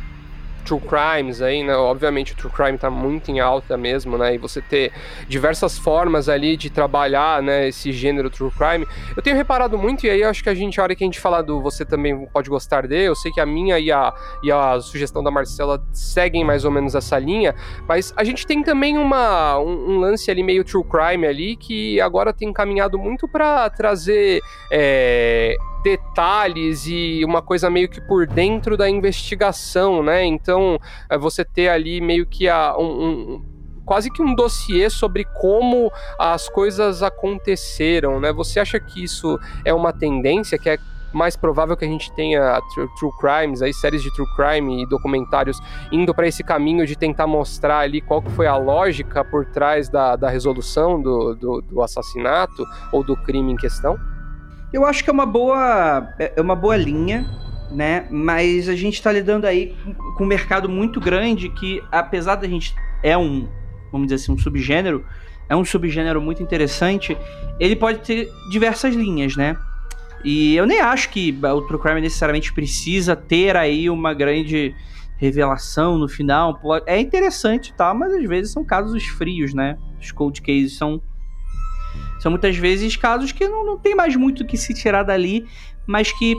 true 0.68 0.81
crimes 0.81 1.40
aí, 1.40 1.64
né? 1.64 1.74
Obviamente 1.74 2.35
o 2.35 2.37
true 2.37 2.52
crime 2.52 2.76
tá 2.76 2.90
muito 2.90 3.31
em 3.31 3.40
alta 3.40 3.76
mesmo, 3.76 4.18
né? 4.18 4.35
E 4.35 4.38
você 4.38 4.61
ter 4.61 4.92
diversas 5.26 5.78
formas 5.78 6.28
ali 6.28 6.57
de 6.57 6.68
trabalhar, 6.68 7.42
né, 7.42 7.68
esse 7.68 7.90
gênero 7.90 8.28
true 8.28 8.50
crime. 8.50 8.87
Eu 9.16 9.22
tenho 9.22 9.37
reparado 9.37 9.78
muito, 9.78 10.07
e 10.07 10.11
aí 10.11 10.22
acho 10.22 10.42
que 10.42 10.50
a 10.50 10.54
gente, 10.54 10.78
a 10.78 10.83
hora 10.83 10.94
que 10.94 11.02
a 11.02 11.07
gente 11.07 11.18
falar 11.18 11.42
do 11.42 11.62
você 11.62 11.85
também 11.85 12.26
pode 12.26 12.50
gostar 12.50 12.87
dele, 12.87 13.04
eu 13.04 13.14
sei 13.14 13.33
que 13.33 13.40
a 13.40 13.46
minha 13.46 13.78
e 13.78 13.90
a, 13.90 14.12
e 14.42 14.52
a 14.52 14.78
sugestão 14.81 15.22
da 15.22 15.31
Marcela 15.31 15.83
seguem 15.92 16.44
mais 16.44 16.64
ou 16.64 16.70
menos 16.70 16.94
essa 16.94 17.18
linha, 17.18 17.54
mas 17.87 18.12
a 18.16 18.24
gente 18.24 18.46
tem 18.46 18.62
também 18.62 18.98
uma, 18.98 19.59
um, 19.59 19.92
um 19.92 19.98
lance 19.98 20.31
ali 20.31 20.42
meio 20.42 20.64
true 20.64 20.85
crime 20.85 21.26
ali, 21.26 21.57
que 21.57 22.00
agora 22.00 22.33
tem 22.33 22.52
caminhado 22.52 22.98
muito 22.98 23.26
para 23.26 23.70
trazer 23.70 24.40
é, 24.70 25.57
detalhes 25.83 26.87
e 26.87 27.25
uma 27.25 27.43
coisa 27.43 27.71
meio 27.71 27.88
que 27.88 28.01
por 28.01 28.27
dentro 28.27 28.77
da 28.77 28.88
investigação, 28.88 30.03
né? 30.03 30.25
Então, 30.25 30.79
é 31.09 31.17
você 31.17 31.45
ter 31.45 31.69
ali 31.69 32.01
meio 32.01 32.27
que 32.27 32.49
a, 32.49 32.77
um, 32.77 32.85
um 32.85 33.59
quase 33.85 34.11
que 34.11 34.21
um 34.21 34.35
dossiê 34.35 34.91
sobre 34.91 35.25
como 35.25 35.91
as 36.19 36.49
coisas 36.49 37.03
aconteceram, 37.03 38.21
né? 38.21 38.33
Você 38.33 38.61
acha 38.61 38.79
que 38.79 39.03
isso 39.03 39.38
é 39.64 39.73
uma 39.73 39.93
tendência 39.93 40.59
que 40.59 40.69
é 40.69 40.79
mais 41.12 41.37
provável 41.37 41.75
que 41.75 41.87
a 41.87 41.88
gente 41.88 42.12
tenha 42.12 42.61
true, 42.75 42.88
true 42.99 43.12
crimes, 43.19 43.62
aí 43.62 43.73
séries 43.73 44.03
de 44.03 44.12
true 44.12 44.27
crime 44.37 44.83
e 44.83 44.87
documentários 44.87 45.59
indo 45.91 46.14
para 46.14 46.27
esse 46.27 46.45
caminho 46.45 46.87
de 46.87 46.97
tentar 46.97 47.27
mostrar 47.27 47.79
ali 47.79 48.03
qual 48.03 48.21
que 48.21 48.31
foi 48.33 48.47
a 48.47 48.57
lógica 48.57 49.25
por 49.25 49.47
trás 49.47 49.88
da, 49.88 50.17
da 50.17 50.29
resolução 50.29 51.01
do, 51.01 51.35
do, 51.35 51.62
do 51.62 51.83
assassinato 51.83 52.62
ou 52.93 53.03
do 53.03 53.17
crime 53.17 53.53
em 53.53 53.57
questão? 53.57 53.99
Eu 54.72 54.85
acho 54.85 55.02
que 55.02 55.09
é 55.09 55.12
uma 55.12 55.26
boa, 55.26 56.14
é 56.18 56.40
uma 56.40 56.54
boa 56.54 56.76
linha, 56.76 57.26
né? 57.70 58.07
Mas 58.11 58.68
a 58.68 58.74
gente 58.74 58.94
está 58.94 59.11
lidando 59.11 59.46
aí 59.46 59.74
com 60.16 60.24
um 60.24 60.26
mercado 60.26 60.68
muito 60.68 61.00
grande 61.00 61.48
que, 61.48 61.83
apesar 61.90 62.37
da 62.37 62.46
gente 62.46 62.74
é 63.02 63.16
um, 63.16 63.48
vamos 63.90 64.09
dizer 64.09 64.22
assim, 64.22 64.33
um 64.33 64.38
subgênero, 64.38 65.04
é 65.48 65.57
um 65.57 65.64
subgênero 65.64 66.20
muito 66.20 66.42
interessante. 66.42 67.16
Ele 67.59 67.74
pode 67.74 68.00
ter 68.00 68.31
diversas 68.50 68.94
linhas, 68.94 69.37
né? 69.37 69.57
E 70.22 70.54
eu 70.57 70.66
nem 70.66 70.81
acho 70.81 71.09
que 71.11 71.38
o 71.42 71.62
True 71.62 71.81
Crime 71.81 72.00
necessariamente 72.00 72.52
precisa 72.52 73.16
ter 73.16 73.57
aí 73.57 73.88
uma 73.88 74.12
grande 74.12 74.74
revelação 75.16 75.96
no 75.96 76.09
final. 76.09 76.61
É 76.87 77.00
interessante, 77.00 77.72
tá? 77.72 77.94
Mas 77.94 78.12
às 78.12 78.24
vezes 78.24 78.53
são 78.53 78.64
casos 78.64 79.05
frios, 79.07 79.55
né? 79.55 79.78
Os 80.01 80.12
cold 80.12 80.43
cases 80.43 80.76
são 80.76 81.01
são 82.19 82.31
muitas 82.31 82.57
vezes 82.57 82.97
casos 82.97 83.33
que 83.33 83.47
não, 83.49 83.64
não 83.64 83.79
tem 83.79 83.95
mais 83.95 84.16
muito 84.16 84.45
que 84.45 84.57
se 84.57 84.75
tirar 84.75 85.03
dali, 85.03 85.47
mas 85.87 86.12
que 86.12 86.37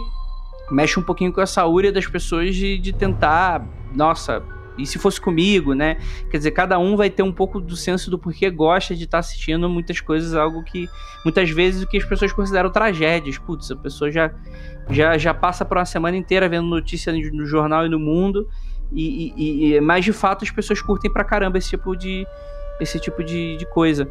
mexe 0.72 1.00
um 1.00 1.04
pouquinho 1.04 1.34
com 1.34 1.42
a 1.42 1.48
saúde 1.48 1.92
das 1.92 2.06
pessoas 2.06 2.56
de, 2.56 2.78
de 2.78 2.94
tentar, 2.94 3.66
nossa, 3.94 4.44
e 4.80 4.86
se 4.86 4.98
fosse 4.98 5.20
comigo, 5.20 5.74
né? 5.74 5.98
Quer 6.32 6.38
dizer, 6.38 6.52
cada 6.52 6.80
um 6.80 6.96
vai 6.96 7.10
ter 7.10 7.22
um 7.22 7.32
pouco 7.32 7.60
do 7.60 7.76
senso 7.76 8.10
do 8.10 8.18
porquê 8.18 8.50
gosta 8.50 8.96
de 8.96 9.04
estar 9.04 9.18
tá 9.18 9.20
assistindo 9.20 9.68
muitas 9.70 10.00
coisas, 10.00 10.34
algo 10.34 10.64
que 10.64 10.88
muitas 11.26 11.50
vezes 11.50 11.84
o 11.84 11.88
que 11.88 11.98
as 11.98 12.06
pessoas 12.06 12.32
consideram 12.32 12.72
tragédias. 12.72 13.38
Putz, 13.38 13.70
a 13.72 13.76
pessoa 13.76 14.10
já, 14.10 14.32
já, 14.90 15.18
já 15.18 15.34
passa 15.34 15.66
por 15.66 15.78
uma 15.78 15.86
semana 15.86 16.16
inteira 16.16 16.48
vendo 16.48 16.68
notícia 16.68 17.12
no 17.12 17.46
jornal 17.46 17.86
e 17.86 17.90
no 17.90 18.00
mundo, 18.00 18.48
e, 18.92 19.34
e, 19.36 19.74
e 19.76 19.82
mas 19.82 20.06
de 20.06 20.14
fato 20.14 20.44
as 20.44 20.52
pessoas 20.52 20.82
curtem 20.82 21.12
pra 21.12 21.24
caramba 21.24 21.58
esse 21.58 21.70
tipo 21.70 21.96
de, 21.96 22.26
esse 22.80 23.00
tipo 23.00 23.24
de, 23.24 23.58
de 23.58 23.66
coisa. 23.66 24.10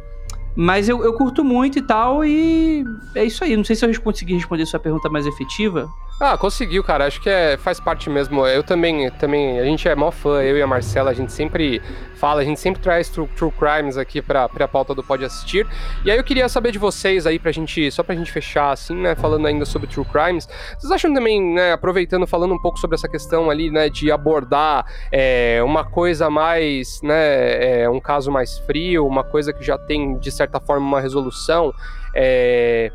Mas 0.55 0.89
eu, 0.89 1.03
eu 1.03 1.13
curto 1.13 1.43
muito 1.43 1.79
e 1.79 1.81
tal, 1.81 2.25
e 2.25 2.83
é 3.15 3.23
isso 3.23 3.43
aí. 3.43 3.55
Não 3.55 3.63
sei 3.63 3.75
se 3.75 3.85
eu 3.85 4.01
consegui 4.01 4.33
responder 4.33 4.65
sua 4.65 4.79
pergunta 4.79 5.09
mais 5.09 5.25
efetiva. 5.25 5.89
Ah, 6.19 6.37
conseguiu, 6.37 6.83
cara. 6.83 7.05
Acho 7.05 7.21
que 7.21 7.29
é, 7.29 7.55
faz 7.55 7.79
parte 7.79 8.09
mesmo. 8.09 8.45
Eu 8.45 8.61
também, 8.61 9.09
também, 9.11 9.57
a 9.57 9.63
gente 9.63 9.87
é 9.87 9.95
mó 9.95 10.11
fã, 10.11 10.41
eu 10.43 10.57
e 10.57 10.61
a 10.61 10.67
Marcela, 10.67 11.11
a 11.11 11.13
gente 11.13 11.31
sempre 11.31 11.81
fala, 12.15 12.41
a 12.41 12.43
gente 12.43 12.59
sempre 12.59 12.81
traz 12.81 13.07
True, 13.07 13.25
true 13.37 13.51
Crimes 13.51 13.97
aqui 13.97 14.21
pra, 14.21 14.49
pra 14.49 14.67
pauta 14.67 14.93
do 14.93 15.01
Pode 15.01 15.23
Assistir. 15.23 15.65
E 16.03 16.11
aí 16.11 16.17
eu 16.17 16.23
queria 16.23 16.49
saber 16.49 16.73
de 16.73 16.77
vocês 16.77 17.25
aí, 17.25 17.39
pra 17.39 17.53
gente, 17.53 17.89
só 17.89 18.03
pra 18.03 18.13
gente 18.15 18.29
fechar 18.33 18.71
assim, 18.71 18.95
né, 18.95 19.15
falando 19.15 19.47
ainda 19.47 19.63
sobre 19.63 19.87
True 19.87 20.05
Crimes. 20.05 20.45
Vocês 20.77 20.91
acham 20.91 21.13
também, 21.13 21.41
né, 21.53 21.71
aproveitando, 21.71 22.27
falando 22.27 22.53
um 22.53 22.61
pouco 22.61 22.77
sobre 22.77 22.95
essa 22.95 23.07
questão 23.07 23.49
ali, 23.49 23.71
né, 23.71 23.87
de 23.87 24.11
abordar 24.11 24.85
é, 25.13 25.61
uma 25.63 25.85
coisa 25.85 26.29
mais, 26.29 27.01
né, 27.01 27.83
é, 27.83 27.89
um 27.89 28.01
caso 28.01 28.29
mais 28.29 28.57
frio, 28.59 29.07
uma 29.07 29.23
coisa 29.23 29.53
que 29.53 29.63
já 29.63 29.77
tem, 29.77 30.19
de 30.19 30.31
certa 30.31 30.59
forma, 30.59 30.85
uma 30.85 30.99
resolução, 30.99 31.73
é 32.13 32.91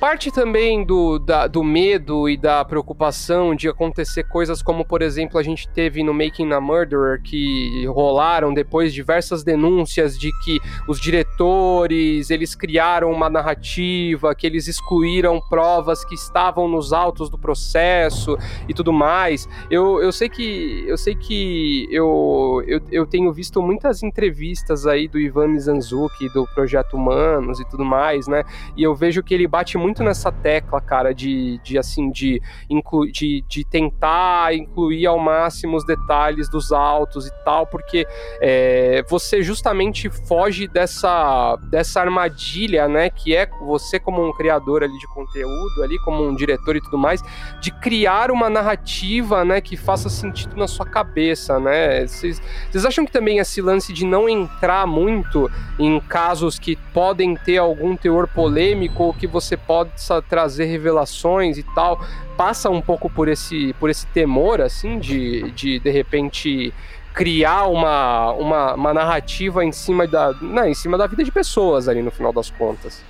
Parte 0.00 0.30
também 0.30 0.82
do, 0.82 1.18
da, 1.18 1.46
do 1.46 1.62
medo 1.62 2.26
e 2.26 2.34
da 2.34 2.64
preocupação 2.64 3.54
de 3.54 3.68
acontecer 3.68 4.24
coisas 4.24 4.62
como, 4.62 4.82
por 4.82 5.02
exemplo, 5.02 5.38
a 5.38 5.42
gente 5.42 5.68
teve 5.68 6.02
no 6.02 6.14
Making 6.14 6.54
a 6.54 6.60
Murderer, 6.60 7.20
que 7.22 7.84
rolaram 7.84 8.54
depois 8.54 8.94
diversas 8.94 9.44
denúncias 9.44 10.18
de 10.18 10.30
que 10.42 10.58
os 10.88 10.98
diretores, 10.98 12.30
eles 12.30 12.54
criaram 12.54 13.12
uma 13.12 13.28
narrativa, 13.28 14.34
que 14.34 14.46
eles 14.46 14.68
excluíram 14.68 15.38
provas 15.38 16.02
que 16.02 16.14
estavam 16.14 16.66
nos 16.66 16.94
autos 16.94 17.28
do 17.28 17.36
processo 17.36 18.38
e 18.66 18.72
tudo 18.72 18.94
mais. 18.94 19.46
Eu, 19.70 20.02
eu 20.02 20.12
sei 20.12 20.30
que 20.30 20.82
eu 20.86 20.96
sei 20.96 21.14
que 21.14 21.86
eu, 21.90 22.64
eu, 22.66 22.80
eu 22.90 23.06
tenho 23.06 23.30
visto 23.34 23.60
muitas 23.60 24.02
entrevistas 24.02 24.86
aí 24.86 25.06
do 25.06 25.20
Ivan 25.20 25.48
Mizanzuki, 25.48 26.30
do 26.30 26.46
Projeto 26.54 26.96
Humanos 26.96 27.60
e 27.60 27.68
tudo 27.68 27.84
mais, 27.84 28.26
né? 28.26 28.44
E 28.74 28.82
eu 28.82 28.94
vejo 28.94 29.22
que 29.22 29.34
ele 29.34 29.46
bate 29.46 29.76
muito 29.76 29.89
muito 29.90 30.04
nessa 30.04 30.30
tecla, 30.30 30.80
cara, 30.80 31.12
de, 31.12 31.58
de 31.64 31.76
assim, 31.76 32.10
de, 32.10 32.40
inclu, 32.68 33.10
de, 33.10 33.44
de 33.48 33.64
tentar 33.64 34.54
incluir 34.54 35.04
ao 35.06 35.18
máximo 35.18 35.76
os 35.76 35.84
detalhes 35.84 36.48
dos 36.48 36.70
autos 36.70 37.26
e 37.26 37.32
tal, 37.44 37.66
porque 37.66 38.06
é, 38.40 39.04
você 39.08 39.42
justamente 39.42 40.08
foge 40.08 40.68
dessa, 40.68 41.56
dessa 41.70 42.00
armadilha, 42.00 42.86
né, 42.86 43.10
que 43.10 43.34
é 43.34 43.46
você 43.60 43.98
como 43.98 44.24
um 44.24 44.32
criador 44.32 44.84
ali 44.84 44.96
de 44.96 45.08
conteúdo, 45.08 45.82
ali 45.82 45.98
como 46.04 46.24
um 46.24 46.36
diretor 46.36 46.76
e 46.76 46.80
tudo 46.80 46.96
mais, 46.96 47.20
de 47.60 47.72
criar 47.72 48.30
uma 48.30 48.48
narrativa, 48.48 49.44
né, 49.44 49.60
que 49.60 49.76
faça 49.76 50.08
sentido 50.08 50.56
na 50.56 50.68
sua 50.68 50.86
cabeça, 50.86 51.58
né? 51.58 52.06
Vocês 52.06 52.40
acham 52.86 53.04
que 53.04 53.10
também 53.10 53.38
esse 53.38 53.60
lance 53.60 53.92
de 53.92 54.06
não 54.06 54.28
entrar 54.28 54.86
muito 54.86 55.50
em 55.78 55.98
casos 55.98 56.58
que 56.58 56.76
podem 56.76 57.34
ter 57.34 57.58
algum 57.58 57.96
teor 57.96 58.28
polêmico 58.28 59.04
ou 59.04 59.14
que 59.14 59.26
você 59.26 59.56
pode 59.56 59.79
possa 59.86 60.22
trazer 60.22 60.66
revelações 60.66 61.58
e 61.58 61.62
tal, 61.62 62.00
passa 62.36 62.70
um 62.70 62.80
pouco 62.80 63.08
por 63.10 63.28
esse, 63.28 63.72
por 63.74 63.90
esse 63.90 64.06
temor, 64.08 64.60
assim, 64.60 64.98
de, 64.98 65.50
de 65.52 65.78
de 65.78 65.90
repente 65.90 66.72
criar 67.12 67.66
uma, 67.66 68.32
uma, 68.32 68.74
uma 68.74 68.94
narrativa 68.94 69.64
em 69.64 69.72
cima 69.72 70.06
da, 70.06 70.32
não, 70.40 70.66
em 70.66 70.74
cima 70.74 70.96
da 70.96 71.06
vida 71.06 71.24
de 71.24 71.32
pessoas 71.32 71.88
ali 71.88 72.02
no 72.02 72.10
final 72.10 72.32
das 72.32 72.50
contas. 72.50 73.02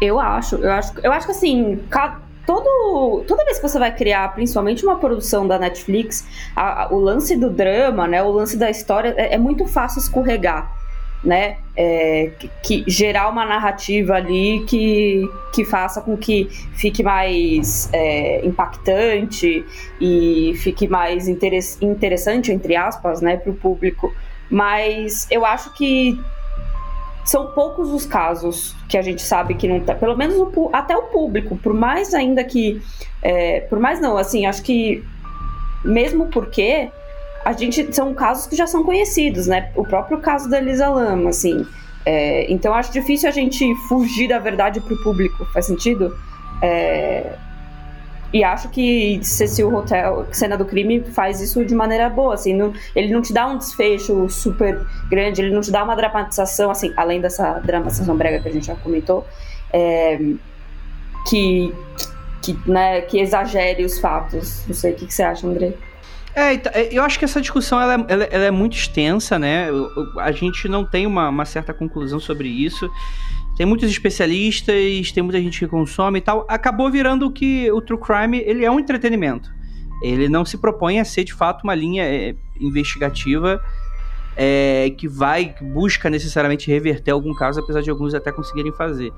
Eu 0.00 0.18
acho, 0.18 0.56
eu 0.56 0.72
acho, 0.72 0.92
eu 1.02 1.12
acho 1.12 1.26
que 1.26 1.32
assim, 1.32 1.80
todo, 2.44 3.24
toda 3.26 3.44
vez 3.44 3.58
que 3.58 3.68
você 3.68 3.78
vai 3.78 3.94
criar, 3.94 4.34
principalmente 4.34 4.84
uma 4.84 4.96
produção 4.96 5.46
da 5.46 5.58
Netflix, 5.58 6.26
a, 6.54 6.88
o 6.90 6.98
lance 6.98 7.36
do 7.36 7.48
drama, 7.48 8.06
né, 8.06 8.22
o 8.22 8.30
lance 8.30 8.56
da 8.56 8.68
história, 8.68 9.14
é, 9.16 9.34
é 9.34 9.38
muito 9.38 9.66
fácil 9.66 10.00
escorregar 10.00 10.83
né? 11.24 11.56
É, 11.76 12.30
que, 12.38 12.50
que, 12.62 12.84
gerar 12.86 13.28
uma 13.28 13.44
narrativa 13.44 14.14
ali 14.14 14.64
que, 14.68 15.28
que 15.52 15.64
faça 15.64 16.00
com 16.00 16.16
que 16.16 16.44
fique 16.76 17.02
mais 17.02 17.88
é, 17.92 18.44
impactante 18.46 19.64
e 20.00 20.54
fique 20.58 20.86
mais 20.86 21.26
interessante, 21.26 22.52
entre 22.52 22.76
aspas, 22.76 23.20
né, 23.20 23.36
para 23.36 23.50
o 23.50 23.54
público. 23.54 24.14
Mas 24.50 25.26
eu 25.30 25.44
acho 25.44 25.72
que 25.74 26.20
são 27.24 27.48
poucos 27.52 27.90
os 27.90 28.04
casos 28.04 28.76
que 28.88 28.98
a 28.98 29.02
gente 29.02 29.22
sabe 29.22 29.54
que 29.54 29.66
não 29.66 29.80
tá, 29.80 29.94
pelo 29.94 30.16
menos 30.16 30.36
o, 30.36 30.70
até 30.72 30.94
o 30.94 31.04
público, 31.04 31.56
por 31.56 31.72
mais 31.72 32.12
ainda 32.12 32.44
que, 32.44 32.80
é, 33.22 33.60
por 33.60 33.80
mais 33.80 33.98
não, 33.98 34.16
assim, 34.18 34.44
acho 34.44 34.62
que 34.62 35.02
mesmo 35.82 36.26
porque 36.26 36.90
a 37.44 37.52
gente 37.52 37.94
são 37.94 38.14
casos 38.14 38.46
que 38.46 38.56
já 38.56 38.66
são 38.66 38.82
conhecidos, 38.82 39.46
né? 39.46 39.70
O 39.76 39.84
próprio 39.84 40.18
caso 40.18 40.48
da 40.48 40.58
Elisa 40.58 40.88
Lama, 40.88 41.30
assim. 41.30 41.66
É, 42.06 42.50
então 42.52 42.74
acho 42.74 42.92
difícil 42.92 43.28
a 43.28 43.32
gente 43.32 43.74
fugir 43.88 44.28
da 44.28 44.38
verdade 44.38 44.80
para 44.80 44.94
o 44.94 45.02
público. 45.02 45.44
Faz 45.52 45.66
sentido? 45.66 46.16
É, 46.62 47.36
e 48.34 48.42
acho 48.42 48.68
que 48.68 49.20
Cecil 49.22 49.72
Hotel, 49.72 50.26
cena 50.32 50.56
do 50.56 50.64
crime, 50.64 51.04
faz 51.12 51.40
isso 51.40 51.64
de 51.64 51.72
maneira 51.72 52.10
boa, 52.10 52.34
assim, 52.34 52.52
não, 52.52 52.72
ele 52.96 53.12
não 53.12 53.22
te 53.22 53.32
dá 53.32 53.46
um 53.46 53.56
desfecho 53.56 54.28
super 54.28 54.84
grande, 55.08 55.40
ele 55.40 55.54
não 55.54 55.60
te 55.60 55.70
dá 55.70 55.84
uma 55.84 55.94
dramatização, 55.94 56.68
assim, 56.68 56.92
além 56.96 57.20
dessa 57.20 57.60
dramatização 57.60 58.16
brega 58.16 58.40
que 58.40 58.48
a 58.48 58.50
gente 58.50 58.66
já 58.66 58.74
comentou, 58.74 59.24
é, 59.72 60.18
que, 61.28 61.72
que, 62.42 62.58
né, 62.66 63.02
que 63.02 63.20
exagere 63.20 63.84
os 63.84 64.00
fatos. 64.00 64.64
Não 64.66 64.74
sei 64.74 64.94
o 64.94 64.96
que, 64.96 65.06
que 65.06 65.14
você 65.14 65.22
acha, 65.22 65.46
André. 65.46 65.74
É, 66.34 66.54
então, 66.54 66.72
é, 66.74 66.88
eu 66.90 67.02
acho 67.02 67.18
que 67.18 67.24
essa 67.24 67.40
discussão 67.40 67.80
ela, 67.80 67.94
é, 67.94 68.04
ela, 68.08 68.24
ela 68.24 68.44
é 68.44 68.50
muito 68.50 68.76
extensa, 68.76 69.38
né? 69.38 69.68
A 70.18 70.32
gente 70.32 70.68
não 70.68 70.84
tem 70.84 71.06
uma, 71.06 71.28
uma, 71.28 71.44
certa 71.44 71.72
conclusão 71.72 72.18
sobre 72.18 72.48
isso. 72.48 72.90
Tem 73.56 73.64
muitos 73.64 73.88
especialistas, 73.88 75.12
tem 75.12 75.22
muita 75.22 75.40
gente 75.40 75.60
que 75.60 75.68
consome 75.68 76.18
e 76.18 76.22
tal. 76.22 76.44
Acabou 76.48 76.90
virando 76.90 77.30
que 77.30 77.70
o 77.70 77.80
true 77.80 78.00
crime 78.00 78.38
ele 78.38 78.64
é 78.64 78.70
um 78.70 78.80
entretenimento. 78.80 79.48
Ele 80.02 80.28
não 80.28 80.44
se 80.44 80.58
propõe 80.58 80.98
a 80.98 81.04
ser 81.04 81.22
de 81.22 81.32
fato 81.32 81.62
uma 81.62 81.74
linha 81.74 82.04
é, 82.04 82.34
investigativa 82.60 83.62
é, 84.36 84.90
que 84.98 85.06
vai, 85.06 85.54
que 85.54 85.62
busca 85.62 86.10
necessariamente 86.10 86.68
reverter 86.68 87.12
algum 87.12 87.32
caso, 87.32 87.60
apesar 87.60 87.80
de 87.80 87.90
alguns 87.90 88.12
até 88.12 88.32
conseguirem 88.32 88.72
fazer. 88.72 89.12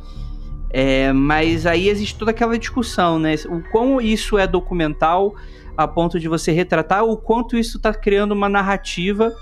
É, 0.68 1.12
mas 1.12 1.64
aí 1.64 1.88
existe 1.88 2.18
toda 2.18 2.30
aquela 2.30 2.58
discussão, 2.58 3.18
né? 3.18 3.34
O 3.48 3.62
quão 3.70 4.00
isso 4.00 4.36
é 4.36 4.46
documental 4.46 5.34
a 5.76 5.86
ponto 5.86 6.18
de 6.18 6.28
você 6.28 6.52
retratar 6.52 7.04
o 7.04 7.16
quanto 7.16 7.56
isso 7.56 7.76
está 7.76 7.92
criando 7.92 8.32
uma 8.32 8.48
narrativa, 8.48 9.32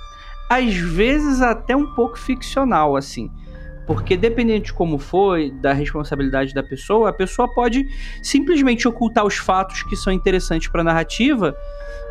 às 0.51 0.75
vezes 0.75 1.41
até 1.41 1.77
um 1.77 1.95
pouco 1.95 2.19
ficcional, 2.19 2.97
assim. 2.97 3.31
Porque 3.87 4.17
dependendo 4.17 4.65
de 4.65 4.73
como 4.73 4.99
foi, 4.99 5.51
da 5.51 5.73
responsabilidade 5.73 6.55
da 6.55 6.63
pessoa, 6.63 7.11
a 7.11 7.13
pessoa 7.13 7.53
pode 7.53 7.87
simplesmente 8.23 8.89
ocultar 8.89 9.25
os 9.25 9.37
fatos 9.37 9.83
que 9.83 9.95
são 9.95 10.13
interessantes 10.13 10.69
para 10.69 10.81
a 10.81 10.85
narrativa 10.85 11.55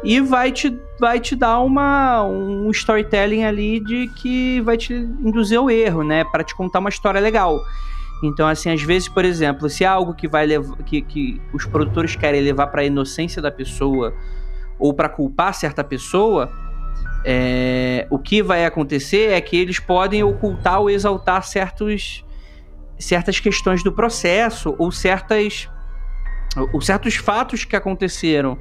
e 0.03 0.19
vai 0.19 0.51
te, 0.51 0.77
vai 0.99 1.19
te 1.19 1.35
dar 1.35 1.59
uma, 1.61 2.23
um 2.23 2.69
storytelling 2.69 3.43
ali 3.43 3.79
de 3.79 4.07
que 4.21 4.61
vai 4.61 4.77
te 4.77 4.93
induzir 4.93 5.57
ao 5.57 5.69
erro, 5.69 6.03
né? 6.03 6.23
Para 6.25 6.43
te 6.43 6.55
contar 6.55 6.79
uma 6.79 6.89
história 6.89 7.19
legal. 7.19 7.59
Então, 8.23 8.47
assim, 8.47 8.71
às 8.71 8.81
vezes, 8.81 9.09
por 9.09 9.25
exemplo, 9.25 9.69
se 9.69 9.83
é 9.83 9.87
algo 9.87 10.13
que 10.13 10.29
vai 10.29 10.45
levar, 10.45 10.77
que, 10.83 11.01
que 11.01 11.41
os 11.53 11.65
produtores 11.65 12.15
querem 12.15 12.41
levar 12.41 12.67
para 12.67 12.81
a 12.81 12.85
inocência 12.85 13.41
da 13.41 13.51
pessoa 13.51 14.13
ou 14.79 14.93
para 14.93 15.09
culpar 15.09 15.53
certa 15.53 15.83
pessoa, 15.83 16.49
é, 17.25 18.07
o 18.09 18.17
que 18.17 18.41
vai 18.41 18.65
acontecer 18.65 19.31
é 19.31 19.41
que 19.41 19.57
eles 19.57 19.77
podem 19.77 20.23
ocultar 20.23 20.79
ou 20.79 20.89
exaltar 20.89 21.43
certos, 21.43 22.23
certas 22.97 23.41
questões 23.41 23.83
do 23.83 23.91
processo 23.91 24.73
ou 24.77 24.91
certas 24.91 25.69
ou 26.71 26.79
certos 26.79 27.15
fatos 27.15 27.65
que 27.65 27.75
aconteceram. 27.75 28.57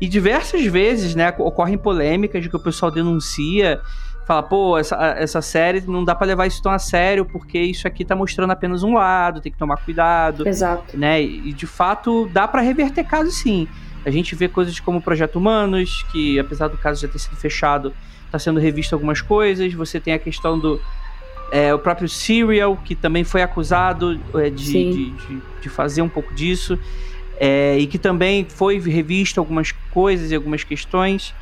E 0.00 0.08
diversas 0.08 0.64
vezes, 0.64 1.14
né, 1.14 1.34
ocorrem 1.38 1.76
polêmicas 1.76 2.42
de 2.42 2.48
que 2.48 2.56
o 2.56 2.60
pessoal 2.60 2.90
denuncia 2.90 3.80
fala, 4.26 4.42
pô, 4.42 4.78
essa, 4.78 4.96
essa 5.18 5.42
série 5.42 5.82
não 5.82 6.04
dá 6.04 6.14
para 6.14 6.26
levar 6.26 6.46
isso 6.46 6.62
tão 6.62 6.72
a 6.72 6.78
sério, 6.78 7.24
porque 7.24 7.58
isso 7.58 7.86
aqui 7.86 8.04
tá 8.04 8.16
mostrando 8.16 8.50
apenas 8.50 8.82
um 8.82 8.94
lado, 8.94 9.40
tem 9.40 9.52
que 9.52 9.58
tomar 9.58 9.76
cuidado. 9.76 10.46
Exato. 10.48 10.96
Né? 10.96 11.22
E 11.22 11.52
de 11.52 11.66
fato 11.66 12.28
dá 12.32 12.48
para 12.48 12.62
reverter 12.62 13.04
caso 13.04 13.30
sim. 13.30 13.68
A 14.04 14.10
gente 14.10 14.34
vê 14.34 14.48
coisas 14.48 14.78
como 14.80 14.98
o 14.98 15.02
Projeto 15.02 15.36
Humanos, 15.36 16.04
que 16.12 16.38
apesar 16.38 16.68
do 16.68 16.76
caso 16.76 17.00
já 17.00 17.08
ter 17.08 17.18
sido 17.18 17.36
fechado, 17.36 17.94
está 18.26 18.38
sendo 18.38 18.60
revisto 18.60 18.94
algumas 18.94 19.22
coisas. 19.22 19.72
Você 19.72 19.98
tem 19.98 20.12
a 20.12 20.18
questão 20.18 20.58
do. 20.58 20.80
É, 21.50 21.72
o 21.72 21.78
próprio 21.78 22.08
Serial, 22.08 22.76
que 22.84 22.94
também 22.94 23.22
foi 23.22 23.42
acusado 23.42 24.20
é, 24.34 24.50
de, 24.50 24.72
de, 24.72 25.10
de, 25.10 25.42
de, 25.60 25.68
fazer 25.68 26.02
um 26.02 26.08
pouco 26.08 26.34
disso. 26.34 26.78
É, 27.38 27.78
e 27.78 27.86
que 27.86 27.98
também 27.98 28.46
foi 28.48 28.78
revisto 28.78 29.40
algumas 29.40 29.72
coisas 29.90 30.30
e 30.30 30.34
algumas 30.34 30.64
questões. 30.64 31.34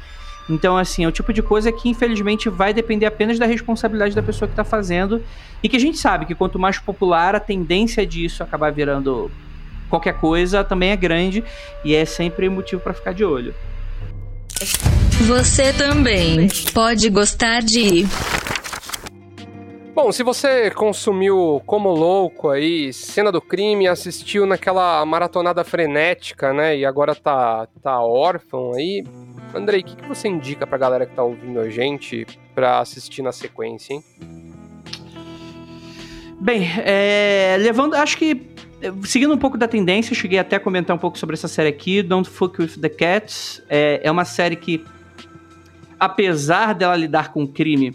Então, 0.49 0.77
assim, 0.77 1.05
é 1.05 1.09
o 1.09 1.13
tipo 1.13 1.33
de 1.33 1.43
coisa 1.43 1.71
que 1.71 1.89
infelizmente 1.89 2.49
vai 2.49 2.75
depender 2.75 3.07
apenas 3.07 3.39
da 3.39 3.47
responsabilidade 3.47 4.15
da 4.15 4.23
pessoa 4.23 4.49
que 4.49 4.53
está 4.53 4.65
fazendo. 4.65 5.23
E 5.63 5.69
que 5.69 5.77
a 5.77 5.81
gente 5.81 5.99
sabe 5.99 6.27
que 6.27 6.35
quanto 6.35 6.59
mais 6.59 6.79
popular, 6.79 7.35
a 7.35 7.41
tendência 7.41 8.07
disso 8.07 8.43
acabar 8.43 8.73
virando 8.73 9.31
qualquer 9.89 10.15
coisa 10.15 10.65
também 10.65 10.91
é 10.91 10.97
grande 10.97 11.45
e 11.85 11.95
é 11.95 12.05
sempre 12.05 12.49
motivo 12.49 12.81
para 12.81 12.95
ficar 12.95 13.13
de 13.13 13.25
olho. 13.25 13.55
Você 15.27 15.73
também 15.73 16.49
pode 16.73 17.09
gostar 17.11 17.61
de. 17.61 18.07
Bom, 19.95 20.11
se 20.11 20.23
você 20.23 20.71
consumiu 20.71 21.63
como 21.67 21.91
louco 21.91 22.49
aí, 22.49 22.93
cena 22.93 23.31
do 23.31 23.41
crime, 23.41 23.87
assistiu 23.87 24.47
naquela 24.47 25.05
maratonada 25.05 25.63
frenética, 25.63 26.53
né, 26.53 26.79
e 26.79 26.87
agora 26.87 27.15
tá, 27.15 27.69
tá 27.83 28.01
órfão 28.01 28.73
aí, 28.75 29.05
Andrei, 29.55 29.81
o 29.81 29.85
que, 29.85 29.97
que 29.97 30.09
você 30.09 30.29
indica 30.29 30.67
pra 30.67 30.79
galera 30.79 31.07
que 31.07 31.15
tá 31.15 31.23
ouvindo 31.23 31.61
a 31.61 31.69
gente 31.69 32.27
pra 32.55 32.79
assistir 32.79 33.23
na 33.23 33.33
sequência, 33.33 33.95
hein? 33.95 34.05
Bem, 36.41 36.67
é, 36.85 37.57
levando, 37.61 37.95
acho 37.95 38.17
que 38.17 38.53
seguindo 39.05 39.33
um 39.33 39.39
pouco 39.39 39.57
da 39.57 39.69
tendência, 39.69 40.15
cheguei 40.15 40.39
até 40.39 40.57
a 40.57 40.61
comentar 40.61 40.97
um 40.97 40.99
pouco 40.99 41.19
sobre 41.19 41.35
essa 41.35 41.47
série 41.47 41.69
aqui, 41.69 42.03
Don't 42.03 42.29
Fuck 42.29 42.61
With 42.61 42.81
The 42.81 42.89
Cats. 42.89 43.63
É, 43.69 44.01
é 44.03 44.11
uma 44.11 44.25
série 44.25 44.57
que, 44.57 44.85
apesar 46.01 46.75
dela 46.75 46.97
lidar 46.97 47.33
com 47.33 47.47
crime, 47.47 47.95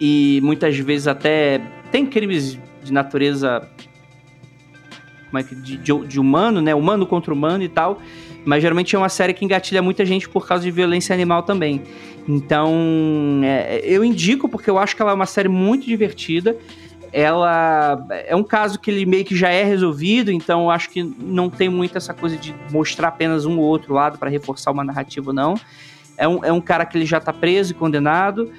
e 0.00 0.40
muitas 0.42 0.78
vezes 0.78 1.06
até 1.06 1.60
tem 1.90 2.06
crimes 2.06 2.58
de 2.82 2.92
natureza 2.92 3.68
como 5.28 5.38
é 5.38 5.42
que, 5.42 5.54
de, 5.54 5.76
de, 5.76 6.20
humano, 6.20 6.60
né? 6.60 6.74
Humano 6.74 7.06
contra 7.06 7.34
humano 7.34 7.62
e 7.62 7.68
tal. 7.68 8.00
Mas 8.48 8.62
geralmente 8.62 8.96
é 8.96 8.98
uma 8.98 9.10
série 9.10 9.34
que 9.34 9.44
engatilha 9.44 9.82
muita 9.82 10.06
gente 10.06 10.26
por 10.26 10.46
causa 10.46 10.64
de 10.64 10.70
violência 10.70 11.12
animal 11.12 11.42
também. 11.42 11.82
Então, 12.26 12.72
é, 13.44 13.80
eu 13.84 14.02
indico 14.02 14.48
porque 14.48 14.70
eu 14.70 14.78
acho 14.78 14.96
que 14.96 15.02
ela 15.02 15.10
é 15.10 15.14
uma 15.14 15.26
série 15.26 15.48
muito 15.48 15.86
divertida 15.86 16.56
ela 17.12 18.06
é 18.26 18.36
um 18.36 18.42
caso 18.42 18.78
que 18.78 18.90
ele 18.90 19.06
meio 19.06 19.24
que 19.24 19.34
já 19.34 19.48
é 19.48 19.64
resolvido, 19.64 20.30
então 20.30 20.64
eu 20.64 20.70
acho 20.70 20.90
que 20.90 21.02
não 21.02 21.48
tem 21.48 21.68
muito 21.68 21.96
essa 21.96 22.12
coisa 22.12 22.36
de 22.36 22.54
mostrar 22.70 23.08
apenas 23.08 23.46
um 23.46 23.58
ou 23.58 23.64
outro 23.64 23.94
lado 23.94 24.18
para 24.18 24.28
reforçar 24.28 24.70
uma 24.70 24.84
narrativa, 24.84 25.32
não. 25.32 25.54
É 26.18 26.28
um, 26.28 26.44
é 26.44 26.52
um 26.52 26.60
cara 26.60 26.84
que 26.84 26.98
ele 26.98 27.06
já 27.06 27.16
está 27.16 27.32
preso 27.32 27.72
e 27.72 27.74
condenado, 27.74 28.52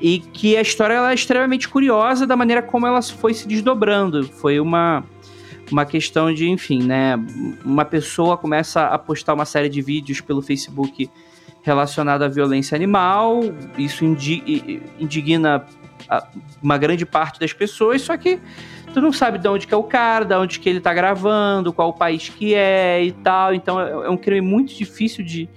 e 0.00 0.18
que 0.18 0.56
a 0.56 0.62
história 0.62 0.94
ela 0.94 1.10
é 1.10 1.14
extremamente 1.14 1.68
curiosa 1.68 2.26
da 2.26 2.34
maneira 2.34 2.62
como 2.62 2.86
ela 2.86 3.02
foi 3.02 3.34
se 3.34 3.46
desdobrando. 3.46 4.24
Foi 4.24 4.58
uma, 4.58 5.04
uma 5.70 5.84
questão 5.84 6.32
de, 6.32 6.48
enfim, 6.48 6.82
né? 6.82 7.14
Uma 7.64 7.84
pessoa 7.84 8.36
começa 8.36 8.86
a 8.86 8.98
postar 8.98 9.34
uma 9.34 9.44
série 9.44 9.68
de 9.68 9.80
vídeos 9.80 10.20
pelo 10.20 10.42
Facebook 10.42 11.10
relacionado 11.62 12.22
à 12.22 12.28
violência 12.28 12.74
animal, 12.74 13.40
isso 13.76 14.04
indigna 14.04 15.66
uma 16.62 16.78
grande 16.78 17.04
parte 17.04 17.38
das 17.38 17.52
pessoas, 17.52 18.02
só 18.02 18.16
que 18.16 18.40
tu 18.92 19.00
não 19.00 19.12
sabe 19.12 19.38
de 19.38 19.48
onde 19.48 19.66
que 19.66 19.74
é 19.74 19.76
o 19.76 19.82
cara, 19.82 20.24
de 20.24 20.34
onde 20.34 20.58
que 20.58 20.68
ele 20.68 20.80
tá 20.80 20.92
gravando, 20.92 21.72
qual 21.72 21.90
o 21.90 21.92
país 21.92 22.28
que 22.28 22.54
é 22.54 23.02
e 23.04 23.12
tal. 23.12 23.54
Então 23.54 23.80
é, 23.80 23.90
é 23.90 24.10
um 24.10 24.16
crime 24.16 24.40
muito 24.40 24.74
difícil 24.74 25.24
de, 25.24 25.48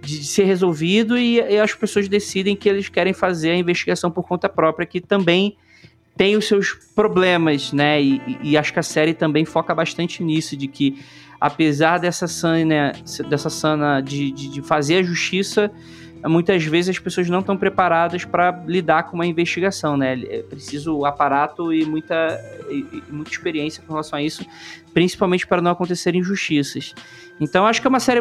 de 0.00 0.24
ser 0.24 0.44
resolvido 0.44 1.18
e, 1.18 1.38
e, 1.38 1.58
as 1.58 1.74
pessoas 1.74 2.08
decidem 2.08 2.56
que 2.56 2.68
eles 2.68 2.88
querem 2.88 3.12
fazer 3.12 3.50
a 3.50 3.56
investigação 3.56 4.10
por 4.10 4.26
conta 4.26 4.48
própria, 4.48 4.86
que 4.86 5.00
também 5.00 5.56
tem 6.16 6.36
os 6.36 6.46
seus 6.46 6.72
problemas, 6.94 7.72
né? 7.72 8.02
E, 8.02 8.38
e 8.42 8.56
acho 8.56 8.72
que 8.72 8.78
a 8.78 8.82
série 8.82 9.14
também 9.14 9.44
foca 9.44 9.74
bastante 9.74 10.22
nisso, 10.22 10.56
de 10.56 10.66
que 10.66 11.02
apesar 11.40 11.98
dessa 11.98 12.26
sana, 12.26 12.92
dessa 13.28 13.50
sana 13.50 14.00
de, 14.00 14.30
de, 14.30 14.48
de 14.48 14.62
fazer 14.62 14.98
a 14.98 15.02
justiça 15.02 15.70
muitas 16.24 16.64
vezes 16.64 16.90
as 16.90 16.98
pessoas 16.98 17.28
não 17.28 17.40
estão 17.40 17.56
preparadas 17.56 18.24
para 18.24 18.50
lidar 18.66 19.04
com 19.04 19.14
uma 19.14 19.26
investigação, 19.26 19.96
né? 19.96 20.20
É 20.28 20.42
preciso 20.42 21.04
aparato 21.04 21.72
e 21.72 21.84
muita, 21.84 22.40
e, 22.70 23.02
e 23.08 23.12
muita 23.12 23.30
experiência 23.30 23.82
com 23.82 23.92
relação 23.92 24.18
a 24.18 24.22
isso, 24.22 24.44
principalmente 24.92 25.46
para 25.46 25.60
não 25.60 25.70
acontecer 25.70 26.14
injustiças. 26.14 26.94
Então 27.40 27.66
acho 27.66 27.80
que 27.80 27.86
é 27.86 27.90
uma 27.90 28.00
série 28.00 28.20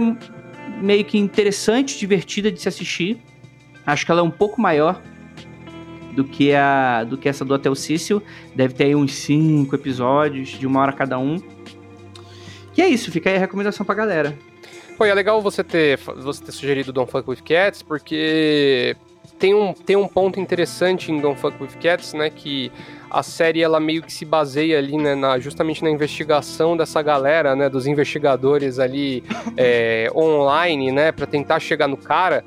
meio 0.81 1.05
que 1.05 1.17
interessante, 1.17 1.97
divertida 1.97 2.51
de 2.51 2.61
se 2.61 2.67
assistir. 2.67 3.21
Acho 3.85 4.05
que 4.05 4.11
ela 4.11 4.21
é 4.21 4.23
um 4.23 4.31
pouco 4.31 4.61
maior 4.61 5.01
do 6.15 6.23
que 6.23 6.53
a 6.53 7.03
do 7.03 7.17
que 7.17 7.27
essa 7.27 7.43
do 7.43 7.53
Hotel 7.53 7.75
Cecil. 7.75 8.21
Deve 8.55 8.73
ter 8.73 8.85
aí 8.85 8.95
uns 8.95 9.13
cinco 9.13 9.75
episódios 9.75 10.49
de 10.49 10.65
uma 10.65 10.81
hora 10.81 10.93
cada 10.93 11.19
um. 11.19 11.37
E 12.77 12.81
é 12.81 12.87
isso, 12.87 13.11
fica 13.11 13.29
aí 13.29 13.35
a 13.35 13.39
recomendação 13.39 13.85
pra 13.85 13.95
galera. 13.95 14.37
Pô, 14.97 15.05
é 15.05 15.13
legal 15.13 15.41
você 15.41 15.63
ter, 15.63 15.97
você 15.97 16.43
ter 16.43 16.51
sugerido 16.51 16.93
Don't 16.93 17.11
Fuck 17.11 17.29
With 17.29 17.41
Cats, 17.43 17.81
porque 17.81 18.95
tem 19.37 19.53
um, 19.53 19.73
tem 19.73 19.95
um 19.95 20.07
ponto 20.07 20.39
interessante 20.39 21.11
em 21.11 21.19
Don't 21.19 21.39
Fuck 21.39 21.61
With 21.61 21.77
Cats, 21.81 22.13
né, 22.13 22.29
que 22.29 22.71
a 23.09 23.21
série 23.21 23.61
ela 23.61 23.79
meio 23.79 24.01
que 24.01 24.11
se 24.11 24.23
baseia 24.23 24.77
ali, 24.77 24.97
né, 24.97 25.15
na, 25.15 25.37
justamente 25.39 25.83
na 25.83 25.89
investigação 25.89 26.77
dessa 26.77 27.01
galera, 27.01 27.55
né, 27.55 27.69
dos 27.69 27.87
investigadores 27.87 28.79
ali 28.79 29.23
é, 29.57 30.09
online, 30.15 30.91
né, 30.91 31.11
para 31.11 31.25
tentar 31.25 31.59
chegar 31.59 31.87
no 31.87 31.97
cara, 31.97 32.45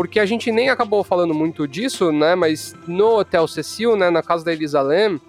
porque 0.00 0.18
a 0.18 0.24
gente 0.24 0.50
nem 0.50 0.70
acabou 0.70 1.04
falando 1.04 1.34
muito 1.34 1.68
disso, 1.68 2.10
né, 2.10 2.34
mas 2.34 2.74
no 2.88 3.18
Hotel 3.18 3.46
Cecil, 3.46 3.96
né, 3.96 4.08
na 4.08 4.22
casa 4.22 4.42
da 4.42 4.50
Elisa 4.50 4.80
Lam, 4.80 5.20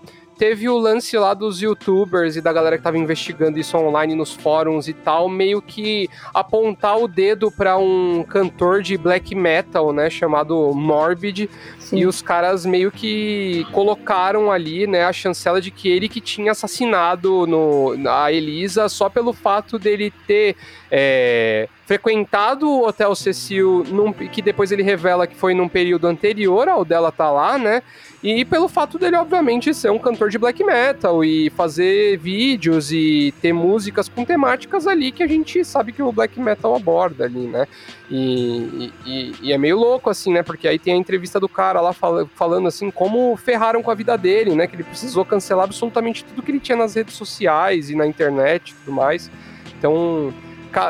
teve 0.42 0.68
o 0.68 0.76
lance 0.76 1.16
lá 1.20 1.36
dos 1.36 1.62
youtubers 1.62 2.36
e 2.36 2.42
da 2.42 2.52
galera 2.52 2.76
que 2.76 2.84
tava 2.84 2.98
investigando 2.98 3.60
isso 3.60 3.78
online 3.78 4.16
nos 4.16 4.34
fóruns 4.34 4.88
e 4.88 4.94
tal, 4.94 5.30
meio 5.30 5.62
que 5.62 6.10
apontar 6.34 6.98
o 6.98 7.08
dedo 7.08 7.52
para 7.52 7.78
um 7.78 8.24
cantor 8.28 8.82
de 8.82 8.98
black 8.98 9.36
metal, 9.36 9.94
né, 9.94 10.10
chamado 10.10 10.74
Morbid, 10.74 11.48
Sim. 11.78 12.00
e 12.00 12.08
os 12.08 12.24
caras 12.24 12.66
meio 12.66 12.92
que 12.92 13.68
colocaram 13.72 14.52
ali, 14.52 14.88
né, 14.88 15.06
a 15.06 15.14
chancela 15.14 15.62
de 15.62 15.70
que 15.70 15.88
ele 15.88 16.10
que 16.10 16.20
tinha 16.20 16.54
assassinado 16.54 17.46
no, 17.46 17.94
a 18.10 18.32
Elisa 18.32 18.90
só 18.90 19.10
pelo 19.10 19.34
fato 19.34 19.78
dele 19.78 20.12
ter 20.26 20.56
é, 20.90 21.70
frequentado 21.86 22.68
o 22.68 22.88
Hotel 22.88 23.14
Cecil, 23.14 23.86
num, 23.90 24.12
que 24.12 24.42
depois 24.42 24.72
ele 24.72 24.82
revela 24.82 25.28
que 25.28 25.36
foi 25.36 25.54
num 25.54 25.70
período 25.70 26.08
anterior 26.08 26.68
ao 26.68 26.84
dela 26.84 27.12
tá 27.12 27.30
lá, 27.30 27.60
né? 27.60 27.84
E 28.24 28.46
pelo 28.46 28.68
fato 28.68 29.00
dele, 29.00 29.16
obviamente, 29.16 29.74
ser 29.74 29.90
um 29.90 29.98
cantor 29.98 30.30
de 30.30 30.38
black 30.38 30.64
metal 30.64 31.26
e 31.26 31.50
fazer 31.50 32.20
vídeos 32.20 32.92
e 32.92 33.34
ter 33.42 33.52
músicas 33.52 34.08
com 34.08 34.24
temáticas 34.24 34.86
ali 34.86 35.12
que 35.12 35.24
a 35.24 35.28
gente 35.28 35.66
sabe 35.66 35.92
que 35.92 36.04
o 36.04 36.12
black 36.12 36.40
metal 36.40 36.76
aborda 36.76 37.26
ali, 37.26 37.48
né? 37.48 37.68
E, 38.12 38.92
e, 39.08 39.36
e 39.42 39.54
é 39.54 39.58
meio 39.58 39.80
louco, 39.80 40.08
assim, 40.08 40.32
né? 40.32 40.44
Porque 40.44 40.68
aí 40.68 40.78
tem 40.78 40.94
a 40.94 40.98
entrevista 40.98 41.40
do 41.40 41.50
cara 41.50 41.82
lá 41.82 41.94
fal 41.94 42.28
falando, 42.36 42.68
assim, 42.68 42.92
como 42.92 43.36
ferraram 43.38 43.82
com 43.82 43.90
a 43.90 43.96
vida 43.96 44.16
dele, 44.16 44.54
né? 44.54 44.68
Que 44.68 44.76
ele 44.76 44.84
precisou 44.84 45.26
cancelar 45.26 45.66
absolutamente 45.66 46.24
tudo 46.24 46.44
que 46.44 46.52
ele 46.52 46.60
tinha 46.60 46.78
nas 46.78 46.94
redes 46.94 47.16
sociais 47.16 47.90
e 47.90 47.96
na 47.96 48.06
internet 48.06 48.70
e 48.70 48.76
tudo 48.76 48.92
mais. 48.92 49.32
Então 49.80 50.32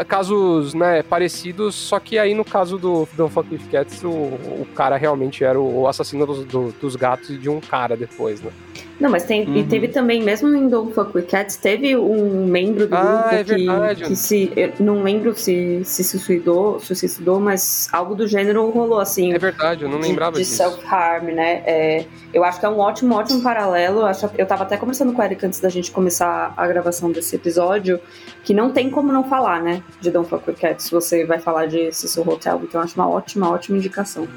casos 0.08 0.74
né, 0.74 1.04
parecidos, 1.04 1.76
só 1.76 2.00
que 2.00 2.18
aí 2.18 2.34
no 2.34 2.46
caso 2.46 2.78
do 2.78 3.08
Don't 3.14 3.34
Fuck 3.34 3.54
With 3.54 3.68
Cats, 3.72 4.04
o, 4.04 4.10
o 4.10 4.68
cara 4.76 4.98
realmente 4.98 5.44
era 5.44 5.60
o 5.60 5.88
assassino 5.88 6.26
dos, 6.26 6.46
do, 6.46 6.72
dos 6.80 6.96
gatos 6.96 7.30
e 7.30 7.38
de 7.38 7.50
um 7.50 7.60
cara 7.60 7.98
depois, 7.98 8.42
né? 8.42 8.52
Não, 9.02 9.10
mas 9.10 9.24
tem, 9.24 9.48
uhum. 9.48 9.58
e 9.58 9.64
teve 9.64 9.88
também, 9.88 10.22
mesmo 10.22 10.56
em 10.56 10.70
Don't 10.70 10.94
Fuck 10.94 11.18
With 11.18 11.24
Cats, 11.24 11.56
teve 11.56 11.98
um 11.98 12.46
membro 12.46 12.86
do 12.86 12.96
ah, 12.96 13.32
grupo 13.44 13.84
é 13.84 13.96
que, 13.96 14.04
que, 14.04 14.16
se. 14.16 14.52
Não 14.80 15.02
lembro 15.02 15.36
se, 15.36 15.82
se 15.84 16.04
suicidou, 16.04 16.80
se 16.80 16.96
suicidou, 16.96 17.40
mas 17.40 17.90
algo 17.92 18.14
do 18.14 18.28
gênero 18.28 18.70
rolou 18.70 19.00
assim. 19.00 19.34
É 19.34 19.40
verdade, 19.40 19.86
eu 19.86 19.90
não 19.90 19.98
lembrava 19.98 20.34
de, 20.34 20.44
disso. 20.44 20.52
De 20.52 20.58
self-harm, 20.58 21.32
né? 21.32 21.64
É, 21.66 22.06
eu 22.32 22.44
acho 22.44 22.60
que 22.60 22.66
é 22.68 22.70
um 22.70 22.78
ótimo, 22.78 23.16
ótimo 23.16 23.42
paralelo. 23.42 24.02
Eu, 24.02 24.06
acho, 24.06 24.30
eu 24.38 24.46
tava 24.46 24.62
até 24.62 24.78
conversando 24.78 25.14
com 25.14 25.22
a 25.24 25.26
Erika 25.26 25.48
antes 25.48 25.60
da 25.60 25.70
gente 25.70 25.90
começar 25.90 26.54
a 26.56 26.68
gravação 26.68 27.12
desse 27.12 27.36
episódio, 27.36 28.00
que 28.44 28.54
não 28.54 28.70
tem 28.70 28.88
como 28.92 29.12
não 29.12 29.24
falar, 29.24 29.64
né? 29.64 29.82
De 30.00 30.12
Don't 30.12 30.30
Fuck 30.30 30.48
With 30.48 30.58
Cats, 30.58 30.86
se 30.86 30.92
você 30.92 31.26
vai 31.26 31.40
falar 31.40 31.66
de 31.66 31.92
Cecil 31.92 32.22
Hotel. 32.28 32.62
Então 32.64 32.80
eu 32.80 32.86
acho 32.86 32.94
uma 32.94 33.10
ótima, 33.10 33.50
ótima 33.50 33.80
indicação. 33.80 34.28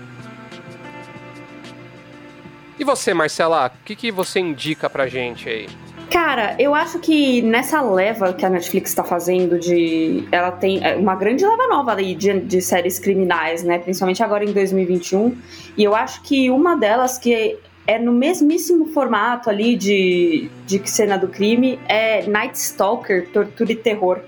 E 2.79 2.85
você, 2.85 3.15
Marcela, 3.15 3.67
o 3.67 3.85
que, 3.85 3.95
que 3.95 4.11
você 4.11 4.41
indica 4.41 4.91
pra 4.91 5.07
gente 5.07 5.49
aí? 5.49 5.69
Cara, 6.11 6.55
eu 6.59 6.75
acho 6.75 6.99
que 7.01 7.43
nessa 7.43 7.81
leva 7.81 8.33
que 8.33 8.45
a 8.45 8.49
Netflix 8.49 8.91
está 8.91 9.03
fazendo 9.03 9.59
de. 9.59 10.29
Ela 10.31 10.53
tem 10.53 10.85
é, 10.85 10.95
uma 10.95 11.15
grande 11.15 11.45
leva 11.45 11.67
nova 11.67 11.93
ali 11.93 12.15
de, 12.15 12.41
de 12.41 12.61
séries 12.61 12.99
criminais, 12.99 13.65
né? 13.65 13.79
Principalmente 13.79 14.23
agora 14.23 14.45
em 14.45 14.53
2021. 14.53 15.37
E 15.77 15.83
eu 15.83 15.95
acho 15.95 16.23
que 16.23 16.51
uma 16.51 16.77
delas 16.77 17.19
que 17.19 17.59
é 17.87 17.99
no 17.99 18.13
mesmíssimo 18.13 18.87
formato 18.87 19.51
ali 19.51 19.77
de, 19.77 20.49
de 20.67 20.81
cena 20.89 21.17
do 21.17 21.29
crime 21.29 21.79
é 21.89 22.27
Night 22.27 22.57
Stalker, 22.57 23.29
Tortura 23.31 23.73
e 23.73 23.77
Terror. 23.77 24.21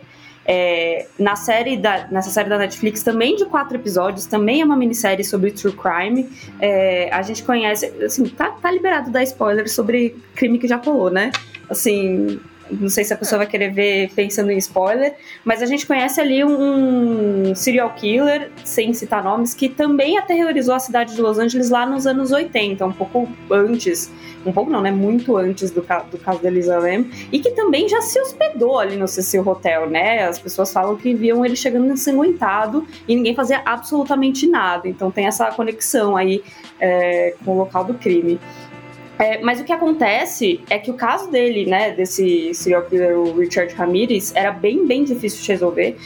É, 0.49 1.07
na 1.19 1.35
série 1.35 1.77
da, 1.77 2.07
nessa 2.09 2.31
série 2.31 2.49
da 2.49 2.57
Netflix, 2.57 3.03
também 3.03 3.35
de 3.37 3.45
quatro 3.47 3.77
episódios, 3.77 4.27
também 4.27 4.61
é 4.61 4.65
uma 4.65 4.77
minissérie 4.77 5.25
sobre 5.25 5.51
true 5.51 5.75
crime. 5.75 6.31
É, 6.61 7.11
a 7.13 7.23
gente 7.23 7.43
conhece, 7.43 7.87
assim, 8.05 8.25
tá, 8.27 8.51
tá 8.51 8.71
liberado 8.71 9.11
da 9.11 9.23
spoiler 9.23 9.69
sobre 9.69 10.17
crime 10.35 10.59
que 10.59 10.69
já 10.69 10.77
rolou, 10.77 11.11
né? 11.11 11.33
Assim, 11.69 12.39
não 12.71 12.89
sei 12.89 13.05
se 13.05 13.13
a 13.13 13.17
pessoa 13.17 13.39
vai 13.39 13.47
querer 13.47 13.71
ver 13.73 14.11
pensando 14.15 14.51
em 14.51 14.59
spoiler, 14.59 15.15
mas 15.45 15.63
a 15.63 15.67
gente 15.67 15.87
conhece 15.87 16.21
ali 16.21 16.45
um 16.45 17.55
serial 17.55 17.91
killer, 17.95 18.51
sem 18.65 18.93
citar 18.93 19.23
nomes, 19.23 19.55
que 19.55 19.69
também 19.69 20.19
aterrorizou 20.19 20.75
a 20.75 20.79
cidade 20.79 21.15
de 21.15 21.21
Los 21.21 21.39
Angeles 21.39 21.71
lá 21.71 21.87
nos 21.87 22.07
anos 22.07 22.33
80, 22.33 22.85
um 22.85 22.93
pouco 22.93 23.29
antes, 23.51 24.11
um 24.45 24.53
pouco 24.53 24.71
não, 24.71 24.81
né? 24.81 24.91
Muito 24.91 25.37
antes 25.37 25.71
do, 25.71 25.81
do 25.81 26.19
caso 26.19 26.41
da 26.43 26.79
Lam, 26.79 27.07
e 27.33 27.39
que 27.39 27.51
também 27.51 27.89
já 27.89 28.01
se 28.01 28.21
hospedou 28.21 28.79
ali 28.79 28.97
no 28.97 29.07
Cecil 29.07 29.47
Hotel, 29.47 29.89
né? 29.89 30.27
As 30.27 30.39
pessoas 30.39 30.73
falam 30.73 30.97
que 30.97 31.15
viam 31.15 31.45
ele 31.45 31.57
chegando 31.57 31.93
ensanguentado 31.93 32.87
e 33.07 33.15
ninguém 33.15 33.35
fazia 33.35 33.63
absolutamente 33.65 34.47
nada. 34.47 34.89
Então 34.89 35.11
tem 35.11 35.27
essa 35.27 35.51
conexão 35.53 36.17
aí 36.17 36.43
é, 36.81 37.35
com 37.45 37.53
o 37.53 37.59
local 37.59 37.85
do 37.85 37.95
crime. 37.95 38.39
É, 39.19 39.41
mas 39.41 39.61
o 39.61 39.65
que 39.65 39.73
acontece 39.73 40.61
é 40.69 40.79
que 40.79 40.91
o 40.91 40.95
caso 40.95 41.31
dele, 41.31 41.65
né, 41.65 41.93
desse 41.93 42.53
serial 42.53 42.83
killer, 42.83 43.19
o 43.19 43.39
Richard 43.39 43.73
Ramirez, 43.75 44.35
era 44.35 44.51
bem, 44.51 44.87
bem 44.87 45.05
difícil 45.05 45.43
de 45.43 45.49
resolver. 45.49 45.97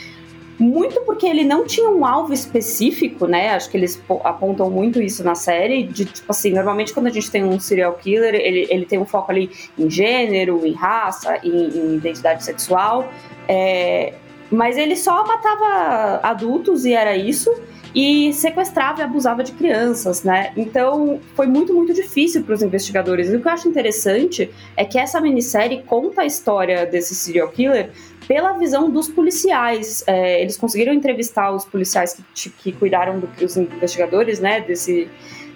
Muito 0.58 1.00
porque 1.00 1.26
ele 1.26 1.42
não 1.42 1.66
tinha 1.66 1.88
um 1.88 2.04
alvo 2.04 2.34
específico, 2.34 3.26
né? 3.26 3.48
Acho 3.48 3.70
que 3.70 3.78
eles 3.78 4.00
apontam 4.22 4.70
muito 4.70 5.00
isso 5.00 5.24
na 5.24 5.34
série. 5.34 5.84
De 5.84 6.04
tipo 6.04 6.30
assim, 6.30 6.50
normalmente 6.50 6.92
quando 6.92 7.06
a 7.06 7.10
gente 7.10 7.30
tem 7.30 7.42
um 7.42 7.58
serial 7.58 7.94
killer, 7.94 8.34
ele, 8.34 8.66
ele 8.68 8.84
tem 8.84 8.98
um 8.98 9.06
foco 9.06 9.32
ali 9.32 9.50
em 9.78 9.88
gênero, 9.88 10.66
em 10.66 10.74
raça, 10.74 11.38
em, 11.42 11.50
em 11.50 11.96
identidade 11.96 12.44
sexual. 12.44 13.10
É, 13.48 14.12
mas 14.50 14.76
ele 14.76 14.96
só 14.96 15.26
matava 15.26 16.20
adultos 16.22 16.84
e 16.84 16.92
era 16.92 17.16
isso 17.16 17.50
e 17.94 18.32
sequestrava 18.32 19.00
e 19.00 19.04
abusava 19.04 19.42
de 19.42 19.52
crianças, 19.52 20.22
né? 20.22 20.52
Então 20.56 21.20
foi 21.34 21.46
muito, 21.46 21.74
muito 21.74 21.92
difícil 21.92 22.42
para 22.44 22.54
os 22.54 22.62
investigadores. 22.62 23.30
E 23.30 23.36
o 23.36 23.40
que 23.40 23.48
eu 23.48 23.52
acho 23.52 23.68
interessante 23.68 24.50
é 24.76 24.84
que 24.84 24.98
essa 24.98 25.20
minissérie 25.20 25.82
conta 25.82 26.22
a 26.22 26.26
história 26.26 26.86
desse 26.86 27.14
serial 27.14 27.48
killer 27.48 27.90
pela 28.28 28.52
visão 28.52 28.88
dos 28.88 29.08
policiais. 29.08 30.04
É, 30.06 30.40
eles 30.40 30.56
conseguiram 30.56 30.92
entrevistar 30.92 31.50
os 31.52 31.64
policiais 31.64 32.16
que, 32.34 32.50
que 32.50 32.72
cuidaram 32.72 33.20
dos 33.38 33.56
investigadores, 33.56 34.38
né? 34.38 34.60
Desse, 34.60 35.08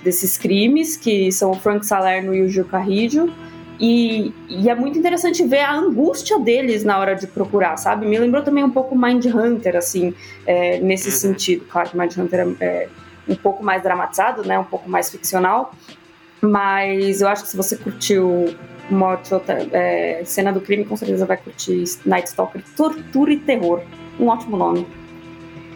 desses 0.03 0.37
crimes, 0.37 0.97
que 0.97 1.31
são 1.31 1.53
o 1.53 1.55
Frank 1.55 1.87
Salerno 1.87 2.35
e 2.35 2.43
o 2.43 2.49
Gil 2.49 2.65
Carrillo. 2.65 3.33
E, 3.79 4.33
e, 4.49 4.71
é 4.71 4.75
muito 4.75 4.99
interessante 4.99 5.45
ver 5.45 5.61
a 5.61 5.75
angústia 5.75 6.39
deles 6.39 6.85
na 6.85 6.99
hora 6.99 7.15
de 7.15 7.27
procurar, 7.27 7.77
sabe? 7.77 8.07
Me 8.07 8.17
lembrou 8.19 8.43
também 8.43 8.63
um 8.63 8.71
pouco 8.71 8.97
Mind 8.97 9.25
Hunter, 9.27 9.77
assim, 9.77 10.15
é, 10.47 10.79
nesse 10.79 11.09
uhum. 11.09 11.15
sentido. 11.15 11.65
Claro 11.69 11.91
que 11.91 11.99
Mind 11.99 12.17
Hunter 12.17 12.41
é, 12.41 12.65
é, 12.65 12.89
um 13.29 13.35
pouco 13.35 13.65
mais 13.65 13.83
dramatizado, 13.83 14.45
né? 14.47 14.59
Um 14.59 14.65
pouco 14.65 14.89
mais 14.89 15.11
ficcional. 15.11 15.75
Mas 16.41 17.21
eu 17.21 17.29
acho 17.29 17.43
que 17.43 17.49
se 17.49 17.57
você 17.57 17.77
curtiu 17.77 18.55
uma 18.91 19.19
é, 19.73 20.23
cena 20.25 20.53
do 20.53 20.61
crime, 20.61 20.85
com 20.85 20.97
certeza 20.97 21.27
vai 21.27 21.37
curtir 21.37 21.85
Night 22.05 22.29
Stalker, 22.29 22.63
Tortura 22.77 23.33
e 23.33 23.39
Terror. 23.39 23.81
Um 24.21 24.29
ótimo 24.29 24.57
nome. 24.57 24.87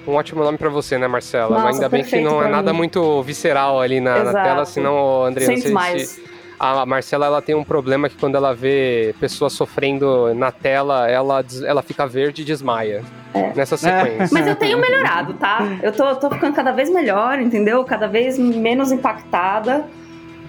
Um 0.07 0.15
ótimo 0.15 0.43
nome 0.43 0.57
para 0.57 0.69
você, 0.69 0.97
né, 0.97 1.09
Marcela? 1.09 1.57
Nossa, 1.57 1.69
Ainda 1.69 1.89
bem 1.89 2.05
que 2.05 2.21
não 2.21 2.43
é 2.43 2.49
nada 2.49 2.73
mim. 2.73 2.79
muito 2.79 3.23
visceral 3.23 3.81
ali 3.81 4.01
na, 4.01 4.25
na 4.25 4.33
tela, 4.33 4.65
senão, 4.65 5.25
André, 5.25 5.45
Sem 5.45 5.57
você, 5.61 5.99
se, 5.99 6.23
a 6.59 6.85
Marcela 6.85 7.27
ela 7.27 7.41
tem 7.41 7.55
um 7.55 7.65
problema 7.65 8.09
que 8.09 8.17
quando 8.17 8.35
ela 8.35 8.55
vê 8.55 9.15
pessoas 9.21 9.53
sofrendo 9.53 10.35
na 10.35 10.51
tela, 10.51 11.09
ela, 11.09 11.45
ela 11.65 11.83
fica 11.83 12.07
verde 12.07 12.43
e 12.43 12.45
desmaia. 12.45 13.05
É. 13.35 13.53
Nessa 13.55 13.77
sequência. 13.77 14.25
É. 14.25 14.29
Mas 14.33 14.47
eu 14.47 14.57
tenho 14.57 14.79
melhorado, 14.81 15.35
tá? 15.35 15.61
Eu 15.83 15.93
tô, 15.93 16.15
tô 16.17 16.31
ficando 16.31 16.55
cada 16.55 16.73
vez 16.73 16.91
melhor, 16.91 17.39
entendeu? 17.39 17.85
Cada 17.85 18.09
vez 18.09 18.39
menos 18.39 18.91
impactada. 18.91 19.85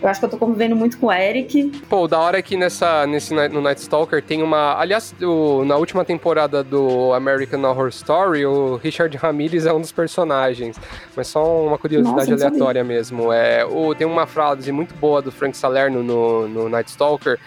Eu 0.01 0.07
acho 0.07 0.19
que 0.19 0.25
eu 0.25 0.29
tô 0.29 0.37
convivendo 0.37 0.75
muito 0.75 0.97
com 0.97 1.07
o 1.07 1.11
Eric. 1.11 1.71
Pô, 1.89 2.07
da 2.07 2.19
hora 2.19 2.39
é 2.39 2.41
que 2.41 2.55
nessa, 2.55 3.05
nesse, 3.05 3.33
no 3.33 3.61
Night 3.61 3.81
Stalker 3.81 4.23
tem 4.23 4.41
uma. 4.41 4.79
Aliás, 4.79 5.13
o, 5.21 5.65
na 5.65 5.75
última 5.75 6.05
temporada 6.05 6.63
do 6.63 7.13
American 7.13 7.63
Horror 7.63 7.89
Story, 7.89 8.45
o 8.45 8.77
Richard 8.77 9.15
Ramirez 9.17 9.65
é 9.65 9.73
um 9.73 9.81
dos 9.81 9.91
personagens. 9.91 10.77
Mas 11.15 11.27
só 11.27 11.65
uma 11.65 11.77
curiosidade 11.77 12.31
Nossa, 12.31 12.47
aleatória 12.47 12.83
mesmo. 12.83 13.33
É, 13.33 13.65
o, 13.65 13.93
tem 13.93 14.07
uma 14.07 14.25
frase 14.25 14.71
muito 14.71 14.95
boa 14.95 15.21
do 15.21 15.31
Frank 15.31 15.57
Salerno 15.57 16.01
no, 16.01 16.47
no 16.47 16.69
Night 16.69 16.89
Stalker 16.89 17.37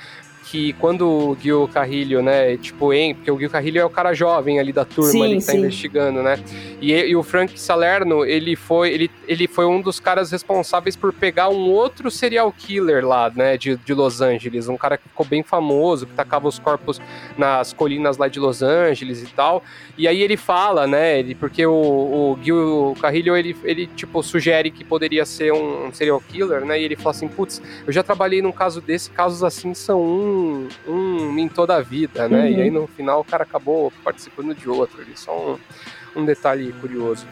que 0.53 0.75
quando 0.75 1.09
o 1.09 1.35
Gil 1.41 1.67
Carrilho, 1.67 2.21
né, 2.21 2.59
tipo, 2.59 2.93
hein, 2.93 3.15
porque 3.15 3.31
o 3.31 3.39
Gil 3.39 3.49
Carrilho 3.49 3.81
é 3.81 3.85
o 3.87 3.89
cara 3.89 4.13
jovem 4.13 4.61
ali 4.61 4.71
da 4.71 4.85
turma 4.85 5.11
sim, 5.11 5.25
ali 5.25 5.39
que 5.39 5.47
tá 5.47 5.53
sim. 5.53 5.59
investigando, 5.61 6.23
né? 6.23 6.39
E, 6.79 6.93
e, 6.93 7.17
o 7.17 7.23
Frank 7.23 7.59
Salerno, 7.59 8.23
ele 8.23 8.55
foi, 8.55 8.91
ele, 8.93 9.11
ele 9.27 9.49
foi 9.49 9.65
um 9.65 9.81
dos 9.81 9.99
caras 9.99 10.31
responsáveis 10.31 10.95
por 10.95 11.11
pegar 11.11 11.49
um 11.49 11.71
outro 11.71 12.11
serial 12.11 12.53
killer 12.53 13.07
lá, 13.07 13.33
né, 13.35 13.57
de, 13.57 13.77
de 13.77 13.95
Los 13.95 14.21
Angeles, 14.21 14.69
um 14.69 14.77
cara 14.77 14.99
que 14.99 15.09
ficou 15.09 15.25
bem 15.25 15.43
famoso, 15.43 16.07
que 16.07 16.13
tacava 16.13 16.47
os 16.47 16.59
corpos 16.59 17.01
nas 17.39 17.73
colinas 17.73 18.19
lá 18.19 18.29
de 18.29 18.39
Los 18.39 18.63
Angeles 18.63 19.23
e 19.23 19.27
tal. 19.29 19.63
E 19.97 20.07
aí 20.07 20.21
ele 20.21 20.37
fala, 20.37 20.87
né, 20.87 21.19
ele, 21.19 21.35
porque 21.35 21.65
o, 21.65 21.73
o 21.73 22.39
Gil 22.43 22.95
Carrilho, 23.01 23.35
ele, 23.35 23.57
ele, 23.65 23.87
tipo, 23.87 24.23
sugere 24.23 24.71
que 24.71 24.85
poderia 24.85 25.25
ser 25.25 25.51
um, 25.51 25.87
um 25.87 25.95
serial 25.95 26.23
killer, 26.29 26.63
né, 26.63 26.79
e 26.79 26.85
ele 26.85 26.97
fala 26.97 27.13
assim, 27.13 27.29
putz, 27.29 27.63
eu 27.87 27.93
já 27.93 28.03
trabalhei 28.03 28.43
num 28.43 28.53
caso 28.53 28.83
desse, 28.83 29.09
casos 29.09 29.43
assim 29.43 29.73
são 29.73 30.03
um 30.03 30.42
um, 30.87 31.39
em 31.39 31.49
toda 31.49 31.77
a 31.77 31.81
vida, 31.81 32.29
né? 32.29 32.43
Uhum. 32.43 32.49
E 32.49 32.63
aí 32.63 32.71
no 32.71 32.87
final 32.87 33.21
o 33.21 33.25
cara 33.25 33.43
acabou 33.43 33.93
participando 34.05 34.55
de 34.55 34.69
outro. 34.69 35.01
Ali, 35.01 35.17
só 35.17 35.57
um, 36.17 36.21
um 36.21 36.25
detalhe 36.25 36.73
curioso. 36.81 37.27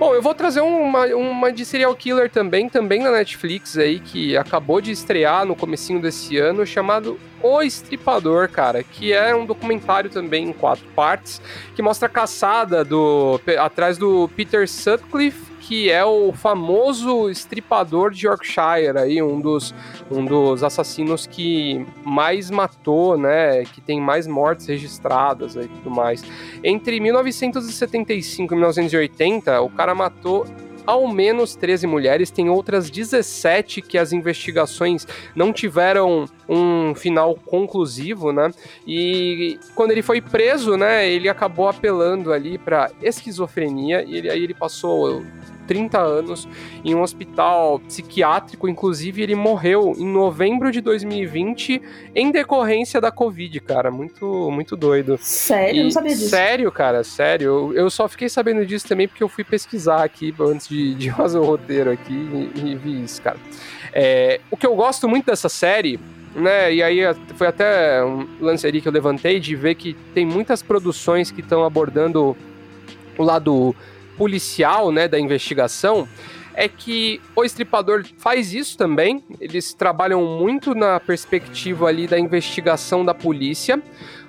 Bom, 0.00 0.14
eu 0.14 0.22
vou 0.22 0.34
trazer 0.34 0.62
uma, 0.62 1.04
uma 1.14 1.52
de 1.52 1.62
serial 1.62 1.94
killer 1.94 2.30
também, 2.30 2.70
também 2.70 3.02
na 3.02 3.12
Netflix 3.12 3.76
aí, 3.76 4.00
que 4.00 4.34
acabou 4.34 4.80
de 4.80 4.90
estrear 4.90 5.44
no 5.44 5.54
comecinho 5.54 6.00
desse 6.00 6.38
ano, 6.38 6.64
chamado 6.64 7.20
O 7.42 7.60
Estripador, 7.60 8.48
cara, 8.48 8.82
que 8.82 9.12
é 9.12 9.36
um 9.36 9.44
documentário 9.44 10.08
também 10.08 10.48
em 10.48 10.52
quatro 10.54 10.86
partes, 10.96 11.42
que 11.76 11.82
mostra 11.82 12.06
a 12.06 12.10
caçada 12.10 12.82
do, 12.82 13.38
atrás 13.58 13.98
do 13.98 14.26
Peter 14.34 14.66
Sutcliffe, 14.66 15.49
que 15.70 15.88
é 15.88 16.04
o 16.04 16.32
famoso 16.32 17.30
estripador 17.30 18.10
de 18.10 18.26
Yorkshire, 18.26 18.98
aí, 18.98 19.22
um 19.22 19.40
dos, 19.40 19.72
um 20.10 20.24
dos 20.24 20.64
assassinos 20.64 21.28
que 21.28 21.86
mais 22.04 22.50
matou, 22.50 23.16
né? 23.16 23.62
Que 23.62 23.80
tem 23.80 24.00
mais 24.00 24.26
mortes 24.26 24.66
registradas 24.66 25.54
e 25.54 25.68
tudo 25.68 25.88
mais. 25.88 26.24
Entre 26.64 26.98
1975 26.98 28.52
e 28.52 28.56
1980, 28.56 29.60
o 29.60 29.70
cara 29.70 29.94
matou 29.94 30.44
ao 30.84 31.06
menos 31.06 31.54
13 31.54 31.86
mulheres, 31.86 32.32
tem 32.32 32.50
outras 32.50 32.90
17 32.90 33.80
que 33.80 33.96
as 33.96 34.12
investigações 34.12 35.06
não 35.36 35.52
tiveram 35.52 36.24
um 36.48 36.96
final 36.96 37.36
conclusivo, 37.36 38.32
né? 38.32 38.50
E 38.84 39.56
quando 39.76 39.92
ele 39.92 40.02
foi 40.02 40.20
preso, 40.20 40.76
né, 40.76 41.08
ele 41.08 41.28
acabou 41.28 41.68
apelando 41.68 42.32
ali 42.32 42.58
para 42.58 42.90
esquizofrenia 43.00 44.02
e 44.02 44.16
ele, 44.16 44.30
aí 44.30 44.42
ele 44.42 44.54
passou 44.54 45.22
30 45.70 46.00
anos 46.00 46.48
em 46.84 46.96
um 46.96 47.00
hospital 47.00 47.78
psiquiátrico. 47.78 48.68
Inclusive, 48.68 49.22
ele 49.22 49.36
morreu 49.36 49.94
em 49.96 50.04
novembro 50.04 50.72
de 50.72 50.80
2020 50.80 51.80
em 52.12 52.32
decorrência 52.32 53.00
da 53.00 53.12
Covid, 53.12 53.60
cara. 53.60 53.88
Muito, 53.88 54.50
muito 54.50 54.76
doido. 54.76 55.16
Sério? 55.20 55.82
E, 55.82 55.84
não 55.84 55.90
sabia 55.92 56.10
disso. 56.10 56.28
Sério, 56.28 56.72
cara, 56.72 57.04
sério. 57.04 57.72
Eu, 57.72 57.88
só 57.88 58.08
fiquei 58.08 58.28
sabendo 58.28 58.66
disso 58.66 58.88
também 58.88 59.06
porque 59.06 59.22
eu 59.22 59.28
fui 59.28 59.44
pesquisar 59.44 60.02
aqui 60.02 60.34
antes 60.40 60.66
de, 60.66 60.92
de 60.96 61.10
fazer 61.14 61.38
o 61.38 61.44
roteiro 61.44 61.92
aqui 61.92 62.50
e, 62.56 62.72
e 62.72 62.74
vi 62.74 63.04
isso, 63.04 63.22
cara. 63.22 63.38
É, 63.92 64.40
o 64.50 64.56
que 64.56 64.66
eu 64.66 64.74
gosto 64.74 65.08
muito 65.08 65.26
dessa 65.26 65.48
série 65.48 66.00
né? 66.34 66.72
E 66.72 66.80
aí 66.80 67.00
foi 67.36 67.48
até 67.48 68.04
um 68.04 68.24
lance 68.40 68.64
ali 68.64 68.80
que 68.80 68.86
eu 68.86 68.92
levantei 68.92 69.40
de 69.40 69.56
ver 69.56 69.74
que 69.74 69.94
tem 70.14 70.24
muitas 70.24 70.62
produções 70.62 71.32
que 71.32 71.40
estão 71.40 71.64
abordando 71.64 72.36
o 73.18 73.22
lado 73.24 73.74
policial, 74.20 74.92
né, 74.92 75.08
da 75.08 75.18
investigação, 75.18 76.06
é 76.52 76.68
que 76.68 77.22
o 77.34 77.42
Estripador 77.42 78.04
faz 78.18 78.52
isso 78.52 78.76
também. 78.76 79.24
Eles 79.40 79.72
trabalham 79.72 80.22
muito 80.38 80.74
na 80.74 81.00
perspectiva 81.00 81.86
ali 81.86 82.06
da 82.06 82.18
investigação 82.18 83.02
da 83.02 83.14
polícia. 83.14 83.82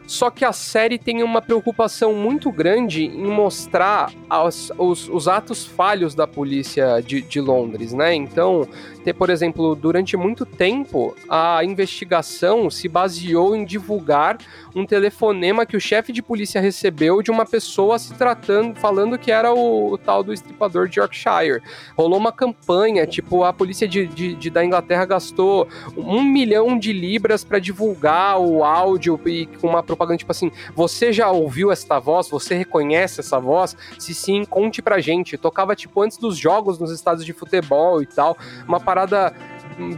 Só 0.07 0.29
que 0.29 0.45
a 0.45 0.53
série 0.53 0.97
tem 0.97 1.23
uma 1.23 1.41
preocupação 1.41 2.13
muito 2.13 2.49
grande 2.53 3.03
em 3.03 3.27
mostrar 3.27 4.13
as, 4.29 4.71
os, 4.77 5.09
os, 5.09 5.27
atos 5.27 5.65
falhos 5.65 6.15
da 6.15 6.25
polícia 6.25 7.01
de, 7.01 7.21
de, 7.21 7.41
Londres, 7.41 7.91
né? 7.93 8.13
Então, 8.13 8.67
ter, 9.03 9.13
por 9.13 9.29
exemplo, 9.29 9.75
durante 9.75 10.15
muito 10.15 10.45
tempo, 10.45 11.15
a 11.29 11.63
investigação 11.63 12.69
se 12.69 12.87
baseou 12.87 13.55
em 13.55 13.65
divulgar 13.65 14.37
um 14.75 14.85
telefonema 14.85 15.65
que 15.65 15.75
o 15.75 15.81
chefe 15.81 16.13
de 16.13 16.21
polícia 16.21 16.61
recebeu 16.61 17.21
de 17.21 17.31
uma 17.31 17.45
pessoa 17.45 17.99
se 17.99 18.13
tratando, 18.13 18.79
falando 18.79 19.17
que 19.17 19.31
era 19.31 19.53
o, 19.53 19.93
o 19.93 19.97
tal 19.97 20.23
do 20.23 20.33
estripador 20.33 20.87
de 20.87 20.99
Yorkshire. 20.99 21.61
Rolou 21.97 22.17
uma 22.17 22.31
campanha, 22.31 23.05
tipo, 23.05 23.43
a 23.43 23.51
polícia 23.51 23.87
de, 23.87 24.07
de, 24.07 24.35
de 24.35 24.49
da 24.49 24.63
Inglaterra 24.63 25.05
gastou 25.05 25.67
um 25.97 26.23
milhão 26.23 26.77
de 26.77 26.93
libras 26.93 27.43
para 27.43 27.59
divulgar 27.59 28.39
o 28.39 28.63
áudio 28.63 29.19
e 29.25 29.45
com 29.45 29.67
uma 29.67 29.83
propaganda 29.83 30.17
tipo 30.17 30.31
assim: 30.31 30.51
você 30.75 31.11
já 31.11 31.29
ouviu 31.29 31.71
esta 31.71 31.99
voz? 31.99 32.29
Você 32.29 32.55
reconhece 32.55 33.19
essa 33.19 33.39
voz? 33.39 33.75
Se 33.99 34.13
sim, 34.13 34.45
conte 34.45 34.81
pra 34.81 34.99
gente. 34.99 35.37
Tocava 35.37 35.75
tipo 35.75 36.01
antes 36.01 36.17
dos 36.17 36.37
jogos 36.37 36.79
nos 36.79 36.91
estados 36.91 37.25
de 37.25 37.33
futebol 37.33 38.01
e 38.01 38.05
tal, 38.05 38.37
uma 38.67 38.79
parada 38.91 39.33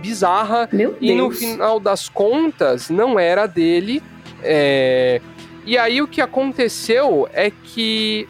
bizarra. 0.02 0.70
Meu 0.72 0.96
e 1.02 1.14
no 1.16 1.30
Deus. 1.30 1.40
final 1.40 1.80
das 1.80 2.08
contas, 2.08 2.90
não 2.90 3.18
era 3.20 3.48
dele. 3.48 4.02
É... 4.44 5.20
E 5.66 5.78
aí 5.78 6.02
o 6.02 6.08
que 6.08 6.22
aconteceu 6.22 7.28
é 7.34 7.50
que 7.50 8.28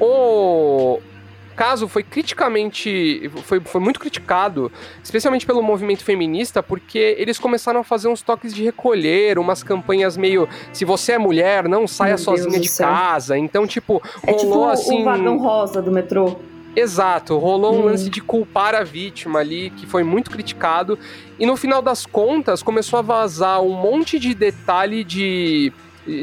o 0.00 1.00
caso 1.56 1.88
foi 1.88 2.02
criticamente. 2.02 3.30
Foi, 3.44 3.58
foi 3.60 3.80
muito 3.80 3.98
criticado, 3.98 4.70
especialmente 5.02 5.44
pelo 5.46 5.62
movimento 5.62 6.04
feminista, 6.04 6.62
porque 6.62 7.16
eles 7.18 7.38
começaram 7.38 7.80
a 7.80 7.84
fazer 7.84 8.08
uns 8.08 8.22
toques 8.22 8.54
de 8.54 8.62
recolher, 8.62 9.38
umas 9.38 9.62
campanhas 9.62 10.16
meio. 10.16 10.48
Se 10.72 10.84
você 10.84 11.12
é 11.12 11.18
mulher, 11.18 11.68
não 11.68 11.86
saia 11.86 12.10
Meu 12.10 12.16
Deus 12.16 12.24
sozinha 12.24 12.58
do 12.58 12.62
de 12.62 12.76
casa. 12.76 13.36
Então, 13.36 13.66
tipo, 13.66 14.00
É 14.24 14.32
tipo 14.34 14.50
rolou 14.52 14.66
o- 14.68 14.70
assim. 14.70 15.00
o 15.00 15.04
vagão 15.04 15.38
rosa 15.38 15.82
do 15.82 15.90
metrô. 15.90 16.36
Exato, 16.76 17.36
rolou 17.38 17.74
um 17.74 17.80
Hum. 17.80 17.84
lance 17.86 18.08
de 18.08 18.20
culpar 18.20 18.74
a 18.74 18.84
vítima 18.84 19.40
ali, 19.40 19.70
que 19.70 19.86
foi 19.86 20.02
muito 20.04 20.30
criticado. 20.30 20.98
E 21.38 21.44
no 21.46 21.56
final 21.56 21.82
das 21.82 22.06
contas, 22.06 22.62
começou 22.62 22.98
a 22.98 23.02
vazar 23.02 23.60
um 23.62 23.72
monte 23.72 24.18
de 24.18 24.34
detalhe 24.34 25.02
de 25.02 25.72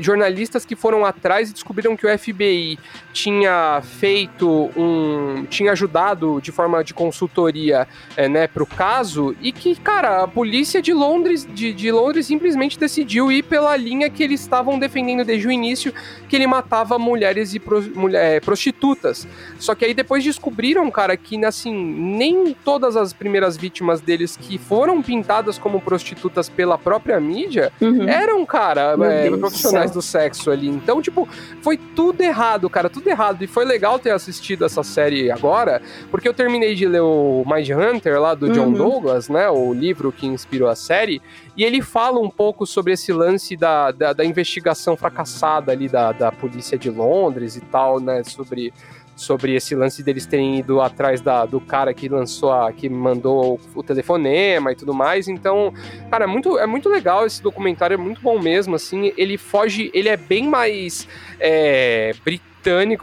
jornalistas 0.02 0.66
que 0.66 0.76
foram 0.76 1.06
atrás 1.06 1.50
e 1.50 1.54
descobriram 1.54 1.96
que 1.96 2.06
o 2.06 2.18
FBI 2.20 2.78
tinha 3.14 3.82
feito 3.84 4.70
um. 4.76 5.46
tinha 5.50 5.72
ajudado 5.72 6.40
de 6.42 6.52
forma 6.52 6.84
de 6.84 6.94
consultoria 6.94 7.88
é, 8.18 8.28
né, 8.28 8.48
pro 8.48 8.66
caso, 8.66 9.36
e 9.42 9.52
que, 9.52 9.76
cara, 9.76 10.24
a 10.24 10.28
polícia 10.28 10.82
de 10.82 10.94
Londres, 10.94 11.48
de, 11.54 11.74
de 11.74 11.92
Londres 11.92 12.26
simplesmente 12.26 12.78
decidiu 12.80 13.32
ir 13.32 13.44
pela 13.44 13.76
linha 13.78 14.10
que 14.10 14.24
eles 14.24 14.42
estavam 14.42 14.78
defendendo 14.80 15.24
desde 15.26 15.48
o 15.48 15.52
início, 15.52 15.94
que 16.28 16.36
ele 16.36 16.48
matava 16.48 16.98
mulheres 17.00 17.54
e 17.54 17.60
pro- 17.60 17.82
mulher- 17.96 18.36
é, 18.36 18.40
prostitutas. 18.40 19.28
Só 19.60 19.74
que 19.76 19.86
aí 19.86 19.94
depois 19.94 20.24
descobriram, 20.24 20.90
cara, 20.92 21.16
que 21.16 21.44
assim, 21.46 21.74
nem 21.74 22.54
todas 22.66 22.96
as 22.96 23.14
primeiras 23.14 23.56
vítimas 23.56 24.02
deles 24.02 24.36
que 24.38 24.58
foram 24.58 25.02
pintadas 25.02 25.58
como 25.58 25.80
prostitutas 25.80 26.50
pela 26.50 26.78
própria 26.78 27.20
mídia 27.20 27.72
Uhum. 27.82 28.08
eram, 28.08 28.46
cara, 28.46 28.96
é, 29.02 29.30
do 29.30 29.38
profissionais 29.76 29.92
do 29.92 30.02
sexo 30.02 30.52
ali. 30.52 30.68
Então, 30.68 31.02
tipo, 31.02 31.28
foi 31.62 31.78
tudo 31.78 32.22
errado, 32.22 32.70
cara, 32.70 32.90
tudo 32.90 33.08
errado. 33.08 33.44
E 33.44 33.48
foi 33.48 33.66
legal 33.66 34.00
ter 34.00 34.12
assistido 34.12 34.66
essa 34.66 34.84
série 34.84 35.30
agora, 35.32 35.82
porque 36.10 36.28
eu 36.28 36.34
terminei 36.34 36.76
de 36.76 36.88
ler 36.88 37.02
o 37.02 37.44
Mind 37.46 37.70
Hunter 37.70 38.20
lá 38.20 38.34
do 38.34 38.50
John 38.50 38.66
Uhum. 38.66 38.74
Douglas, 38.74 39.30
né? 39.30 39.50
O 39.50 39.74
livro 39.74 40.12
que 40.12 40.26
inspirou 40.26 40.68
a 40.70 40.76
série. 40.76 41.22
E 41.56 41.64
ele 41.64 41.82
fala 41.82 42.20
um 42.20 42.30
pouco 42.30 42.66
sobre 42.66 42.94
esse 42.94 43.14
lance 43.14 43.56
da, 43.56 43.92
da, 43.92 44.14
da 44.14 44.26
investigação 44.26 44.98
fracassada 44.98 45.72
ali 45.72 45.88
da, 45.88 46.12
da 46.12 46.32
polícia 46.32 46.78
de 46.78 46.90
Londres 46.90 47.56
e 47.56 47.62
tal, 47.62 48.00
né? 48.00 48.24
Sobre 48.24 48.74
sobre 49.16 49.56
esse 49.56 49.74
lance 49.76 50.04
deles 50.04 50.26
terem 50.26 50.60
ido 50.60 50.82
atrás 50.82 51.22
da, 51.22 51.46
do 51.46 51.60
cara 51.62 51.94
que 51.94 52.10
lançou 52.10 52.52
a, 52.52 52.72
que 52.72 52.90
mandou 52.90 53.60
o 53.74 53.82
telefonema 53.82 54.72
e 54.72 54.76
tudo 54.76 54.94
mais. 54.94 55.28
Então, 55.28 55.74
cara, 56.12 56.26
é 56.26 56.28
muito, 56.28 56.58
é 56.58 56.66
muito 56.66 56.90
legal 56.90 57.26
esse 57.26 57.42
documentário, 57.42 57.94
é 57.94 57.98
muito 57.98 58.22
bom 58.22 58.40
mesmo, 58.40 58.76
assim, 58.76 59.14
ele 59.18 59.38
foge, 59.38 59.90
ele 59.94 60.10
é 60.10 60.18
bem 60.18 60.48
mais 60.48 61.08
é, 61.40 62.14
britânico, 62.24 62.55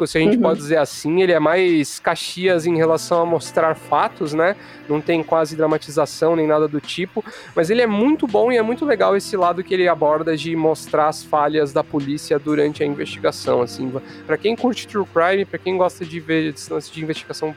se 0.06 0.18
a 0.18 0.20
gente 0.20 0.36
Uhum. 0.36 0.42
pode 0.42 0.58
dizer 0.58 0.78
assim, 0.78 1.22
ele 1.22 1.32
é 1.32 1.38
mais 1.38 1.98
Caxias 2.00 2.66
em 2.66 2.76
relação 2.76 3.22
a 3.22 3.26
mostrar 3.26 3.74
fatos, 3.76 4.32
né? 4.34 4.56
Não 4.88 5.00
tem 5.00 5.22
quase 5.22 5.54
dramatização 5.54 6.34
nem 6.34 6.46
nada 6.46 6.66
do 6.66 6.80
tipo, 6.80 7.24
mas 7.54 7.70
ele 7.70 7.80
é 7.80 7.86
muito 7.86 8.26
bom 8.26 8.50
e 8.50 8.56
é 8.56 8.62
muito 8.62 8.84
legal 8.84 9.16
esse 9.16 9.36
lado 9.36 9.62
que 9.62 9.72
ele 9.72 9.86
aborda 9.86 10.36
de 10.36 10.56
mostrar 10.56 11.08
as 11.08 11.22
falhas 11.22 11.72
da 11.72 11.84
polícia 11.84 12.38
durante 12.38 12.82
a 12.82 12.86
investigação, 12.86 13.62
assim, 13.62 13.88
Pra 14.26 14.36
quem 14.36 14.56
curte 14.56 14.86
true 14.88 15.06
crime, 15.06 15.44
pra 15.44 15.58
quem 15.58 15.76
gosta 15.76 16.04
de 16.04 16.18
ver 16.18 16.54
lance 16.70 16.90
de 16.92 17.02
investigação 17.02 17.54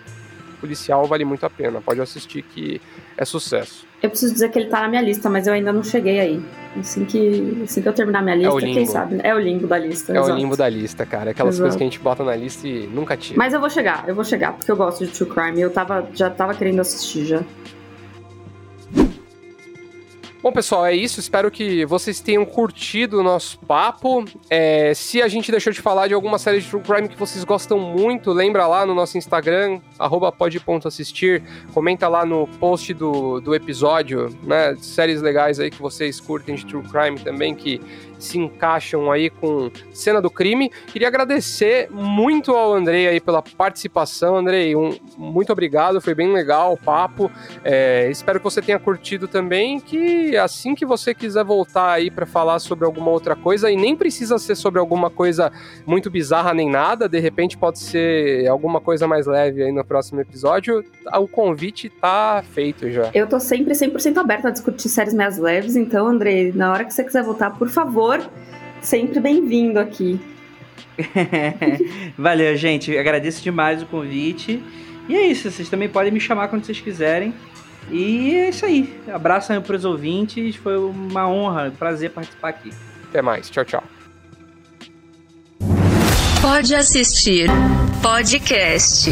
policial, 0.61 1.05
vale 1.07 1.25
muito 1.25 1.45
a 1.45 1.49
pena. 1.49 1.81
Pode 1.81 1.99
assistir 2.01 2.41
que 2.43 2.79
é 3.17 3.25
sucesso. 3.25 3.85
Eu 4.01 4.09
preciso 4.09 4.33
dizer 4.33 4.49
que 4.49 4.59
ele 4.59 4.69
tá 4.69 4.81
na 4.81 4.87
minha 4.87 5.01
lista, 5.01 5.29
mas 5.29 5.47
eu 5.47 5.53
ainda 5.53 5.73
não 5.73 5.83
cheguei 5.83 6.19
aí. 6.19 6.41
Assim 6.79 7.05
que, 7.05 7.61
assim 7.63 7.81
que 7.81 7.87
eu 7.87 7.93
terminar 7.93 8.21
minha 8.21 8.35
lista, 8.35 8.53
o 8.53 8.59
quem 8.59 8.85
sabe? 8.85 9.15
né? 9.15 9.21
É 9.23 9.33
o 9.33 9.39
limbo 9.39 9.67
da 9.67 9.77
lista. 9.77 10.11
É 10.13 10.19
o 10.19 10.23
exato. 10.23 10.39
limbo 10.39 10.57
da 10.57 10.67
lista, 10.67 11.05
cara. 11.05 11.31
Aquelas 11.31 11.55
Exato. 11.55 11.63
coisas 11.63 11.77
que 11.77 11.83
a 11.83 11.87
gente 11.87 11.99
bota 11.99 12.23
na 12.23 12.35
lista 12.35 12.67
e 12.67 12.87
nunca 12.87 13.15
tira. 13.15 13.37
Mas 13.37 13.53
eu 13.53 13.59
vou 13.59 13.69
chegar, 13.69 14.03
eu 14.07 14.15
vou 14.15 14.23
chegar, 14.23 14.53
porque 14.53 14.71
eu 14.71 14.75
gosto 14.75 15.05
de 15.05 15.11
true 15.11 15.29
crime. 15.29 15.61
Eu 15.61 15.69
tava, 15.69 16.07
já 16.13 16.29
tava 16.29 16.53
querendo 16.53 16.81
assistir 16.81 17.25
já. 17.25 17.43
Bom, 20.45 20.51
pessoal, 20.51 20.85
é 20.85 20.93
isso. 20.93 21.19
Espero 21.19 21.49
que 21.49 21.87
vocês 21.87 22.19
tenham 22.19 22.45
curtido 22.45 23.19
o 23.19 23.23
nosso 23.23 23.57
papo. 23.57 24.23
É, 24.47 24.93
se 24.93 25.19
a 25.19 25.27
gente 25.27 25.49
deixou 25.49 25.73
de 25.73 25.81
falar 25.81 26.07
de 26.07 26.13
alguma 26.13 26.37
série 26.37 26.61
de 26.61 26.69
True 26.69 26.83
Crime 26.83 27.09
que 27.09 27.17
vocês 27.17 27.43
gostam 27.43 27.79
muito, 27.79 28.31
lembra 28.31 28.67
lá 28.67 28.85
no 28.85 28.93
nosso 28.93 29.17
Instagram, 29.17 29.81
arroba 29.97 30.31
pod.assistir. 30.31 31.41
Comenta 31.73 32.07
lá 32.07 32.23
no 32.27 32.45
post 32.59 32.93
do, 32.93 33.39
do 33.39 33.55
episódio, 33.55 34.37
né? 34.43 34.75
Séries 34.79 35.19
legais 35.19 35.59
aí 35.59 35.71
que 35.71 35.81
vocês 35.81 36.19
curtem 36.19 36.53
de 36.53 36.63
True 36.67 36.83
Crime 36.83 37.19
também, 37.19 37.55
que 37.55 37.81
se 38.19 38.37
encaixam 38.37 39.11
aí 39.11 39.29
com 39.29 39.71
cena 39.93 40.21
do 40.21 40.29
crime. 40.29 40.71
Queria 40.87 41.07
agradecer 41.07 41.89
muito 41.91 42.51
ao 42.51 42.73
Andrei 42.73 43.07
aí 43.07 43.19
pela 43.19 43.41
participação. 43.41 44.37
Andrei, 44.37 44.75
um, 44.75 44.95
muito 45.17 45.51
obrigado, 45.51 46.01
foi 46.01 46.13
bem 46.13 46.31
legal 46.31 46.73
o 46.73 46.77
papo. 46.77 47.31
É, 47.63 48.09
espero 48.09 48.39
que 48.39 48.43
você 48.43 48.61
tenha 48.61 48.79
curtido 48.79 49.27
também, 49.27 49.79
que 49.79 50.37
assim 50.37 50.75
que 50.75 50.85
você 50.85 51.13
quiser 51.13 51.43
voltar 51.43 51.91
aí 51.91 52.11
para 52.11 52.25
falar 52.25 52.59
sobre 52.59 52.85
alguma 52.85 53.11
outra 53.11 53.35
coisa, 53.35 53.71
e 53.71 53.75
nem 53.75 53.95
precisa 53.95 54.37
ser 54.37 54.55
sobre 54.55 54.79
alguma 54.79 55.09
coisa 55.09 55.51
muito 55.85 56.09
bizarra 56.09 56.53
nem 56.53 56.69
nada, 56.69 57.07
de 57.07 57.19
repente 57.19 57.57
pode 57.57 57.79
ser 57.79 58.47
alguma 58.47 58.79
coisa 58.79 59.07
mais 59.07 59.25
leve 59.25 59.63
aí 59.63 59.71
no 59.71 59.83
próximo 59.83 60.21
episódio, 60.21 60.83
o 61.13 61.27
convite 61.27 61.89
tá 61.89 62.43
feito 62.53 62.89
já. 62.91 63.09
Eu 63.13 63.27
tô 63.27 63.39
sempre 63.39 63.73
100% 63.73 64.17
aberta 64.17 64.49
a 64.49 64.51
discutir 64.51 64.89
séries 64.89 65.13
mais 65.13 65.37
leves, 65.37 65.75
então, 65.75 66.07
Andrei, 66.07 66.51
na 66.53 66.71
hora 66.71 66.85
que 66.85 66.93
você 66.93 67.03
quiser 67.03 67.23
voltar, 67.23 67.51
por 67.57 67.69
favor, 67.69 68.04
sempre 68.81 69.19
bem-vindo 69.19 69.79
aqui. 69.79 70.19
Valeu, 72.17 72.55
gente. 72.55 72.97
Agradeço 72.97 73.43
demais 73.43 73.81
o 73.81 73.85
convite. 73.85 74.63
E 75.07 75.15
é 75.15 75.27
isso, 75.27 75.51
vocês 75.51 75.69
também 75.69 75.87
podem 75.87 76.11
me 76.11 76.19
chamar 76.19 76.47
quando 76.47 76.65
vocês 76.65 76.79
quiserem. 76.79 77.33
E 77.91 78.33
é 78.35 78.49
isso 78.49 78.65
aí. 78.65 78.99
Abraço 79.13 79.53
aí 79.53 79.59
pros 79.59 79.85
ouvintes. 79.85 80.55
Foi 80.55 80.77
uma 80.77 81.27
honra, 81.27 81.69
um 81.69 81.71
prazer 81.71 82.11
participar 82.11 82.49
aqui. 82.49 82.71
Até 83.09 83.21
mais, 83.21 83.49
tchau, 83.49 83.63
tchau. 83.63 83.83
Pode 86.41 86.75
assistir 86.75 87.49
podcast. 88.01 89.11